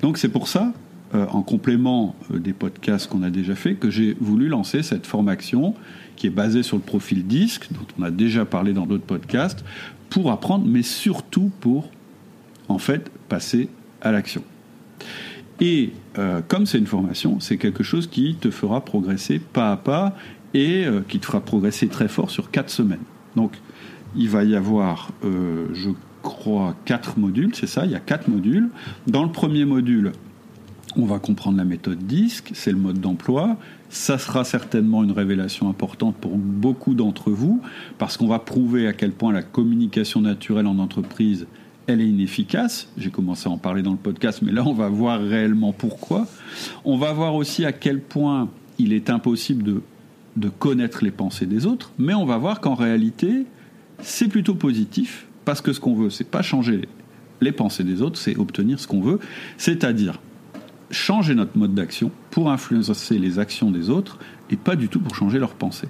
Donc 0.03 0.18
c'est 0.18 0.29
pour 0.29 0.49
ça, 0.49 0.73
euh, 1.12 1.27
en 1.33 1.42
complément 1.42 2.14
euh, 2.33 2.38
des 2.38 2.53
podcasts 2.53 3.09
qu'on 3.09 3.25
a 3.25 3.31
déjà 3.31 3.57
fait, 3.57 3.75
que 3.75 3.90
j'ai 3.90 4.16
voulu 4.20 4.46
lancer 4.46 4.85
cette 4.85 5.09
formation 5.09 5.75
qui 6.14 6.29
est 6.29 6.31
basée 6.31 6.62
sur 6.62 6.77
le 6.77 6.85
profil 6.85 7.27
disque, 7.27 7.66
dont 7.73 7.87
on 7.99 8.05
a 8.05 8.12
déjà 8.12 8.44
parlé 8.44 8.73
dans 8.73 8.87
d'autres 8.87 9.05
podcasts, 9.05 9.64
pour 10.09 10.31
apprendre, 10.31 10.66
mais 10.68 10.83
surtout 10.83 11.51
pour 11.59 11.90
en 12.68 12.79
fait 12.79 13.11
passer 13.29 13.68
à 14.01 14.12
l'action. 14.12 14.44
Et 15.59 15.90
euh, 16.16 16.42
comme 16.46 16.64
c'est 16.64 16.79
une 16.79 16.87
formation, 16.87 17.40
c'est 17.40 17.57
quelque 17.57 17.83
chose 17.83 18.07
qui 18.07 18.37
te 18.37 18.53
fera 18.53 18.85
progresser 18.85 19.40
pas 19.40 19.73
à 19.73 19.77
pas 19.77 20.14
et 20.55 20.87
qui 21.09 21.18
te 21.18 21.27
fera 21.27 21.40
progresser 21.40 21.88
très 21.88 22.09
fort 22.09 22.31
sur 22.31 22.53
quatre 22.53 22.70
semaines. 22.70 23.03
Donc, 23.37 23.53
il 24.16 24.29
va 24.29 24.42
y 24.42 24.57
avoir, 24.57 25.11
je 25.23 25.90
crois, 26.22 26.74
quatre 26.85 27.18
modules, 27.18 27.54
c'est 27.54 27.66
ça, 27.66 27.85
il 27.85 27.92
y 27.92 27.94
a 27.94 28.00
quatre 28.00 28.28
modules. 28.28 28.70
Dans 29.06 29.22
le 29.22 29.30
premier 29.30 29.64
module, 29.64 30.12
on 30.96 31.04
va 31.04 31.18
comprendre 31.18 31.56
la 31.56 31.64
méthode 31.64 31.98
DISC, 31.98 32.50
c'est 32.54 32.72
le 32.72 32.78
mode 32.78 33.00
d'emploi. 33.00 33.56
Ça 33.88 34.18
sera 34.18 34.44
certainement 34.44 35.02
une 35.02 35.12
révélation 35.12 35.68
importante 35.68 36.16
pour 36.16 36.37
beaucoup 36.37 36.94
d'entre 36.94 37.30
vous, 37.30 37.61
parce 37.98 38.16
qu'on 38.16 38.28
va 38.28 38.38
prouver 38.38 38.87
à 38.87 38.92
quel 38.92 39.12
point 39.12 39.33
la 39.33 39.42
communication 39.42 40.20
naturelle 40.20 40.66
en 40.66 40.78
entreprise, 40.78 41.46
elle 41.87 42.00
est 42.00 42.09
inefficace. 42.09 42.88
J'ai 42.96 43.11
commencé 43.11 43.48
à 43.48 43.52
en 43.52 43.59
parler 43.59 43.83
dans 43.83 43.92
le 43.92 43.96
podcast, 43.96 44.40
mais 44.42 44.52
là, 44.52 44.62
on 44.64 44.74
va 44.74 44.88
voir 44.88 45.20
réellement 45.20 45.72
pourquoi. 45.72 46.26
On 46.85 46.96
va 46.96 47.12
voir 47.12 47.35
aussi 47.35 47.64
à 47.64 47.72
quel 47.72 48.00
point 48.00 48.48
il 48.78 48.92
est 48.92 49.11
impossible 49.11 49.62
de 49.62 49.83
de 50.37 50.48
connaître 50.48 51.04
les 51.04 51.11
pensées 51.11 51.46
des 51.46 51.66
autres, 51.66 51.92
mais 51.98 52.14
on 52.14 52.24
va 52.24 52.38
voir 52.38 52.61
qu'en 52.61 52.74
réalité, 52.74 53.46
c'est 54.00 54.28
plutôt 54.28 54.54
positif, 54.54 55.26
parce 55.44 55.61
que 55.61 55.72
ce 55.72 55.81
qu'on 55.81 55.94
veut, 55.94 56.11
c'est 56.11 56.29
pas 56.29 56.42
changer 56.42 56.88
les 57.40 57.53
pensées 57.53 57.85
des 57.85 58.03
autres, 58.03 58.18
c'est 58.18 58.37
obtenir 58.37 58.79
ce 58.79 58.87
qu'on 58.87 59.00
veut, 59.00 59.18
c'est-à-dire 59.57 60.20
changer 60.90 61.35
notre 61.35 61.57
mode 61.57 61.74
d'action 61.74 62.11
pour 62.31 62.50
influencer 62.50 63.18
les 63.18 63.38
actions 63.38 63.70
des 63.70 63.90
autres 63.90 64.18
et 64.50 64.57
pas 64.57 64.76
du 64.76 64.88
tout 64.88 65.00
pour 65.00 65.14
changer 65.14 65.38
leurs 65.38 65.55
pensées. 65.55 65.88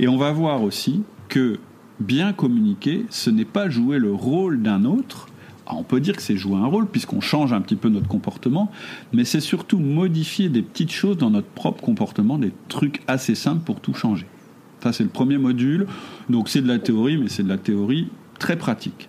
Et 0.00 0.08
on 0.08 0.16
va 0.16 0.32
voir 0.32 0.62
aussi 0.62 1.02
que 1.28 1.58
bien 2.00 2.32
communiquer, 2.32 3.04
ce 3.10 3.30
n'est 3.30 3.44
pas 3.44 3.68
jouer 3.68 3.98
le 3.98 4.12
rôle 4.12 4.62
d'un 4.62 4.84
autre, 4.84 5.28
ah, 5.66 5.74
on 5.76 5.84
peut 5.84 6.00
dire 6.00 6.16
que 6.16 6.22
c'est 6.22 6.36
jouer 6.36 6.56
un 6.56 6.66
rôle 6.66 6.86
puisqu'on 6.86 7.20
change 7.20 7.52
un 7.52 7.60
petit 7.60 7.76
peu 7.76 7.88
notre 7.88 8.08
comportement, 8.08 8.70
mais 9.12 9.24
c'est 9.24 9.40
surtout 9.40 9.78
modifier 9.78 10.48
des 10.48 10.62
petites 10.62 10.90
choses 10.90 11.16
dans 11.16 11.30
notre 11.30 11.46
propre 11.48 11.82
comportement, 11.82 12.38
des 12.38 12.52
trucs 12.68 13.02
assez 13.06 13.34
simples 13.34 13.62
pour 13.64 13.80
tout 13.80 13.94
changer. 13.94 14.26
Ça, 14.82 14.92
c'est 14.92 15.04
le 15.04 15.10
premier 15.10 15.38
module. 15.38 15.86
Donc, 16.28 16.48
c'est 16.48 16.60
de 16.60 16.66
la 16.66 16.80
théorie, 16.80 17.16
mais 17.16 17.28
c'est 17.28 17.44
de 17.44 17.48
la 17.48 17.58
théorie 17.58 18.08
très 18.42 18.56
pratique. 18.56 19.08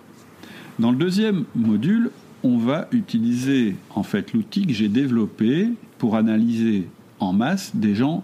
Dans 0.78 0.92
le 0.92 0.96
deuxième 0.96 1.44
module, 1.56 2.10
on 2.44 2.56
va 2.56 2.86
utiliser 2.92 3.74
en 3.94 4.04
fait 4.04 4.32
l'outil 4.32 4.64
que 4.64 4.72
j'ai 4.72 4.88
développé 4.88 5.70
pour 5.98 6.14
analyser 6.14 6.88
en 7.18 7.32
masse 7.32 7.74
des 7.74 7.96
gens 7.96 8.22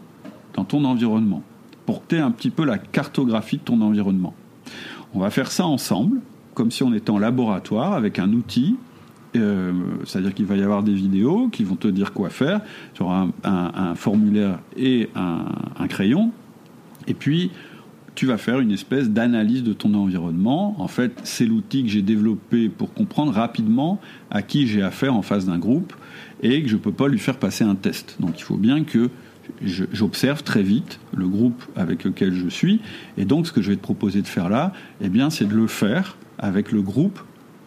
dans 0.55 0.65
ton 0.65 0.85
environnement, 0.85 1.43
pour 1.85 2.07
que 2.07 2.15
un 2.15 2.31
petit 2.31 2.51
peu 2.51 2.65
la 2.65 2.79
cartographie 2.79 3.57
de 3.57 3.63
ton 3.63 3.81
environnement. 3.81 4.35
On 5.13 5.19
va 5.19 5.31
faire 5.31 5.51
ça 5.51 5.67
ensemble 5.67 6.21
comme 6.55 6.71
si 6.71 6.85
on 6.85 6.95
était 6.95 7.11
en 7.11 7.19
laboratoire 7.19 7.95
avec 7.95 8.21
un 8.21 8.33
outil. 8.33 8.77
Euh, 9.37 9.73
c'est-à-dire 10.05 10.35
qu'il 10.35 10.47
va 10.47 10.57
y 10.57 10.63
avoir 10.63 10.83
des 10.85 10.95
vidéos 10.95 11.49
qui 11.49 11.65
vont 11.65 11.77
te 11.77 11.89
dire 11.89 12.13
quoi 12.13 12.31
faire. 12.31 12.61
Tu 12.95 13.03
auras 13.03 13.27
un, 13.43 13.95
formulaire 13.97 14.61
et 14.77 15.09
un, 15.17 15.87
crayon. 15.89 16.31
Et 17.09 17.15
puis, 17.15 17.51
tu 18.15 18.27
vas 18.27 18.39
faire 18.39 18.61
une 18.61 18.73
espèce 18.73 19.11
d'analyse 19.11 19.63
de 19.63 19.73
ton 19.73 19.95
environnement. 19.95 20.75
En 20.79 20.89
fait, 20.89 21.13
c'est 21.25 21.47
l'outil 21.47 21.85
que 21.85 21.89
j'ai 21.89 22.03
développé 22.03 22.69
pour 22.69 22.93
comprendre 22.93 23.33
rapidement 23.33 24.01
à 24.31 24.43
qui 24.43 24.67
j'ai 24.67 24.83
affaire 24.83 25.15
en 25.15 25.23
face 25.23 25.47
d'un 25.47 25.59
groupe 25.59 25.93
et 26.43 26.63
que 26.63 26.69
je 26.69 26.75
ne 26.75 26.81
peux 26.81 26.93
pas 26.93 27.09
lui 27.09 27.19
faire 27.19 27.39
passer 27.39 27.65
un 27.65 27.75
test. 27.75 28.17
Donc 28.21 28.39
il 28.39 28.43
faut 28.43 28.57
bien 28.57 28.85
que 28.85 29.11
j'observe 29.63 30.43
très 30.43 30.63
vite 30.63 31.01
le 31.15 31.29
groupe 31.29 31.65
avec 31.77 32.05
lequel 32.05 32.35
je 32.35 32.49
suis. 32.49 32.81
Et 33.17 33.25
donc 33.25 33.47
ce 33.47 33.53
que 33.53 33.63
je 33.63 33.71
vais 33.71 33.77
te 33.77 33.83
proposer 33.83 34.23
de 34.23 34.29
faire 34.29 34.49
là, 34.49 34.73
eh 35.01 35.09
bien, 35.09 35.31
c'est 35.31 35.47
de 35.47 35.55
le 35.55 35.67
faire 35.67 36.17
avec 36.39 36.73
le 36.73 36.83
groupe, 36.83 37.21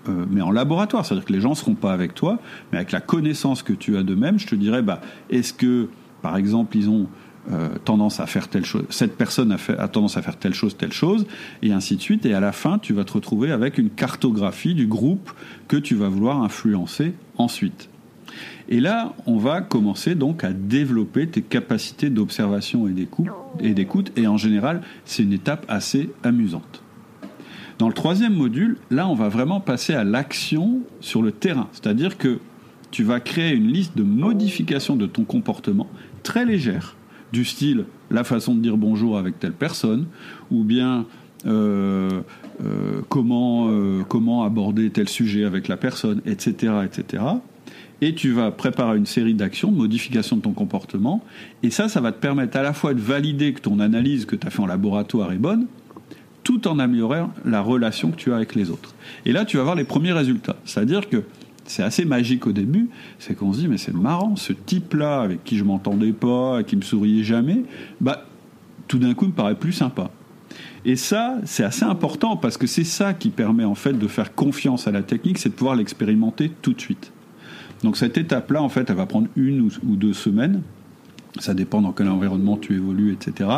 euh, 0.10 0.25
mais 0.29 0.41
en 0.41 0.51
laboratoire. 0.51 1.06
C'est-à-dire 1.06 1.25
que 1.25 1.34
les 1.34 1.41
gens 1.41 1.51
ne 1.51 1.56
seront 1.56 1.75
pas 1.75 1.93
avec 1.93 2.13
toi, 2.13 2.39
mais 2.71 2.77
avec 2.77 2.91
la 2.91 3.01
connaissance 3.01 3.63
que 3.63 3.73
tu 3.73 3.97
as 3.97 4.03
d'eux-mêmes, 4.03 4.39
je 4.39 4.47
te 4.47 4.56
dirais, 4.56 4.82
bah, 4.82 5.01
est-ce 5.29 5.53
que, 5.53 5.89
par 6.21 6.38
exemple, 6.38 6.77
ils 6.77 6.89
ont 6.89 7.08
euh, 7.51 7.69
tendance 7.84 8.19
à 8.19 8.25
faire 8.25 8.47
telle 8.47 8.65
chose, 8.65 8.86
cette 8.89 9.17
personne 9.17 9.51
a, 9.51 9.58
a, 9.77 9.88
tendance 9.88 10.17
à 10.17 10.21
faire 10.21 10.38
telle 10.38 10.53
chose, 10.53 10.77
telle 10.77 10.93
chose, 10.93 11.25
et 11.62 11.73
ainsi 11.73 11.95
de 11.95 12.01
suite. 12.01 12.25
Et 12.25 12.34
à 12.34 12.39
la 12.39 12.51
fin, 12.51 12.79
tu 12.79 12.93
vas 12.93 13.03
te 13.03 13.13
retrouver 13.13 13.51
avec 13.51 13.77
une 13.77 13.89
cartographie 13.89 14.75
du 14.75 14.88
groupe 14.88 15.32
que 15.67 15.77
tu 15.77 15.95
vas 15.95 16.08
vouloir 16.08 16.41
influencer 16.41 17.13
ensuite. 17.38 17.89
Et 18.69 18.79
là, 18.79 19.13
on 19.25 19.38
va 19.38 19.62
commencer 19.62 20.15
donc 20.15 20.43
à 20.43 20.53
développer 20.53 21.27
tes 21.27 21.41
capacités 21.41 22.10
d'observation 22.10 22.88
et 22.88 23.73
d'écoute. 23.73 24.12
Et 24.15 24.27
en 24.27 24.38
général, 24.38 24.82
c'est 25.06 25.23
une 25.23 25.34
étape 25.34 25.65
assez 25.67 26.10
amusante. 26.23 26.82
Dans 27.79 27.88
le 27.88 27.93
troisième 27.93 28.34
module, 28.34 28.77
là, 28.91 29.08
on 29.08 29.15
va 29.15 29.29
vraiment 29.29 29.60
passer 29.60 29.93
à 29.93 30.03
l'action 30.03 30.79
sur 31.01 31.21
le 31.21 31.32
terrain. 31.32 31.67
C'est-à-dire 31.73 32.17
que 32.17 32.39
tu 32.91 33.03
vas 33.03 33.19
créer 33.19 33.53
une 33.53 33.67
liste 33.67 33.97
de 33.97 34.03
modifications 34.03 34.95
de 34.95 35.08
ton 35.08 35.23
comportement 35.23 35.88
très 36.21 36.45
légère, 36.45 36.95
du 37.34 37.43
style 37.43 37.86
la 38.12 38.24
façon 38.24 38.56
de 38.56 38.62
dire 38.62 38.78
bonjour 38.78 39.17
avec 39.17 39.39
telle 39.39 39.54
personne, 39.54 40.06
ou 40.52 40.63
bien 40.63 41.06
euh, 41.46 42.22
euh, 42.63 43.02
comment, 43.10 43.67
euh, 43.69 44.04
comment 44.08 44.43
aborder 44.43 44.91
tel 44.91 45.10
sujet 45.10 45.43
avec 45.43 45.67
la 45.67 45.76
personne, 45.76 46.22
etc., 46.26 46.74
etc. 46.86 47.24
Et 48.02 48.13
tu 48.13 48.32
vas 48.32 48.52
préparer 48.52 48.98
une 48.98 49.08
série 49.08 49.34
d'actions, 49.34 49.72
de 49.72 49.78
modifications 49.78 50.38
de 50.38 50.41
ton 50.41 50.52
comportement. 50.52 51.24
Et 51.63 51.72
ça, 51.72 51.89
ça 51.89 52.02
va 52.02 52.12
te 52.12 52.19
permettre 52.19 52.56
à 52.58 52.62
la 52.62 52.74
fois 52.74 52.93
de 52.93 53.00
valider 53.00 53.54
que 53.54 53.62
ton 53.62 53.80
analyse 53.80 54.26
que 54.26 54.36
tu 54.36 54.46
as 54.46 54.50
fait 54.50 54.62
en 54.62 54.67
laboratoire 54.67 55.32
est 55.32 55.38
bonne, 55.38 55.65
tout 56.43 56.67
en 56.67 56.78
améliorant 56.80 57.32
la 57.46 57.62
relation 57.62 58.12
que 58.12 58.17
tu 58.17 58.32
as 58.32 58.36
avec 58.36 58.56
les 58.56 58.69
autres. 58.69 58.93
Et 59.26 59.32
là, 59.32 59.46
tu 59.46 59.58
vas 59.58 59.63
voir 59.63 59.76
les 59.76 59.86
premiers 59.86 60.12
résultats. 60.12 60.58
C'est-à-dire 60.65 61.10
que 61.10 61.24
c'est 61.65 61.84
assez 61.84 62.06
magique 62.06 62.47
au 62.47 62.52
début, 62.52 62.89
c'est 63.19 63.36
qu'on 63.36 63.54
se 63.54 63.60
dit 63.60 63.67
mais 63.67 63.78
c'est 63.78 63.93
marrant, 63.93 64.36
ce 64.36 64.54
type-là 64.54 65.21
avec 65.21 65.43
qui 65.43 65.58
je 65.58 65.63
m'entendais 65.63 66.13
pas, 66.13 66.63
qui 66.63 66.76
me 66.76 66.82
souriait 66.82 67.23
jamais, 67.23 67.63
bah 68.02 68.26
tout 68.88 68.99
d'un 68.99 69.13
coup 69.13 69.26
il 69.26 69.30
me 69.30 69.34
paraît 69.34 69.56
plus 69.56 69.71
sympa. 69.71 70.12
Et 70.86 70.95
ça, 70.95 71.38
c'est 71.45 71.63
assez 71.63 71.86
important 71.86 72.36
parce 72.36 72.58
que 72.58 72.67
c'est 72.67 72.84
ça 72.84 73.13
qui 73.13 73.30
permet 73.30 73.63
en 73.63 73.76
fait 73.76 73.93
de 73.93 74.08
faire 74.08 74.36
confiance 74.36 74.88
à 74.88 74.91
la 74.91 75.02
technique, 75.02 75.38
c'est 75.38 75.49
de 75.49 75.54
pouvoir 75.54 75.76
l'expérimenter 75.76 76.52
tout 76.62 76.73
de 76.73 76.82
suite. 76.82 77.12
Donc 77.84 77.97
cette 77.97 78.17
étape-là, 78.17 78.62
en 78.62 78.69
fait, 78.69 78.89
elle 78.89 78.95
va 78.95 79.06
prendre 79.06 79.28
une 79.36 79.69
ou 79.84 79.95
deux 79.95 80.13
semaines. 80.13 80.62
Ça 81.39 81.54
dépend 81.54 81.82
dans 81.82 81.91
quel 81.91 82.10
environnement 82.10 82.58
tu 82.58 82.76
évolues, 82.76 83.12
etc. 83.12 83.49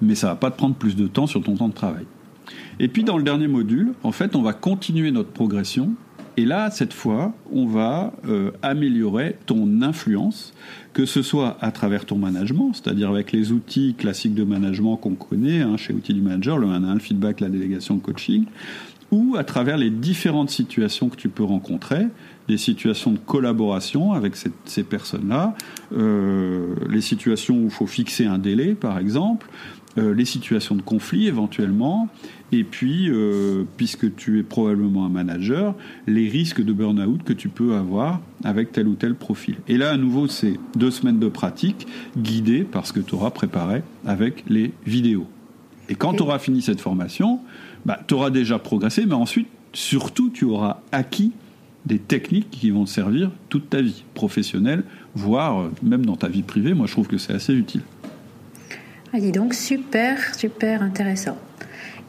Mais 0.00 0.14
ça 0.14 0.28
va 0.28 0.36
pas 0.36 0.50
te 0.50 0.56
prendre 0.56 0.74
plus 0.74 0.96
de 0.96 1.06
temps 1.06 1.26
sur 1.26 1.42
ton 1.42 1.56
temps 1.56 1.68
de 1.68 1.74
travail. 1.74 2.06
Et 2.78 2.88
puis 2.88 3.04
dans 3.04 3.16
le 3.16 3.24
dernier 3.24 3.48
module, 3.48 3.92
en 4.02 4.12
fait, 4.12 4.36
on 4.36 4.42
va 4.42 4.52
continuer 4.52 5.10
notre 5.10 5.30
progression. 5.30 5.90
Et 6.38 6.44
là, 6.44 6.70
cette 6.70 6.92
fois, 6.92 7.32
on 7.50 7.66
va 7.66 8.12
euh, 8.28 8.50
améliorer 8.62 9.36
ton 9.46 9.80
influence, 9.80 10.52
que 10.92 11.06
ce 11.06 11.22
soit 11.22 11.56
à 11.60 11.70
travers 11.70 12.04
ton 12.04 12.16
management, 12.16 12.72
c'est-à-dire 12.74 13.08
avec 13.08 13.32
les 13.32 13.52
outils 13.52 13.94
classiques 13.96 14.34
de 14.34 14.44
management 14.44 14.96
qu'on 14.96 15.14
connaît 15.14 15.62
hein, 15.62 15.76
chez 15.78 15.94
Outils 15.94 16.12
du 16.12 16.20
Manager, 16.20 16.58
le 16.58 16.68
1 16.68 16.84
1, 16.84 16.94
le 16.94 17.00
feedback, 17.00 17.40
la 17.40 17.48
délégation, 17.48 17.94
le 17.94 18.00
coaching, 18.00 18.44
ou 19.10 19.36
à 19.38 19.44
travers 19.44 19.78
les 19.78 19.88
différentes 19.88 20.50
situations 20.50 21.08
que 21.08 21.16
tu 21.16 21.28
peux 21.30 21.44
rencontrer, 21.44 22.06
des 22.48 22.58
situations 22.58 23.12
de 23.12 23.18
collaboration 23.18 24.12
avec 24.12 24.34
ces 24.36 24.82
personnes-là, 24.82 25.54
euh, 25.96 26.74
les 26.88 27.00
situations 27.00 27.56
où 27.56 27.64
il 27.64 27.70
faut 27.70 27.86
fixer 27.86 28.26
un 28.26 28.38
délai, 28.38 28.74
par 28.74 28.98
exemple, 28.98 29.48
euh, 29.98 30.14
les 30.14 30.24
situations 30.24 30.74
de 30.74 30.82
conflit 30.82 31.26
éventuellement, 31.26 32.08
et 32.52 32.64
puis, 32.64 33.08
euh, 33.08 33.64
puisque 33.76 34.14
tu 34.14 34.38
es 34.38 34.42
probablement 34.42 35.04
un 35.04 35.08
manager, 35.08 35.74
les 36.06 36.28
risques 36.28 36.62
de 36.62 36.72
burn-out 36.72 37.22
que 37.24 37.32
tu 37.32 37.48
peux 37.48 37.74
avoir 37.74 38.20
avec 38.44 38.72
tel 38.72 38.86
ou 38.88 38.94
tel 38.94 39.14
profil. 39.14 39.56
Et 39.68 39.76
là, 39.76 39.90
à 39.90 39.96
nouveau, 39.96 40.28
c'est 40.28 40.58
deux 40.76 40.90
semaines 40.90 41.18
de 41.18 41.28
pratique 41.28 41.86
guidées 42.16 42.62
par 42.62 42.86
ce 42.86 42.92
que 42.92 43.00
tu 43.00 43.14
auras 43.14 43.30
préparé 43.30 43.82
avec 44.04 44.44
les 44.48 44.72
vidéos. 44.86 45.26
Et 45.88 45.94
quand 45.94 46.14
tu 46.14 46.22
auras 46.22 46.38
fini 46.38 46.62
cette 46.62 46.80
formation, 46.80 47.40
bah, 47.84 47.98
tu 48.06 48.14
auras 48.14 48.30
déjà 48.30 48.58
progressé, 48.58 49.06
mais 49.06 49.14
ensuite, 49.14 49.48
surtout, 49.72 50.30
tu 50.30 50.44
auras 50.44 50.80
acquis 50.92 51.32
des 51.84 51.98
techniques 51.98 52.50
qui 52.50 52.70
vont 52.70 52.84
te 52.84 52.90
servir 52.90 53.30
toute 53.48 53.70
ta 53.70 53.80
vie 53.80 54.04
professionnelle, 54.14 54.84
voire 55.14 55.70
même 55.82 56.04
dans 56.04 56.16
ta 56.16 56.28
vie 56.28 56.42
privée. 56.42 56.74
Moi, 56.74 56.86
je 56.86 56.92
trouve 56.92 57.06
que 57.06 57.18
c'est 57.18 57.32
assez 57.32 57.54
utile. 57.54 57.82
Ah, 59.16 59.20
dis 59.20 59.32
donc, 59.32 59.54
super, 59.54 60.34
super 60.34 60.82
intéressant. 60.82 61.38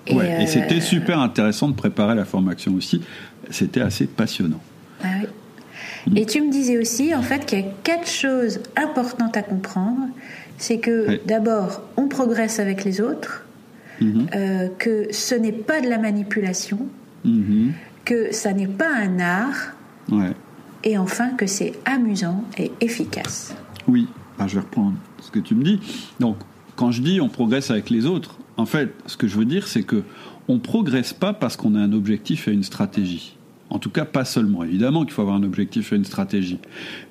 Et, 0.07 0.13
ouais, 0.13 0.43
et 0.43 0.47
c'était 0.47 0.81
super 0.81 1.19
intéressant 1.19 1.69
de 1.69 1.73
préparer 1.73 2.15
la 2.15 2.25
formation 2.25 2.73
aussi. 2.73 3.01
C'était 3.49 3.79
assez 3.79 4.07
passionnant. 4.07 4.61
Ah 5.01 5.07
oui. 5.21 6.19
Et 6.19 6.25
tu 6.25 6.41
me 6.41 6.51
disais 6.51 6.77
aussi, 6.77 7.15
en 7.15 7.21
fait, 7.21 7.45
qu'il 7.45 7.59
y 7.59 7.63
a 7.63 7.65
quatre 7.83 8.09
choses 8.09 8.59
importantes 8.75 9.37
à 9.37 9.41
comprendre. 9.41 10.07
C'est 10.57 10.79
que 10.79 11.25
d'abord, 11.25 11.81
on 11.95 12.09
progresse 12.09 12.59
avec 12.59 12.83
les 12.83 12.99
autres, 12.99 13.45
mm-hmm. 14.01 14.35
euh, 14.35 14.67
que 14.77 15.07
ce 15.11 15.35
n'est 15.35 15.53
pas 15.53 15.79
de 15.79 15.87
la 15.87 15.99
manipulation, 15.99 16.87
mm-hmm. 17.25 17.71
que 18.03 18.33
ça 18.33 18.51
n'est 18.51 18.67
pas 18.67 18.89
un 18.89 19.19
art, 19.19 19.75
ouais. 20.11 20.33
et 20.83 20.97
enfin 20.97 21.29
que 21.29 21.47
c'est 21.47 21.73
amusant 21.85 22.43
et 22.57 22.71
efficace. 22.81 23.55
Oui, 23.87 24.07
ah, 24.39 24.47
je 24.47 24.55
vais 24.55 24.61
reprendre 24.61 24.97
ce 25.21 25.31
que 25.31 25.39
tu 25.39 25.55
me 25.55 25.63
dis. 25.63 25.79
Donc, 26.19 26.37
quand 26.77 26.91
je 26.91 27.01
dis 27.01 27.19
on 27.19 27.27
progresse 27.27 27.69
avec 27.71 27.89
les 27.89 28.05
autres, 28.05 28.37
en 28.55 28.65
fait, 28.65 28.93
ce 29.07 29.17
que 29.17 29.27
je 29.27 29.37
veux 29.37 29.45
dire, 29.45 29.67
c'est 29.67 29.83
que 29.83 30.03
on 30.47 30.59
progresse 30.59 31.11
pas 31.11 31.33
parce 31.33 31.57
qu'on 31.57 31.75
a 31.75 31.79
un 31.79 31.91
objectif 31.91 32.47
et 32.47 32.53
une 32.53 32.63
stratégie. 32.63 33.35
En 33.69 33.79
tout 33.79 33.89
cas, 33.89 34.05
pas 34.05 34.23
seulement. 34.23 34.63
Évidemment 34.63 35.03
qu'il 35.03 35.11
faut 35.11 35.21
avoir 35.21 35.35
un 35.35 35.43
objectif 35.43 35.91
et 35.91 35.97
une 35.97 36.05
stratégie. 36.05 36.59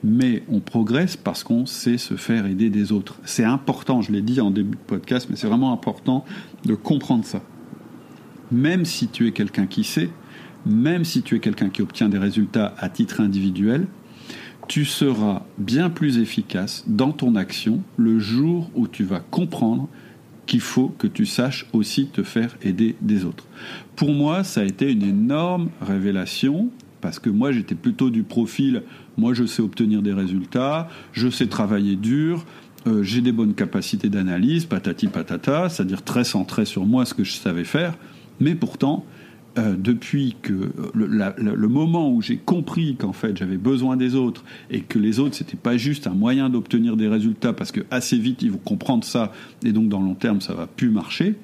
Mais 0.03 0.43
on 0.49 0.61
progresse 0.61 1.17
parce 1.17 1.45
qu'on 1.45 1.67
sait 1.67 1.99
se 1.99 2.15
faire 2.15 2.47
aider 2.47 2.71
des 2.71 2.93
autres. 2.93 3.19
C'est 3.25 3.45
important, 3.45 4.01
je 4.01 4.11
l'ai 4.11 4.23
dit 4.23 4.41
en 4.41 4.51
début 4.51 4.77
de 4.77 4.83
podcast, 4.87 5.27
mais 5.29 5.37
c'est 5.37 5.49
vraiment 5.49 5.73
important 5.73 6.25
de 6.65 6.75
comprendre 6.75 7.27
ça. 7.27 7.43
Même 8.51 8.87
si 8.87 9.09
tu 9.09 9.27
es 9.27 9.33
quelqu'un 9.33 9.67
qui 9.67 9.85
sait, 9.85 10.09
même 10.65 11.05
si 11.05 11.23
tu 11.23 11.37
es 11.37 11.41
quelqu'un 11.41 11.69
qui 11.69 11.83
obtient 11.83 12.09
des 12.09 12.19
résultats 12.19 12.75
à 12.79 12.89
titre 12.89 13.21
individuel, 13.21 13.87
tu 14.69 14.85
seras 14.85 15.43
bien 15.59 15.91
plus 15.91 16.19
efficace 16.19 16.85
dans 16.87 17.13
ton 17.13 17.37
action 17.37 17.83
le 17.97 18.19
jour 18.19 18.71
où 18.75 18.89
tu 18.89 19.05
vas 19.05 19.21
comprendre 19.21 19.89
qu'il 20.47 20.61
faut 20.61 20.89
que 20.89 21.07
tu 21.07 21.27
saches 21.27 21.67
aussi 21.73 22.07
te 22.07 22.23
faire 22.23 22.57
aider 22.63 22.97
des 23.01 23.25
autres. 23.25 23.47
Pour 23.97 24.13
moi, 24.13 24.45
ça 24.45 24.61
a 24.61 24.65
été 24.65 24.91
une 24.91 25.03
énorme 25.03 25.71
révélation 25.81 26.71
parce 27.01 27.19
que 27.19 27.31
moi 27.31 27.53
j'étais 27.53 27.75
plutôt 27.75 28.11
du 28.11 28.23
profil, 28.23 28.83
moi 29.17 29.35
je 29.35 29.45
sais 29.45 29.63
obtenir 29.63 30.03
des 30.03 30.13
résultats, 30.13 30.89
je 31.13 31.29
sais 31.29 31.47
travailler 31.47 31.97
dur, 31.97 32.45
euh, 32.87 33.03
j'ai 33.03 33.21
des 33.21 33.33
bonnes 33.33 33.55
capacités 33.55 34.09
d'analyse, 34.09 34.65
patati 34.65 35.09
patata, 35.09 35.69
c'est-à-dire 35.69 36.03
très 36.03 36.25
centré 36.25 36.65
sur 36.65 36.87
moi 36.87 37.05
ce 37.05 37.15
que 37.15 37.25
je 37.25 37.33
savais 37.33 37.65
faire, 37.65 37.95
mais 38.41 38.55
pourtant 38.55 39.05
euh, 39.59 39.75
depuis 39.77 40.37
que 40.43 40.71
le, 40.95 41.69
moment 41.69 42.11
où 42.11 42.21
j'ai 42.21 42.37
compris 42.37 42.97
qu'en 42.97 43.13
fait 43.13 43.37
j'avais 43.37 43.57
besoin 43.57 43.97
des 43.97 44.15
autres 44.15 44.45
et 44.71 44.81
que 44.81 44.99
les 44.99 45.19
autres 45.19 45.35
c'était 45.35 45.57
pas 45.57 45.79
juste 45.79 46.07
un 46.07 46.13
moyen 46.13 46.51
d'obtenir 46.51 46.97
des 46.97 47.09
résultats 47.09 47.55
parce 47.55 47.73
que 47.73 47.81
assez 47.91 48.19
vite 48.19 48.43
ils 48.43 48.53
vont 48.53 48.59
comprendre 48.59 49.05
ça 49.05 49.33
et 49.65 49.73
donc 49.73 49.89
dans 49.89 50.01
le 50.01 50.07
long 50.07 50.15
terme 50.15 50.41
ça 50.41 50.55
va 50.55 50.67
plus 50.67 50.91
marcher. 50.91 51.37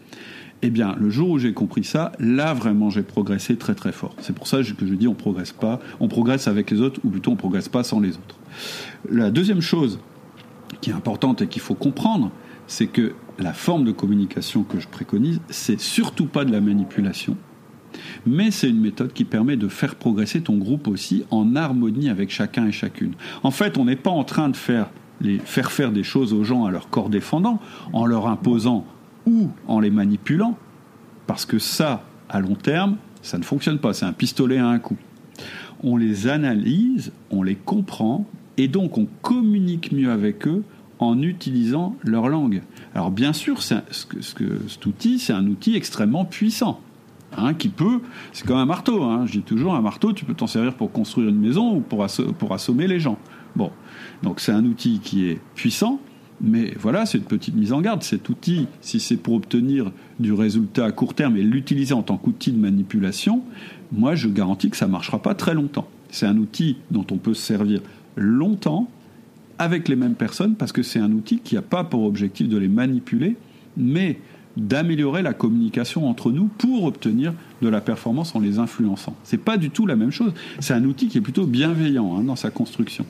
Eh 0.64 0.70
bien, 0.70 0.94
le 1.00 1.10
jour 1.10 1.30
où 1.30 1.38
j'ai 1.38 1.54
compris 1.54 1.82
ça, 1.82 2.12
là 2.20 2.54
vraiment 2.54 2.90
j'ai 2.90 3.02
progressé 3.02 3.56
très 3.56 3.74
très 3.74 3.92
fort. 3.92 4.14
C'est 4.20 4.34
pour 4.34 4.46
ça 4.46 4.58
que 4.58 4.86
je 4.86 4.94
dis 4.94 5.08
on 5.08 5.14
progresse 5.14 5.52
pas, 5.52 5.80
on 5.98 6.06
progresse 6.06 6.48
avec 6.48 6.70
les 6.70 6.80
autres 6.80 7.00
ou 7.04 7.08
plutôt 7.08 7.32
on 7.32 7.36
progresse 7.36 7.68
pas 7.68 7.82
sans 7.82 7.98
les 7.98 8.10
autres. 8.10 8.38
La 9.10 9.30
deuxième 9.30 9.62
chose 9.62 9.98
qui 10.82 10.90
est 10.90 10.94
importante 10.94 11.40
et 11.40 11.46
qu'il 11.46 11.62
faut 11.62 11.74
comprendre, 11.74 12.30
c'est 12.66 12.86
que 12.88 13.14
la 13.38 13.54
forme 13.54 13.84
de 13.84 13.92
communication 13.92 14.64
que 14.64 14.78
je 14.78 14.88
préconise, 14.88 15.40
c'est 15.48 15.80
surtout 15.80 16.26
pas 16.26 16.44
de 16.44 16.52
la 16.52 16.60
manipulation 16.60 17.36
mais 18.26 18.50
c'est 18.50 18.68
une 18.68 18.80
méthode 18.80 19.12
qui 19.12 19.24
permet 19.24 19.56
de 19.56 19.68
faire 19.68 19.94
progresser 19.94 20.40
ton 20.40 20.56
groupe 20.56 20.88
aussi 20.88 21.24
en 21.30 21.56
harmonie 21.56 22.08
avec 22.08 22.30
chacun 22.30 22.66
et 22.66 22.72
chacune. 22.72 23.12
En 23.42 23.50
fait, 23.50 23.78
on 23.78 23.84
n'est 23.84 23.96
pas 23.96 24.10
en 24.10 24.24
train 24.24 24.48
de 24.48 24.56
faire, 24.56 24.90
faire 25.44 25.92
des 25.92 26.02
choses 26.02 26.32
aux 26.32 26.44
gens 26.44 26.64
à 26.64 26.70
leur 26.70 26.88
corps 26.88 27.08
défendant, 27.08 27.60
en 27.92 28.06
leur 28.06 28.26
imposant 28.26 28.84
ou 29.26 29.50
en 29.68 29.80
les 29.80 29.90
manipulant, 29.90 30.58
parce 31.26 31.46
que 31.46 31.58
ça, 31.58 32.04
à 32.28 32.40
long 32.40 32.54
terme, 32.54 32.96
ça 33.22 33.38
ne 33.38 33.44
fonctionne 33.44 33.78
pas, 33.78 33.92
c'est 33.92 34.04
un 34.04 34.12
pistolet 34.12 34.58
à 34.58 34.66
un 34.66 34.78
coup. 34.78 34.96
On 35.84 35.96
les 35.96 36.26
analyse, 36.26 37.12
on 37.30 37.42
les 37.42 37.54
comprend, 37.54 38.26
et 38.56 38.68
donc 38.68 38.98
on 38.98 39.06
communique 39.22 39.92
mieux 39.92 40.10
avec 40.10 40.46
eux 40.46 40.64
en 40.98 41.20
utilisant 41.22 41.96
leur 42.02 42.28
langue. 42.28 42.62
Alors 42.94 43.10
bien 43.10 43.32
sûr, 43.32 43.62
ce 43.62 43.76
cet 43.90 44.86
outil, 44.86 45.18
c'est 45.18 45.32
un 45.32 45.46
outil 45.46 45.74
extrêmement 45.74 46.24
puissant. 46.24 46.80
Hein, 47.34 47.54
qui 47.54 47.70
peut, 47.70 48.00
c'est 48.32 48.46
comme 48.46 48.58
un 48.58 48.66
marteau, 48.66 49.02
hein, 49.02 49.24
je 49.24 49.32
dis 49.32 49.42
toujours, 49.42 49.74
un 49.74 49.80
marteau, 49.80 50.12
tu 50.12 50.26
peux 50.26 50.34
t'en 50.34 50.46
servir 50.46 50.74
pour 50.74 50.92
construire 50.92 51.30
une 51.30 51.40
maison 51.40 51.76
ou 51.76 51.80
pour, 51.80 52.06
pour 52.38 52.52
assommer 52.52 52.86
les 52.86 53.00
gens. 53.00 53.16
Bon, 53.56 53.70
donc 54.22 54.40
c'est 54.40 54.52
un 54.52 54.64
outil 54.66 55.00
qui 55.02 55.26
est 55.26 55.40
puissant, 55.54 55.98
mais 56.42 56.74
voilà, 56.78 57.06
c'est 57.06 57.16
une 57.16 57.24
petite 57.24 57.54
mise 57.54 57.72
en 57.72 57.80
garde. 57.80 58.02
Cet 58.02 58.28
outil, 58.28 58.66
si 58.82 59.00
c'est 59.00 59.16
pour 59.16 59.34
obtenir 59.34 59.92
du 60.20 60.32
résultat 60.32 60.84
à 60.84 60.92
court 60.92 61.14
terme 61.14 61.36
et 61.36 61.42
l'utiliser 61.42 61.94
en 61.94 62.02
tant 62.02 62.18
qu'outil 62.18 62.52
de 62.52 62.58
manipulation, 62.58 63.42
moi 63.92 64.14
je 64.14 64.28
garantis 64.28 64.68
que 64.68 64.76
ça 64.76 64.86
ne 64.86 64.92
marchera 64.92 65.22
pas 65.22 65.34
très 65.34 65.54
longtemps. 65.54 65.88
C'est 66.10 66.26
un 66.26 66.36
outil 66.36 66.76
dont 66.90 67.06
on 67.10 67.16
peut 67.16 67.32
se 67.32 67.42
servir 67.42 67.80
longtemps 68.16 68.88
avec 69.58 69.88
les 69.88 69.96
mêmes 69.96 70.16
personnes 70.16 70.54
parce 70.56 70.72
que 70.72 70.82
c'est 70.82 70.98
un 70.98 71.12
outil 71.12 71.38
qui 71.38 71.54
n'a 71.54 71.62
pas 71.62 71.84
pour 71.84 72.04
objectif 72.04 72.48
de 72.48 72.58
les 72.58 72.68
manipuler, 72.68 73.36
mais 73.76 74.18
d'améliorer 74.56 75.22
la 75.22 75.32
communication 75.32 76.08
entre 76.08 76.30
nous 76.30 76.46
pour 76.58 76.84
obtenir 76.84 77.32
de 77.62 77.68
la 77.68 77.80
performance 77.80 78.34
en 78.34 78.40
les 78.40 78.58
influençant. 78.58 79.16
C'est 79.24 79.38
pas 79.38 79.56
du 79.56 79.70
tout 79.70 79.86
la 79.86 79.96
même 79.96 80.10
chose. 80.10 80.32
C'est 80.60 80.74
un 80.74 80.84
outil 80.84 81.08
qui 81.08 81.18
est 81.18 81.22
plutôt 81.22 81.46
bienveillant 81.46 82.16
hein, 82.16 82.24
dans 82.24 82.36
sa 82.36 82.50
construction. 82.50 83.06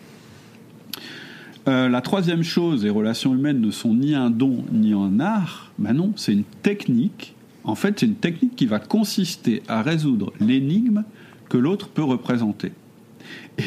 Euh, 1.69 1.89
la 1.89 2.01
troisième 2.01 2.43
chose, 2.43 2.85
les 2.85 2.91
relations 2.91 3.35
humaines 3.35 3.61
ne 3.61 3.71
sont 3.71 3.95
ni 3.95 4.15
un 4.15 4.31
don 4.31 4.65
ni 4.73 4.93
un 4.93 5.21
art. 5.21 5.73
Ben 5.79 5.93
non, 5.93 6.13
c'est 6.17 6.33
une 6.33 6.45
technique. 6.63 7.35
En 7.65 7.77
fait, 7.77 8.01
c'est 8.01 8.07
une 8.07 8.17
technique 8.17 8.57
qui 8.57 8.67
va 8.67 8.81
consister 8.81 9.63
à 9.69 9.83
résoudre 9.83 10.33
l'énigme 10.41 11.05
que 11.49 11.59
l'autre 11.59 11.89
peut 11.89 12.03
représenter. 12.03 12.73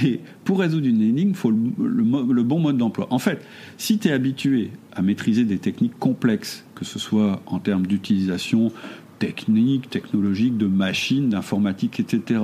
Et 0.04 0.20
pour 0.44 0.60
résoudre 0.60 0.88
une 0.88 1.02
énigme, 1.02 1.30
il 1.30 1.36
faut 1.36 1.52
le, 1.52 2.44
bon 2.44 2.60
mode 2.60 2.78
d'emploi. 2.78 3.08
En 3.12 3.20
fait, 3.20 3.46
si 3.78 3.98
tu 3.98 4.10
es 4.10 4.12
habitué 4.12 4.72
à 4.94 5.02
maîtriser 5.02 5.46
des 5.46 5.58
techniques 5.58 5.98
complexes, 5.98 6.65
que 6.76 6.86
ce 6.86 7.00
soit 7.00 7.42
en 7.46 7.60
termes 7.60 7.88
d'utilisation 7.88 8.72
technique, 9.20 9.90
technologique, 9.90 10.58
de 10.58 10.68
machines, 10.68 11.30
d'informatique, 11.30 12.00
etc., 12.00 12.42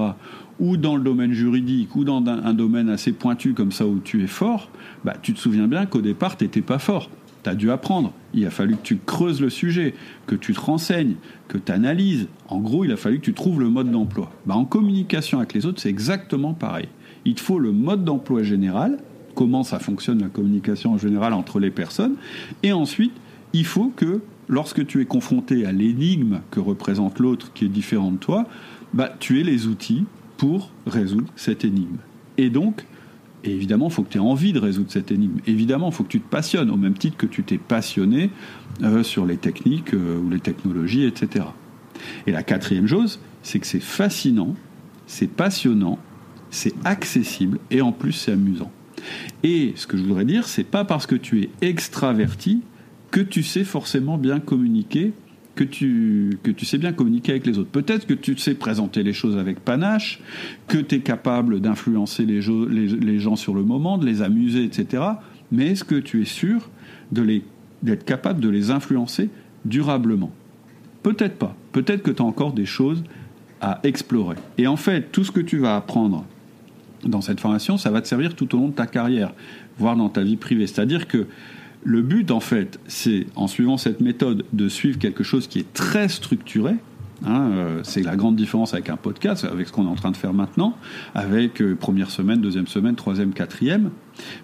ou 0.60 0.78
dans 0.78 0.96
le 0.96 1.04
domaine 1.04 1.34
juridique, 1.34 1.96
ou 1.96 2.04
dans 2.04 2.24
un, 2.26 2.54
domaine 2.54 2.90
assez 2.90 3.12
pointu 3.14 3.54
comme 3.54 3.72
ça 3.72 3.88
où 3.88 4.00
tu 4.00 4.24
es 4.24 4.28
fort, 4.28 4.70
bah, 5.04 5.16
tu 5.22 5.34
te 5.34 5.40
souviens 5.40 5.68
bien 5.68 5.86
qu'au 5.86 6.02
départ, 6.02 6.38
tu 6.38 6.44
n'étais 6.44 6.62
pas 6.62 6.78
fort. 6.78 7.10
Tu 7.44 7.50
as 7.50 7.56
dû 7.56 7.72
apprendre. 7.72 8.14
Il 8.36 8.46
a 8.46 8.52
fallu 8.52 8.76
que 8.76 8.84
tu 8.84 9.00
creuses 9.04 9.42
le 9.42 9.50
sujet, 9.50 9.96
que 10.28 10.36
tu 10.36 10.54
te 10.54 10.62
renseignes, 10.62 11.16
que 11.48 11.58
tu 11.58 11.72
analyses. 11.72 12.28
En 12.48 12.60
gros, 12.60 12.86
il 12.86 12.92
a 12.92 12.98
fallu 12.98 13.18
que 13.18 13.26
tu 13.26 13.34
trouves 13.34 13.60
le 13.60 13.70
mode 13.70 13.90
d'emploi. 13.90 14.32
Bah, 14.46 14.56
en 14.56 14.66
communication 14.66 15.40
avec 15.40 15.54
les 15.54 15.66
autres, 15.66 15.82
c'est 15.82 15.90
exactement 15.90 16.54
pareil 16.54 16.88
il 17.26 17.36
te 17.36 17.42
faut 17.42 17.60
le 17.60 17.72
mode 17.72 18.04
d'emploi 18.04 18.44
général, 18.44 18.98
comment 19.36 19.64
ça 19.64 19.80
fonctionne 19.80 20.22
la 20.22 20.30
communication 20.30 20.94
en 20.94 20.98
général 20.98 21.34
entre 21.34 21.60
les 21.60 21.72
personnes, 21.72 22.16
et 22.64 22.74
ensuite, 22.74 23.14
il 23.54 23.66
faut 23.66 23.92
que 23.96 24.22
lorsque 24.48 24.86
tu 24.86 25.02
es 25.02 25.06
confronté 25.06 25.66
à 25.66 25.72
l'énigme 25.72 26.42
que 26.52 26.60
représente 26.60 27.20
l'autre 27.20 27.52
qui 27.54 27.66
est 27.66 27.70
différent 27.70 28.12
de 28.12 28.18
toi, 28.18 28.48
bah, 28.94 29.14
tu 29.20 29.40
aies 29.40 29.44
les 29.44 29.68
outils 29.68 30.06
pour 30.38 30.72
résoudre 30.86 31.28
cette 31.36 31.64
énigme. 31.64 31.98
Et 32.38 32.50
donc, 32.50 32.86
évidemment, 33.44 33.88
il 33.88 33.94
faut 33.94 34.04
que 34.04 34.10
tu 34.10 34.18
aies 34.18 34.22
envie 34.22 34.54
de 34.54 34.60
résoudre 34.60 34.92
cette 34.92 35.12
énigme. 35.12 35.40
Évidemment, 35.48 35.90
il 35.90 35.94
faut 35.94 36.04
que 36.04 36.10
tu 36.10 36.20
te 36.20 36.30
passionnes, 36.30 36.70
au 36.70 36.78
même 36.78 36.96
titre 36.98 37.18
que 37.18 37.26
tu 37.26 37.44
t'es 37.44 37.58
passionné 37.58 38.30
euh, 38.84 39.04
sur 39.04 39.26
les 39.26 39.38
techniques 39.38 39.94
euh, 39.94 40.20
ou 40.20 40.30
les 40.30 40.40
technologies, 40.40 41.06
etc. 41.06 41.46
Et 42.28 42.32
la 42.32 42.44
quatrième 42.44 42.88
chose, 42.88 43.20
c'est 43.44 43.60
que 43.60 43.68
c'est 43.68 43.80
fascinant, 43.80 44.56
c'est 45.08 45.30
passionnant, 45.30 46.00
c'est 46.50 46.74
accessible 46.84 47.60
et 47.70 47.82
en 47.82 47.92
plus 47.92 48.12
c'est 48.12 48.32
amusant. 48.34 48.72
Et 49.44 49.74
ce 49.76 49.88
que 49.88 49.98
je 49.98 50.04
voudrais 50.04 50.26
dire, 50.26 50.48
c'est 50.48 50.64
pas 50.64 50.86
parce 50.86 51.06
que 51.06 51.16
tu 51.16 51.42
es 51.42 51.50
extraverti 51.62 52.62
que 53.12 53.20
tu 53.20 53.44
sais 53.44 53.64
forcément 53.64 54.18
bien 54.18 54.40
communiquer, 54.40 55.14
que 55.56 55.64
tu, 55.64 56.40
que 56.44 56.52
tu 56.52 56.66
sais 56.66 56.78
bien 56.78 56.94
communiquer 56.94 57.34
avec 57.34 57.46
les 57.46 57.60
autres. 57.60 57.70
Peut-être 57.70 58.08
que 58.08 58.14
tu 58.14 58.38
sais 58.38 58.56
présenter 58.56 59.04
les 59.04 59.14
choses 59.14 59.38
avec 59.38 59.60
panache, 59.60 60.22
que 60.68 60.78
tu 60.78 60.96
es 60.96 61.00
capable 61.00 61.60
d'influencer 61.60 62.26
les, 62.26 62.42
les, 62.42 63.20
gens 63.20 63.36
sur 63.36 63.54
le 63.54 63.64
moment, 63.64 63.98
de 63.98 64.06
les 64.06 64.22
amuser, 64.22 64.64
etc. 64.64 65.04
Mais 65.52 65.68
est-ce 65.68 65.84
que 65.84 65.96
tu 65.96 66.22
es 66.22 66.26
sûr 66.26 66.70
d'être 67.12 68.06
capable 68.06 68.40
de 68.40 68.50
les 68.50 68.72
influencer 68.72 69.30
durablement? 69.66 70.32
Peut-être 71.04 71.38
pas. 71.38 71.56
Peut-être 71.74 72.02
que 72.02 72.12
tu 72.12 72.22
as 72.22 72.26
encore 72.26 72.54
des 72.54 72.66
choses 72.66 73.04
à 73.60 73.80
explorer. 73.84 74.38
Et 74.58 74.68
en 74.68 74.78
fait, 74.78 75.12
tout 75.12 75.24
ce 75.24 75.32
que 75.32 75.42
tu 75.42 75.58
vas 75.58 75.76
apprendre 75.76 76.26
dans 77.04 77.22
cette 77.22 77.40
formation, 77.40 77.78
ça 77.78 77.92
va 77.92 78.02
te 78.02 78.08
servir 78.08 78.36
tout 78.36 78.56
au 78.56 78.58
long 78.58 78.68
de 78.70 78.74
ta 78.74 78.88
carrière, 78.88 79.34
voire 79.78 79.96
dans 79.96 80.10
ta 80.10 80.24
vie 80.24 80.38
privée. 80.38 80.68
C'est-à-dire 80.68 81.08
que 81.08 81.28
le 81.84 82.02
but, 82.02 82.32
en 82.32 82.40
fait, 82.40 82.80
c'est, 82.88 83.28
en 83.36 83.48
suivant 83.48 83.78
cette 83.78 84.02
méthode, 84.02 84.46
de 84.54 84.70
suivre 84.70 85.00
quelque 85.00 85.24
chose 85.24 85.48
qui 85.48 85.60
est 85.60 85.74
très 85.74 86.10
structuré, 86.10 86.76
Hein, 87.24 87.52
euh, 87.52 87.80
c'est 87.84 88.02
la 88.02 88.16
grande 88.16 88.36
différence 88.36 88.74
avec 88.74 88.90
un 88.90 88.98
podcast, 88.98 89.46
avec 89.46 89.68
ce 89.68 89.72
qu'on 89.72 89.86
est 89.86 89.90
en 89.90 89.96
train 89.96 90.12
de 90.12 90.18
faire 90.18 90.34
maintenant, 90.34 90.76
avec 91.14 91.62
euh, 91.62 91.76
première 91.76 92.10
semaine, 92.10 92.42
deuxième 92.42 92.68
semaine, 92.68 92.96
troisième, 92.96 93.34
quatrième. 93.34 93.92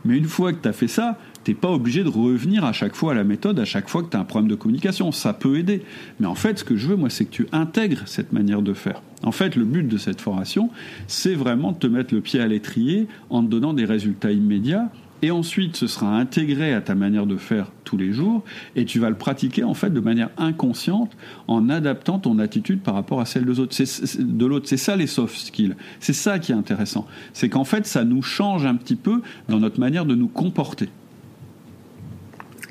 Mais 0.06 0.18
une 0.18 0.26
fois 0.26 0.54
que 0.54 0.62
tu 0.62 0.68
as 0.68 0.74
fait 0.74 0.88
ça, 0.88 1.18
t'es 1.44 1.56
pas 1.56 1.72
obligé 1.72 2.04
de 2.04 2.10
revenir 2.10 2.66
à 2.66 2.74
chaque 2.74 2.96
fois 2.96 3.14
à 3.14 3.16
la 3.16 3.24
méthode, 3.24 3.60
à 3.60 3.66
chaque 3.66 3.90
fois 3.90 4.04
que 4.04 4.10
tu 4.10 4.18
as 4.18 4.20
un 4.20 4.26
problème 4.26 4.50
de 4.50 4.56
communication. 4.56 5.12
Ça 5.12 5.34
peut 5.34 5.58
aider. 5.58 5.82
Mais 6.20 6.28
en 6.28 6.36
fait, 6.36 6.60
ce 6.60 6.64
que 6.64 6.76
je 6.76 6.88
veux, 6.88 6.96
moi, 6.96 7.10
c'est 7.10 7.26
que 7.26 7.32
tu 7.32 7.48
intègres 7.52 8.04
cette 8.06 8.32
manière 8.32 8.62
de 8.62 8.74
faire. 8.74 9.02
En 9.24 9.32
fait, 9.32 9.56
le 9.56 9.66
but 9.66 9.88
de 9.88 9.98
cette 9.98 10.22
formation, 10.22 10.70
c'est 11.08 11.34
vraiment 11.34 11.72
de 11.72 11.78
te 11.78 11.88
mettre 11.88 12.14
le 12.14 12.22
pied 12.22 12.40
à 12.40 12.48
l'étrier 12.48 13.08
en 13.32 13.44
te 13.44 13.48
donnant 13.48 13.74
des 13.74 13.86
résultats 13.86 14.32
immédiats 14.32 14.92
et 15.22 15.32
ensuite 15.32 15.76
ce 15.76 15.88
sera 15.88 16.16
intégré 16.16 16.74
à 16.74 16.82
ta 16.82 16.96
manière 16.96 17.26
de 17.26 17.38
faire 17.38 17.72
tous 17.84 17.98
les 17.98 18.12
jours 18.12 18.44
et 18.76 18.86
tu 18.86 19.00
vas 19.00 19.10
le 19.10 19.16
pratiquer 19.16 19.64
en 19.64 19.74
fait 19.74 19.90
de 19.90 20.00
manière 20.00 20.30
inconsciente 20.38 21.12
en 21.48 21.70
adaptant 21.70 22.20
ton 22.20 22.40
attitude 22.40 22.82
par 22.82 22.94
rapport 22.94 23.22
à 23.22 23.26
celle 23.26 23.46
de 23.46 23.54
l'autre. 23.54 23.76
De 23.78 24.62
c'est 24.66 24.78
ça 24.78 24.96
les 24.96 25.08
soft 25.08 25.38
skills. 25.38 25.76
C'est 26.00 26.14
ça 26.14 26.40
qui 26.40 26.52
est 26.52 26.56
intéressant. 26.56 27.08
C'est 27.34 27.50
qu'en 27.50 27.64
fait 27.64 27.86
ça 27.86 28.04
nous 28.04 28.22
change 28.22 28.66
un 28.66 28.76
petit 28.76 28.96
peu 28.96 29.22
dans 29.50 29.60
notre 29.60 29.80
manière 29.80 30.06
de 30.06 30.16
nous 30.16 30.28
comporter. 30.28 30.90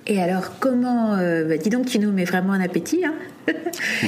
Et 0.08 0.22
alors, 0.22 0.58
comment. 0.60 1.14
Euh, 1.14 1.48
bah, 1.48 1.56
dis 1.56 1.68
donc, 1.68 1.86
tu 1.86 1.98
nous 1.98 2.12
mets 2.12 2.24
vraiment 2.24 2.52
un 2.52 2.60
appétit. 2.60 3.04
Hein 3.04 3.14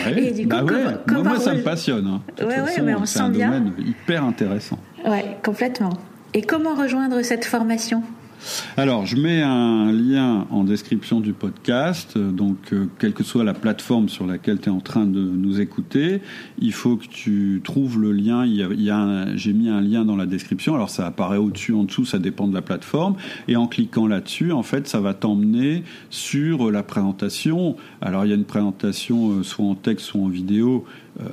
ouais, 0.07 0.31
du 0.31 0.43
coup, 0.45 0.49
bah 0.49 1.23
moi, 1.25 1.41
ça 1.41 1.55
me 1.55 1.63
passionne. 1.63 2.07
Hein. 2.07 2.23
Ouais, 2.41 2.83
mais 2.83 2.95
on 2.95 3.05
c'est 3.05 3.21
un 3.21 3.31
domaine 3.31 3.73
hyper 3.79 4.25
intéressant. 4.25 4.79
Ouais, 5.05 5.37
complètement. 5.45 5.93
Et 6.35 6.43
comment 6.43 6.75
rejoindre 6.75 7.23
cette 7.23 7.45
formation? 7.45 8.03
Alors, 8.77 9.07
je 9.07 9.17
mets 9.17 9.43
un 9.43 9.91
lien 9.93 10.47
en 10.51 10.65
description 10.65 11.21
du 11.21 11.33
podcast. 11.33 12.17
Donc, 12.19 12.73
euh, 12.73 12.87
quelle 12.99 13.13
que 13.13 13.25
soit 13.25 13.45
la 13.45 13.55
plateforme 13.55 14.09
sur 14.09 14.27
laquelle 14.27 14.61
tu 14.61 14.69
es 14.69 14.73
en 14.73 14.81
train 14.81 15.05
de 15.05 15.21
nous 15.21 15.61
écouter, 15.61 16.21
il 16.59 16.73
faut 16.73 16.97
que 16.97 17.07
tu 17.07 17.61
trouves 17.65 18.01
le 18.01 18.13
lien. 18.13 18.45
Il 18.47 18.55
y 18.55 18.91
a, 18.91 19.37
j'ai 19.37 19.53
mis 19.53 19.69
un 19.69 19.81
lien 19.81 20.05
dans 20.05 20.17
la 20.17 20.27
description. 20.27 20.75
Alors, 20.75 20.91
ça 20.91 21.07
apparaît 21.07 21.39
au-dessus, 21.39 21.75
en 21.75 21.85
dessous, 21.85 22.05
ça 22.05 22.19
dépend 22.19 22.47
de 22.47 22.55
la 22.55 22.63
plateforme. 22.63 23.17
Et 23.49 23.57
en 23.57 23.67
cliquant 23.67 24.07
là-dessus, 24.07 24.53
en 24.53 24.63
fait, 24.63 24.87
ça 24.87 25.01
va 25.01 25.15
t'emmener 25.15 25.83
sur 26.11 26.71
la 26.71 26.83
présentation. 26.83 27.77
Alors, 28.01 28.25
il 28.25 28.29
y 28.29 28.33
a 28.33 28.37
une 28.37 28.45
présentation 28.45 29.33
euh, 29.33 29.43
soit 29.43 29.65
en 29.65 29.75
texte, 29.75 30.07
soit 30.07 30.21
en 30.21 30.29
vidéo 30.29 30.85
euh, 31.21 31.25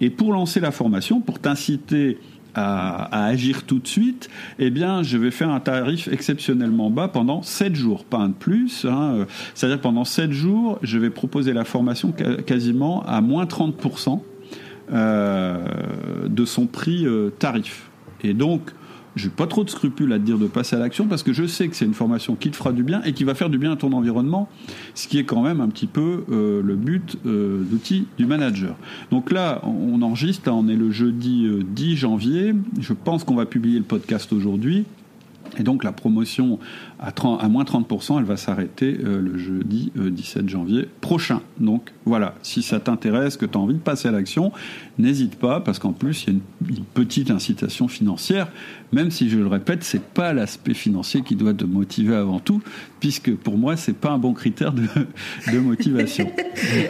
Et 0.00 0.10
pour 0.10 0.32
lancer 0.32 0.60
la 0.60 0.70
formation, 0.70 1.20
pour 1.20 1.38
t'inciter 1.38 2.18
à, 2.56 3.26
agir 3.26 3.64
tout 3.64 3.78
de 3.78 3.86
suite, 3.86 4.28
eh 4.58 4.70
bien, 4.70 5.02
je 5.02 5.18
vais 5.18 5.30
faire 5.30 5.50
un 5.50 5.60
tarif 5.60 6.08
exceptionnellement 6.08 6.90
bas 6.90 7.08
pendant 7.08 7.42
7 7.42 7.74
jours, 7.74 8.04
pas 8.04 8.18
un 8.18 8.28
de 8.28 8.34
plus. 8.34 8.84
Hein. 8.84 9.26
C'est-à-dire 9.54 9.80
pendant 9.80 10.04
7 10.04 10.32
jours, 10.32 10.78
je 10.82 10.98
vais 10.98 11.10
proposer 11.10 11.52
la 11.52 11.64
formation 11.64 12.12
quasiment 12.46 13.04
à 13.04 13.20
moins 13.20 13.44
30% 13.44 14.20
euh, 14.92 16.28
de 16.28 16.44
son 16.44 16.66
prix 16.66 17.06
euh, 17.06 17.30
tarif. 17.30 17.90
Et 18.22 18.34
donc, 18.34 18.70
je 19.16 19.24
n'ai 19.24 19.32
pas 19.32 19.46
trop 19.46 19.64
de 19.64 19.70
scrupules 19.70 20.12
à 20.12 20.18
te 20.18 20.24
dire 20.24 20.38
de 20.38 20.46
passer 20.46 20.76
à 20.76 20.78
l'action 20.78 21.06
parce 21.06 21.22
que 21.22 21.32
je 21.32 21.46
sais 21.46 21.68
que 21.68 21.74
c'est 21.74 21.86
une 21.86 21.94
formation 21.94 22.36
qui 22.36 22.50
te 22.50 22.56
fera 22.56 22.72
du 22.72 22.82
bien 22.82 23.02
et 23.02 23.14
qui 23.14 23.24
va 23.24 23.34
faire 23.34 23.50
du 23.50 23.58
bien 23.58 23.72
à 23.72 23.76
ton 23.76 23.92
environnement, 23.92 24.48
ce 24.94 25.08
qui 25.08 25.18
est 25.18 25.24
quand 25.24 25.42
même 25.42 25.60
un 25.60 25.68
petit 25.68 25.86
peu 25.86 26.24
euh, 26.30 26.62
le 26.62 26.76
but 26.76 27.16
euh, 27.26 27.62
d'outils 27.64 28.06
du 28.18 28.26
manager. 28.26 28.76
Donc 29.10 29.32
là, 29.32 29.62
on 29.64 30.00
enregistre, 30.02 30.50
on 30.52 30.68
est 30.68 30.76
le 30.76 30.90
jeudi 30.90 31.48
10 31.66 31.92
euh, 31.92 31.96
janvier. 31.96 32.54
Je 32.78 32.92
pense 32.92 33.24
qu'on 33.24 33.34
va 33.34 33.46
publier 33.46 33.78
le 33.78 33.84
podcast 33.84 34.32
aujourd'hui. 34.32 34.84
Et 35.58 35.62
donc 35.62 35.84
la 35.84 35.92
promotion 35.92 36.58
à, 36.98 37.12
30, 37.12 37.42
à 37.42 37.48
moins 37.48 37.64
30%, 37.64 38.18
elle 38.18 38.24
va 38.24 38.36
s'arrêter 38.36 38.98
euh, 39.04 39.20
le 39.20 39.36
jeudi 39.38 39.92
17 39.94 40.42
euh, 40.44 40.48
janvier 40.48 40.88
prochain. 41.00 41.42
Donc 41.58 41.92
voilà, 42.04 42.34
si 42.42 42.62
ça 42.62 42.80
t'intéresse, 42.80 43.36
que 43.36 43.44
tu 43.44 43.58
as 43.58 43.60
envie 43.60 43.74
de 43.74 43.80
passer 43.80 44.08
à 44.08 44.12
l'action, 44.12 44.52
n'hésite 44.98 45.36
pas, 45.36 45.60
parce 45.60 45.78
qu'en 45.78 45.92
plus, 45.92 46.24
il 46.24 46.26
y 46.26 46.36
a 46.36 46.38
une, 46.70 46.84
petite 46.94 47.30
incitation 47.30 47.88
financière, 47.88 48.48
même 48.92 49.10
si 49.10 49.28
je 49.28 49.38
le 49.38 49.46
répète, 49.46 49.84
c'est 49.84 50.02
pas 50.02 50.32
l'aspect 50.32 50.72
financier 50.72 51.22
qui 51.22 51.36
doit 51.36 51.52
te 51.52 51.64
motiver 51.64 52.14
avant 52.14 52.40
tout, 52.40 52.62
puisque 53.00 53.34
pour 53.34 53.58
moi, 53.58 53.76
c'est 53.76 53.96
pas 53.96 54.10
un 54.10 54.18
bon 54.18 54.32
critère 54.32 54.72
de, 54.72 54.86
de 55.52 55.58
motivation. 55.58 56.30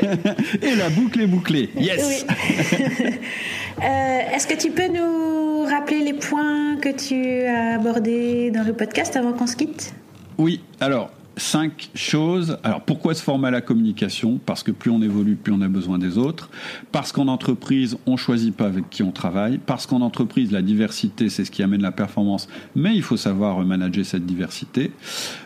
Et 0.62 0.76
la 0.76 0.90
boucle 0.90 1.20
est 1.20 1.26
bouclée. 1.26 1.70
Yes 1.76 2.24
euh, 3.82 3.82
Est-ce 3.82 4.46
que 4.46 4.54
tu 4.54 4.70
peux 4.70 4.88
nous 4.88 5.64
rappeler 5.64 6.00
les 6.00 6.14
points 6.14 6.76
que 6.76 6.90
tu 6.90 7.44
as 7.46 7.74
abordés 7.74 8.50
dans 8.52 8.62
le 8.62 8.72
podcast 8.72 9.16
avant 9.16 9.32
qu'on 9.32 9.46
se 9.46 9.56
quitte? 9.56 9.95
Oui, 10.38 10.60
alors 10.80 11.10
cinq 11.36 11.90
choses. 11.94 12.58
Alors 12.64 12.80
pourquoi 12.80 13.14
se 13.14 13.22
former 13.22 13.48
à 13.48 13.50
la 13.50 13.60
communication? 13.60 14.40
Parce 14.44 14.62
que 14.62 14.70
plus 14.70 14.90
on 14.90 15.02
évolue, 15.02 15.36
plus 15.36 15.52
on 15.52 15.60
a 15.60 15.68
besoin 15.68 15.98
des 15.98 16.18
autres. 16.18 16.50
Parce 16.92 17.12
qu'en 17.12 17.28
entreprise, 17.28 17.98
on 18.06 18.16
choisit 18.16 18.54
pas 18.54 18.66
avec 18.66 18.88
qui 18.90 19.02
on 19.02 19.12
travaille. 19.12 19.58
Parce 19.58 19.86
qu'en 19.86 20.00
entreprise, 20.00 20.50
la 20.50 20.62
diversité, 20.62 21.28
c'est 21.28 21.44
ce 21.44 21.50
qui 21.50 21.62
amène 21.62 21.82
la 21.82 21.92
performance, 21.92 22.48
mais 22.74 22.94
il 22.94 23.02
faut 23.02 23.16
savoir 23.16 23.58
manager 23.64 24.04
cette 24.04 24.24
diversité. 24.24 24.92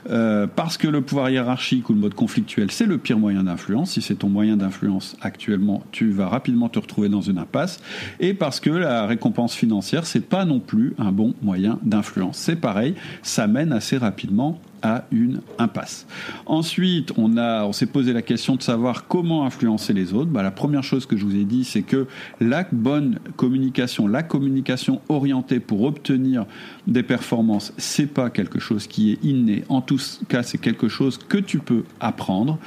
Euh, 0.08 0.46
parce 0.46 0.76
que 0.76 0.86
le 0.86 1.00
pouvoir 1.00 1.30
hiérarchique 1.30 1.88
ou 1.88 1.94
le 1.94 2.00
mode 2.00 2.14
conflictuel, 2.14 2.70
c'est 2.70 2.86
le 2.86 2.98
pire 2.98 3.18
moyen 3.18 3.42
d'influence. 3.42 3.92
Si 3.92 4.02
c'est 4.02 4.16
ton 4.16 4.28
moyen 4.28 4.56
d'influence 4.56 5.16
actuellement, 5.20 5.82
tu 5.90 6.10
vas 6.10 6.28
rapidement 6.28 6.68
te 6.68 6.78
retrouver 6.78 7.08
dans 7.08 7.20
une 7.20 7.38
impasse. 7.38 7.80
Et 8.20 8.34
parce 8.34 8.60
que 8.60 8.70
la 8.70 9.06
récompense 9.06 9.54
financière, 9.54 10.06
c'est 10.06 10.28
pas 10.28 10.44
non 10.44 10.60
plus 10.60 10.94
un 10.98 11.10
bon 11.10 11.34
moyen 11.42 11.78
d'influence. 11.82 12.36
C'est 12.36 12.56
pareil, 12.56 12.94
ça 13.22 13.46
mène 13.46 13.72
assez 13.72 13.96
rapidement 13.96 14.60
à 14.82 15.04
une 15.10 15.40
impasse. 15.58 16.06
Ensuite, 16.46 17.12
on, 17.16 17.36
a, 17.36 17.64
on 17.64 17.72
s'est 17.72 17.86
posé 17.86 18.12
la 18.12 18.22
question 18.22 18.56
de 18.56 18.62
savoir 18.62 19.06
comment 19.06 19.44
influencer 19.44 19.92
les 19.92 20.14
autres. 20.14 20.30
Bah, 20.30 20.42
la 20.42 20.50
première 20.50 20.82
chose 20.82 21.06
que 21.06 21.16
je 21.16 21.24
vous 21.24 21.36
ai 21.36 21.44
dit, 21.44 21.64
c'est 21.64 21.82
que 21.82 22.06
la 22.40 22.66
bonne 22.70 23.18
communication, 23.36 24.06
la 24.06 24.22
communication 24.22 25.00
orientée 25.08 25.60
pour 25.60 25.82
obtenir 25.82 26.46
des 26.86 27.02
performances, 27.02 27.72
c'est 27.76 28.06
pas 28.06 28.30
quelque 28.30 28.58
chose 28.58 28.86
qui 28.86 29.12
est 29.12 29.24
inné. 29.24 29.64
En 29.68 29.80
tout 29.80 29.98
cas, 30.28 30.42
c'est 30.42 30.58
quelque 30.58 30.88
chose 30.88 31.18
que 31.18 31.38
tu 31.38 31.58
peux 31.58 31.84
apprendre. 32.00 32.58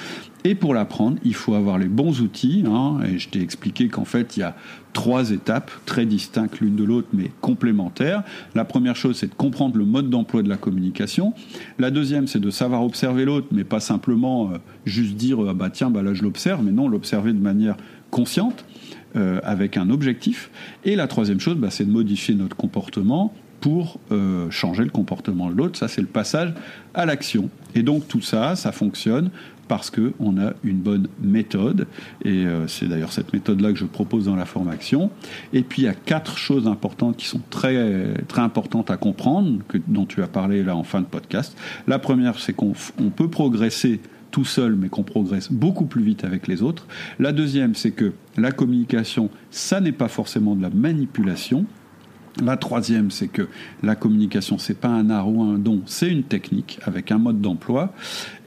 Et 0.45 0.55
pour 0.55 0.73
l'apprendre, 0.73 1.17
il 1.23 1.35
faut 1.35 1.53
avoir 1.53 1.77
les 1.77 1.87
bons 1.87 2.21
outils. 2.21 2.63
Hein, 2.67 2.99
et 3.05 3.17
je 3.17 3.29
t'ai 3.29 3.41
expliqué 3.41 3.87
qu'en 3.87 4.05
fait, 4.05 4.35
il 4.35 4.41
y 4.41 4.43
a 4.43 4.55
trois 4.91 5.31
étapes 5.31 5.71
très 5.85 6.05
distinctes 6.05 6.59
l'une 6.59 6.75
de 6.75 6.83
l'autre, 6.83 7.07
mais 7.13 7.31
complémentaires. 7.41 8.23
La 8.53 8.65
première 8.65 8.95
chose, 8.95 9.17
c'est 9.17 9.27
de 9.27 9.35
comprendre 9.35 9.77
le 9.77 9.85
mode 9.85 10.09
d'emploi 10.09 10.43
de 10.43 10.49
la 10.49 10.57
communication. 10.57 11.33
La 11.79 11.91
deuxième, 11.91 12.27
c'est 12.27 12.39
de 12.39 12.49
savoir 12.49 12.83
observer 12.83 13.25
l'autre, 13.25 13.47
mais 13.51 13.63
pas 13.63 13.79
simplement 13.79 14.51
euh, 14.51 14.57
juste 14.85 15.15
dire 15.15 15.39
ah 15.47 15.53
bah 15.53 15.69
tiens, 15.69 15.89
bah 15.89 16.03
là 16.03 16.13
je 16.13 16.23
l'observe, 16.23 16.61
mais 16.63 16.71
non, 16.71 16.87
l'observer 16.87 17.33
de 17.33 17.41
manière 17.41 17.77
consciente. 18.11 18.65
Euh, 19.15 19.39
avec 19.43 19.77
un 19.77 19.91
objectif. 19.91 20.49
Et 20.85 20.95
la 20.95 21.05
troisième 21.05 21.39
chose, 21.39 21.55
bah, 21.55 21.69
c'est 21.69 21.85
de 21.85 21.91
modifier 21.91 22.33
notre 22.33 22.55
comportement 22.55 23.31
pour 23.61 23.99
euh, 24.11 24.49
changer 24.49 24.83
le 24.83 24.89
comportement 24.89 25.51
de 25.51 25.55
l'autre. 25.55 25.77
Ça, 25.77 25.87
c'est 25.87 26.01
le 26.01 26.07
passage 26.07 26.51
à 26.95 27.05
l'action. 27.05 27.51
Et 27.75 27.83
donc 27.83 28.07
tout 28.07 28.21
ça, 28.21 28.55
ça 28.55 28.71
fonctionne 28.71 29.29
parce 29.67 29.89
qu'on 29.89 30.37
a 30.37 30.53
une 30.63 30.79
bonne 30.79 31.07
méthode. 31.21 31.87
Et 32.23 32.45
euh, 32.45 32.67
c'est 32.67 32.87
d'ailleurs 32.87 33.11
cette 33.11 33.33
méthode-là 33.33 33.71
que 33.71 33.79
je 33.79 33.85
propose 33.85 34.25
dans 34.25 34.35
la 34.35 34.45
formation. 34.45 35.09
Et 35.53 35.61
puis 35.61 35.83
il 35.83 35.85
y 35.85 35.89
a 35.89 35.93
quatre 35.93 36.37
choses 36.37 36.67
importantes 36.67 37.17
qui 37.17 37.27
sont 37.27 37.41
très, 37.49 38.13
très 38.27 38.41
importantes 38.41 38.91
à 38.91 38.97
comprendre, 38.97 39.59
que, 39.67 39.77
dont 39.87 40.05
tu 40.05 40.21
as 40.21 40.27
parlé 40.27 40.63
là 40.63 40.75
en 40.75 40.83
fin 40.83 41.01
de 41.01 41.05
podcast. 41.05 41.57
La 41.87 41.99
première, 41.99 42.39
c'est 42.39 42.53
qu'on 42.53 42.73
peut 43.15 43.29
progresser 43.29 43.99
tout 44.33 44.45
seul, 44.45 44.75
mais 44.75 44.89
qu'on 44.89 45.03
progresse 45.03 45.51
beaucoup 45.51 45.85
plus 45.85 46.03
vite 46.03 46.25
avec 46.25 46.47
les 46.47 46.63
autres. 46.63 46.87
La 47.19 47.31
deuxième, 47.31 47.75
c'est 47.75 47.91
que 47.91 48.13
la 48.35 48.51
communication, 48.51 49.29
ça 49.51 49.79
n'est 49.79 49.91
pas 49.91 50.07
forcément 50.07 50.55
de 50.55 50.63
la 50.63 50.71
manipulation. 50.71 51.65
La 52.41 52.57
troisième, 52.57 53.11
c'est 53.11 53.27
que 53.27 53.47
la 53.83 53.95
communication, 53.95 54.57
c'est 54.57 54.77
pas 54.77 54.87
un 54.87 55.11
art 55.11 55.29
ou 55.29 55.43
un 55.43 55.59
don, 55.59 55.81
c'est 55.85 56.09
une 56.09 56.23
technique 56.23 56.79
avec 56.83 57.11
un 57.11 57.19
mode 57.19 57.41
d'emploi. 57.41 57.93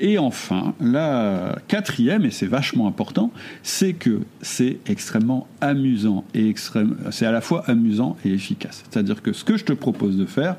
Et 0.00 0.18
enfin, 0.18 0.74
la 0.80 1.56
quatrième, 1.68 2.24
et 2.24 2.32
c'est 2.32 2.48
vachement 2.48 2.88
important, 2.88 3.30
c'est 3.62 3.92
que 3.92 4.22
c'est 4.42 4.78
extrêmement 4.86 5.46
amusant 5.60 6.24
et 6.34 6.48
extrême, 6.48 6.96
c'est 7.10 7.26
à 7.26 7.32
la 7.32 7.40
fois 7.40 7.62
amusant 7.68 8.16
et 8.24 8.32
efficace. 8.32 8.82
C'est-à-dire 8.90 9.22
que 9.22 9.32
ce 9.32 9.44
que 9.44 9.56
je 9.56 9.64
te 9.64 9.72
propose 9.72 10.16
de 10.16 10.26
faire, 10.26 10.56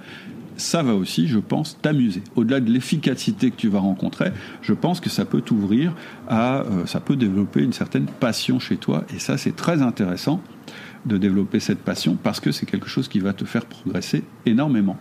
ça 0.56 0.82
va 0.82 0.96
aussi, 0.96 1.28
je 1.28 1.40
pense, 1.40 1.78
t'amuser. 1.82 2.24
Au-delà 2.36 2.60
de 2.60 2.72
l'efficacité 2.72 3.52
que 3.52 3.58
tu 3.58 3.68
vas 3.68 3.80
rencontrer, 3.80 4.32
je 4.62 4.74
pense 4.74 5.00
que 5.00 5.10
ça 5.10 5.26
peut 5.26 5.42
t'ouvrir 5.42 5.94
à, 6.28 6.62
euh, 6.62 6.86
ça 6.86 7.00
peut 7.00 7.16
développer 7.16 7.62
une 7.62 7.74
certaine 7.74 8.06
passion 8.06 8.60
chez 8.60 8.78
toi, 8.78 9.06
et 9.16 9.20
ça 9.20 9.38
c'est 9.38 9.56
très 9.56 9.82
intéressant 9.82 10.42
de 11.08 11.18
développer 11.18 11.60
cette 11.60 11.80
passion 11.80 12.18
parce 12.22 12.40
que 12.40 12.52
c'est 12.52 12.66
quelque 12.66 12.88
chose 12.88 13.08
qui 13.08 13.20
va 13.20 13.34
te 13.34 13.46
faire 13.46 13.66
progresser 13.66 14.24
énormément. 14.46 14.98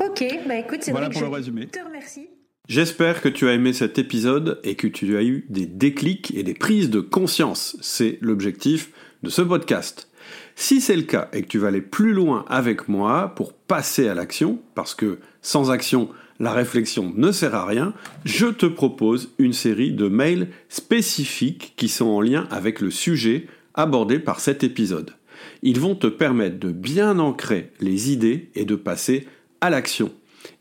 Ok, 0.00 0.24
bah 0.46 0.56
écoute, 0.56 0.78
c'est 0.80 0.90
voilà 0.90 1.10
pour 1.10 1.22
le 1.22 1.28
résumé. 1.28 1.66
te 1.66 1.78
remercie. 1.84 2.28
J'espère 2.68 3.20
que 3.20 3.28
tu 3.28 3.48
as 3.48 3.54
aimé 3.54 3.72
cet 3.72 3.98
épisode 3.98 4.60
et 4.62 4.76
que 4.76 4.86
tu 4.86 5.16
as 5.16 5.22
eu 5.22 5.44
des 5.48 5.66
déclics 5.66 6.32
et 6.36 6.42
des 6.42 6.54
prises 6.54 6.88
de 6.88 7.00
conscience. 7.00 7.76
C'est 7.80 8.18
l'objectif 8.20 8.92
de 9.22 9.28
ce 9.28 9.42
podcast. 9.42 10.08
Si 10.54 10.80
c'est 10.80 10.96
le 10.96 11.02
cas 11.02 11.28
et 11.32 11.42
que 11.42 11.48
tu 11.48 11.58
vas 11.58 11.68
aller 11.68 11.80
plus 11.80 12.12
loin 12.12 12.44
avec 12.48 12.88
moi 12.88 13.34
pour 13.34 13.54
passer 13.54 14.08
à 14.08 14.14
l'action, 14.14 14.60
parce 14.74 14.94
que 14.94 15.18
sans 15.42 15.70
action, 15.70 16.10
la 16.38 16.52
réflexion 16.52 17.12
ne 17.16 17.32
sert 17.32 17.54
à 17.54 17.66
rien, 17.66 17.92
je 18.24 18.46
te 18.46 18.66
propose 18.66 19.34
une 19.38 19.52
série 19.52 19.92
de 19.92 20.08
mails 20.08 20.48
spécifiques 20.68 21.74
qui 21.76 21.88
sont 21.88 22.06
en 22.06 22.20
lien 22.20 22.46
avec 22.50 22.80
le 22.80 22.90
sujet 22.90 23.46
abordé 23.74 24.18
par 24.18 24.40
cet 24.40 24.64
épisode. 24.64 25.14
Ils 25.62 25.80
vont 25.80 25.94
te 25.94 26.06
permettre 26.06 26.58
de 26.58 26.70
bien 26.70 27.18
ancrer 27.18 27.72
les 27.80 28.12
idées 28.12 28.50
et 28.54 28.64
de 28.64 28.76
passer 28.76 29.26
à 29.60 29.70
l'action. 29.70 30.12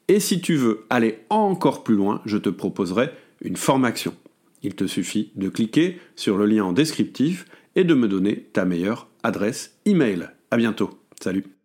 Et 0.08 0.20
si 0.20 0.42
tu 0.42 0.56
veux 0.56 0.86
aller 0.90 1.20
encore 1.30 1.84
plus 1.84 1.96
loin, 1.96 2.22
je 2.26 2.38
te 2.38 2.50
proposerai 2.50 3.12
une 3.42 3.58
formation. 3.58 4.16
Il 4.64 4.76
te 4.76 4.88
suffit 4.88 5.32
de 5.36 5.50
cliquer 5.50 6.00
sur 6.16 6.38
le 6.38 6.46
lien 6.46 6.66
en 6.66 6.74
descriptif 6.74 7.46
et 7.76 7.84
de 7.84 7.94
me 7.94 8.08
donner 8.08 8.50
ta 8.54 8.66
meilleure 8.66 9.08
adresse 9.24 9.78
email. 9.86 10.30
À 10.52 10.58
bientôt. 10.58 11.00
Salut. 11.22 11.59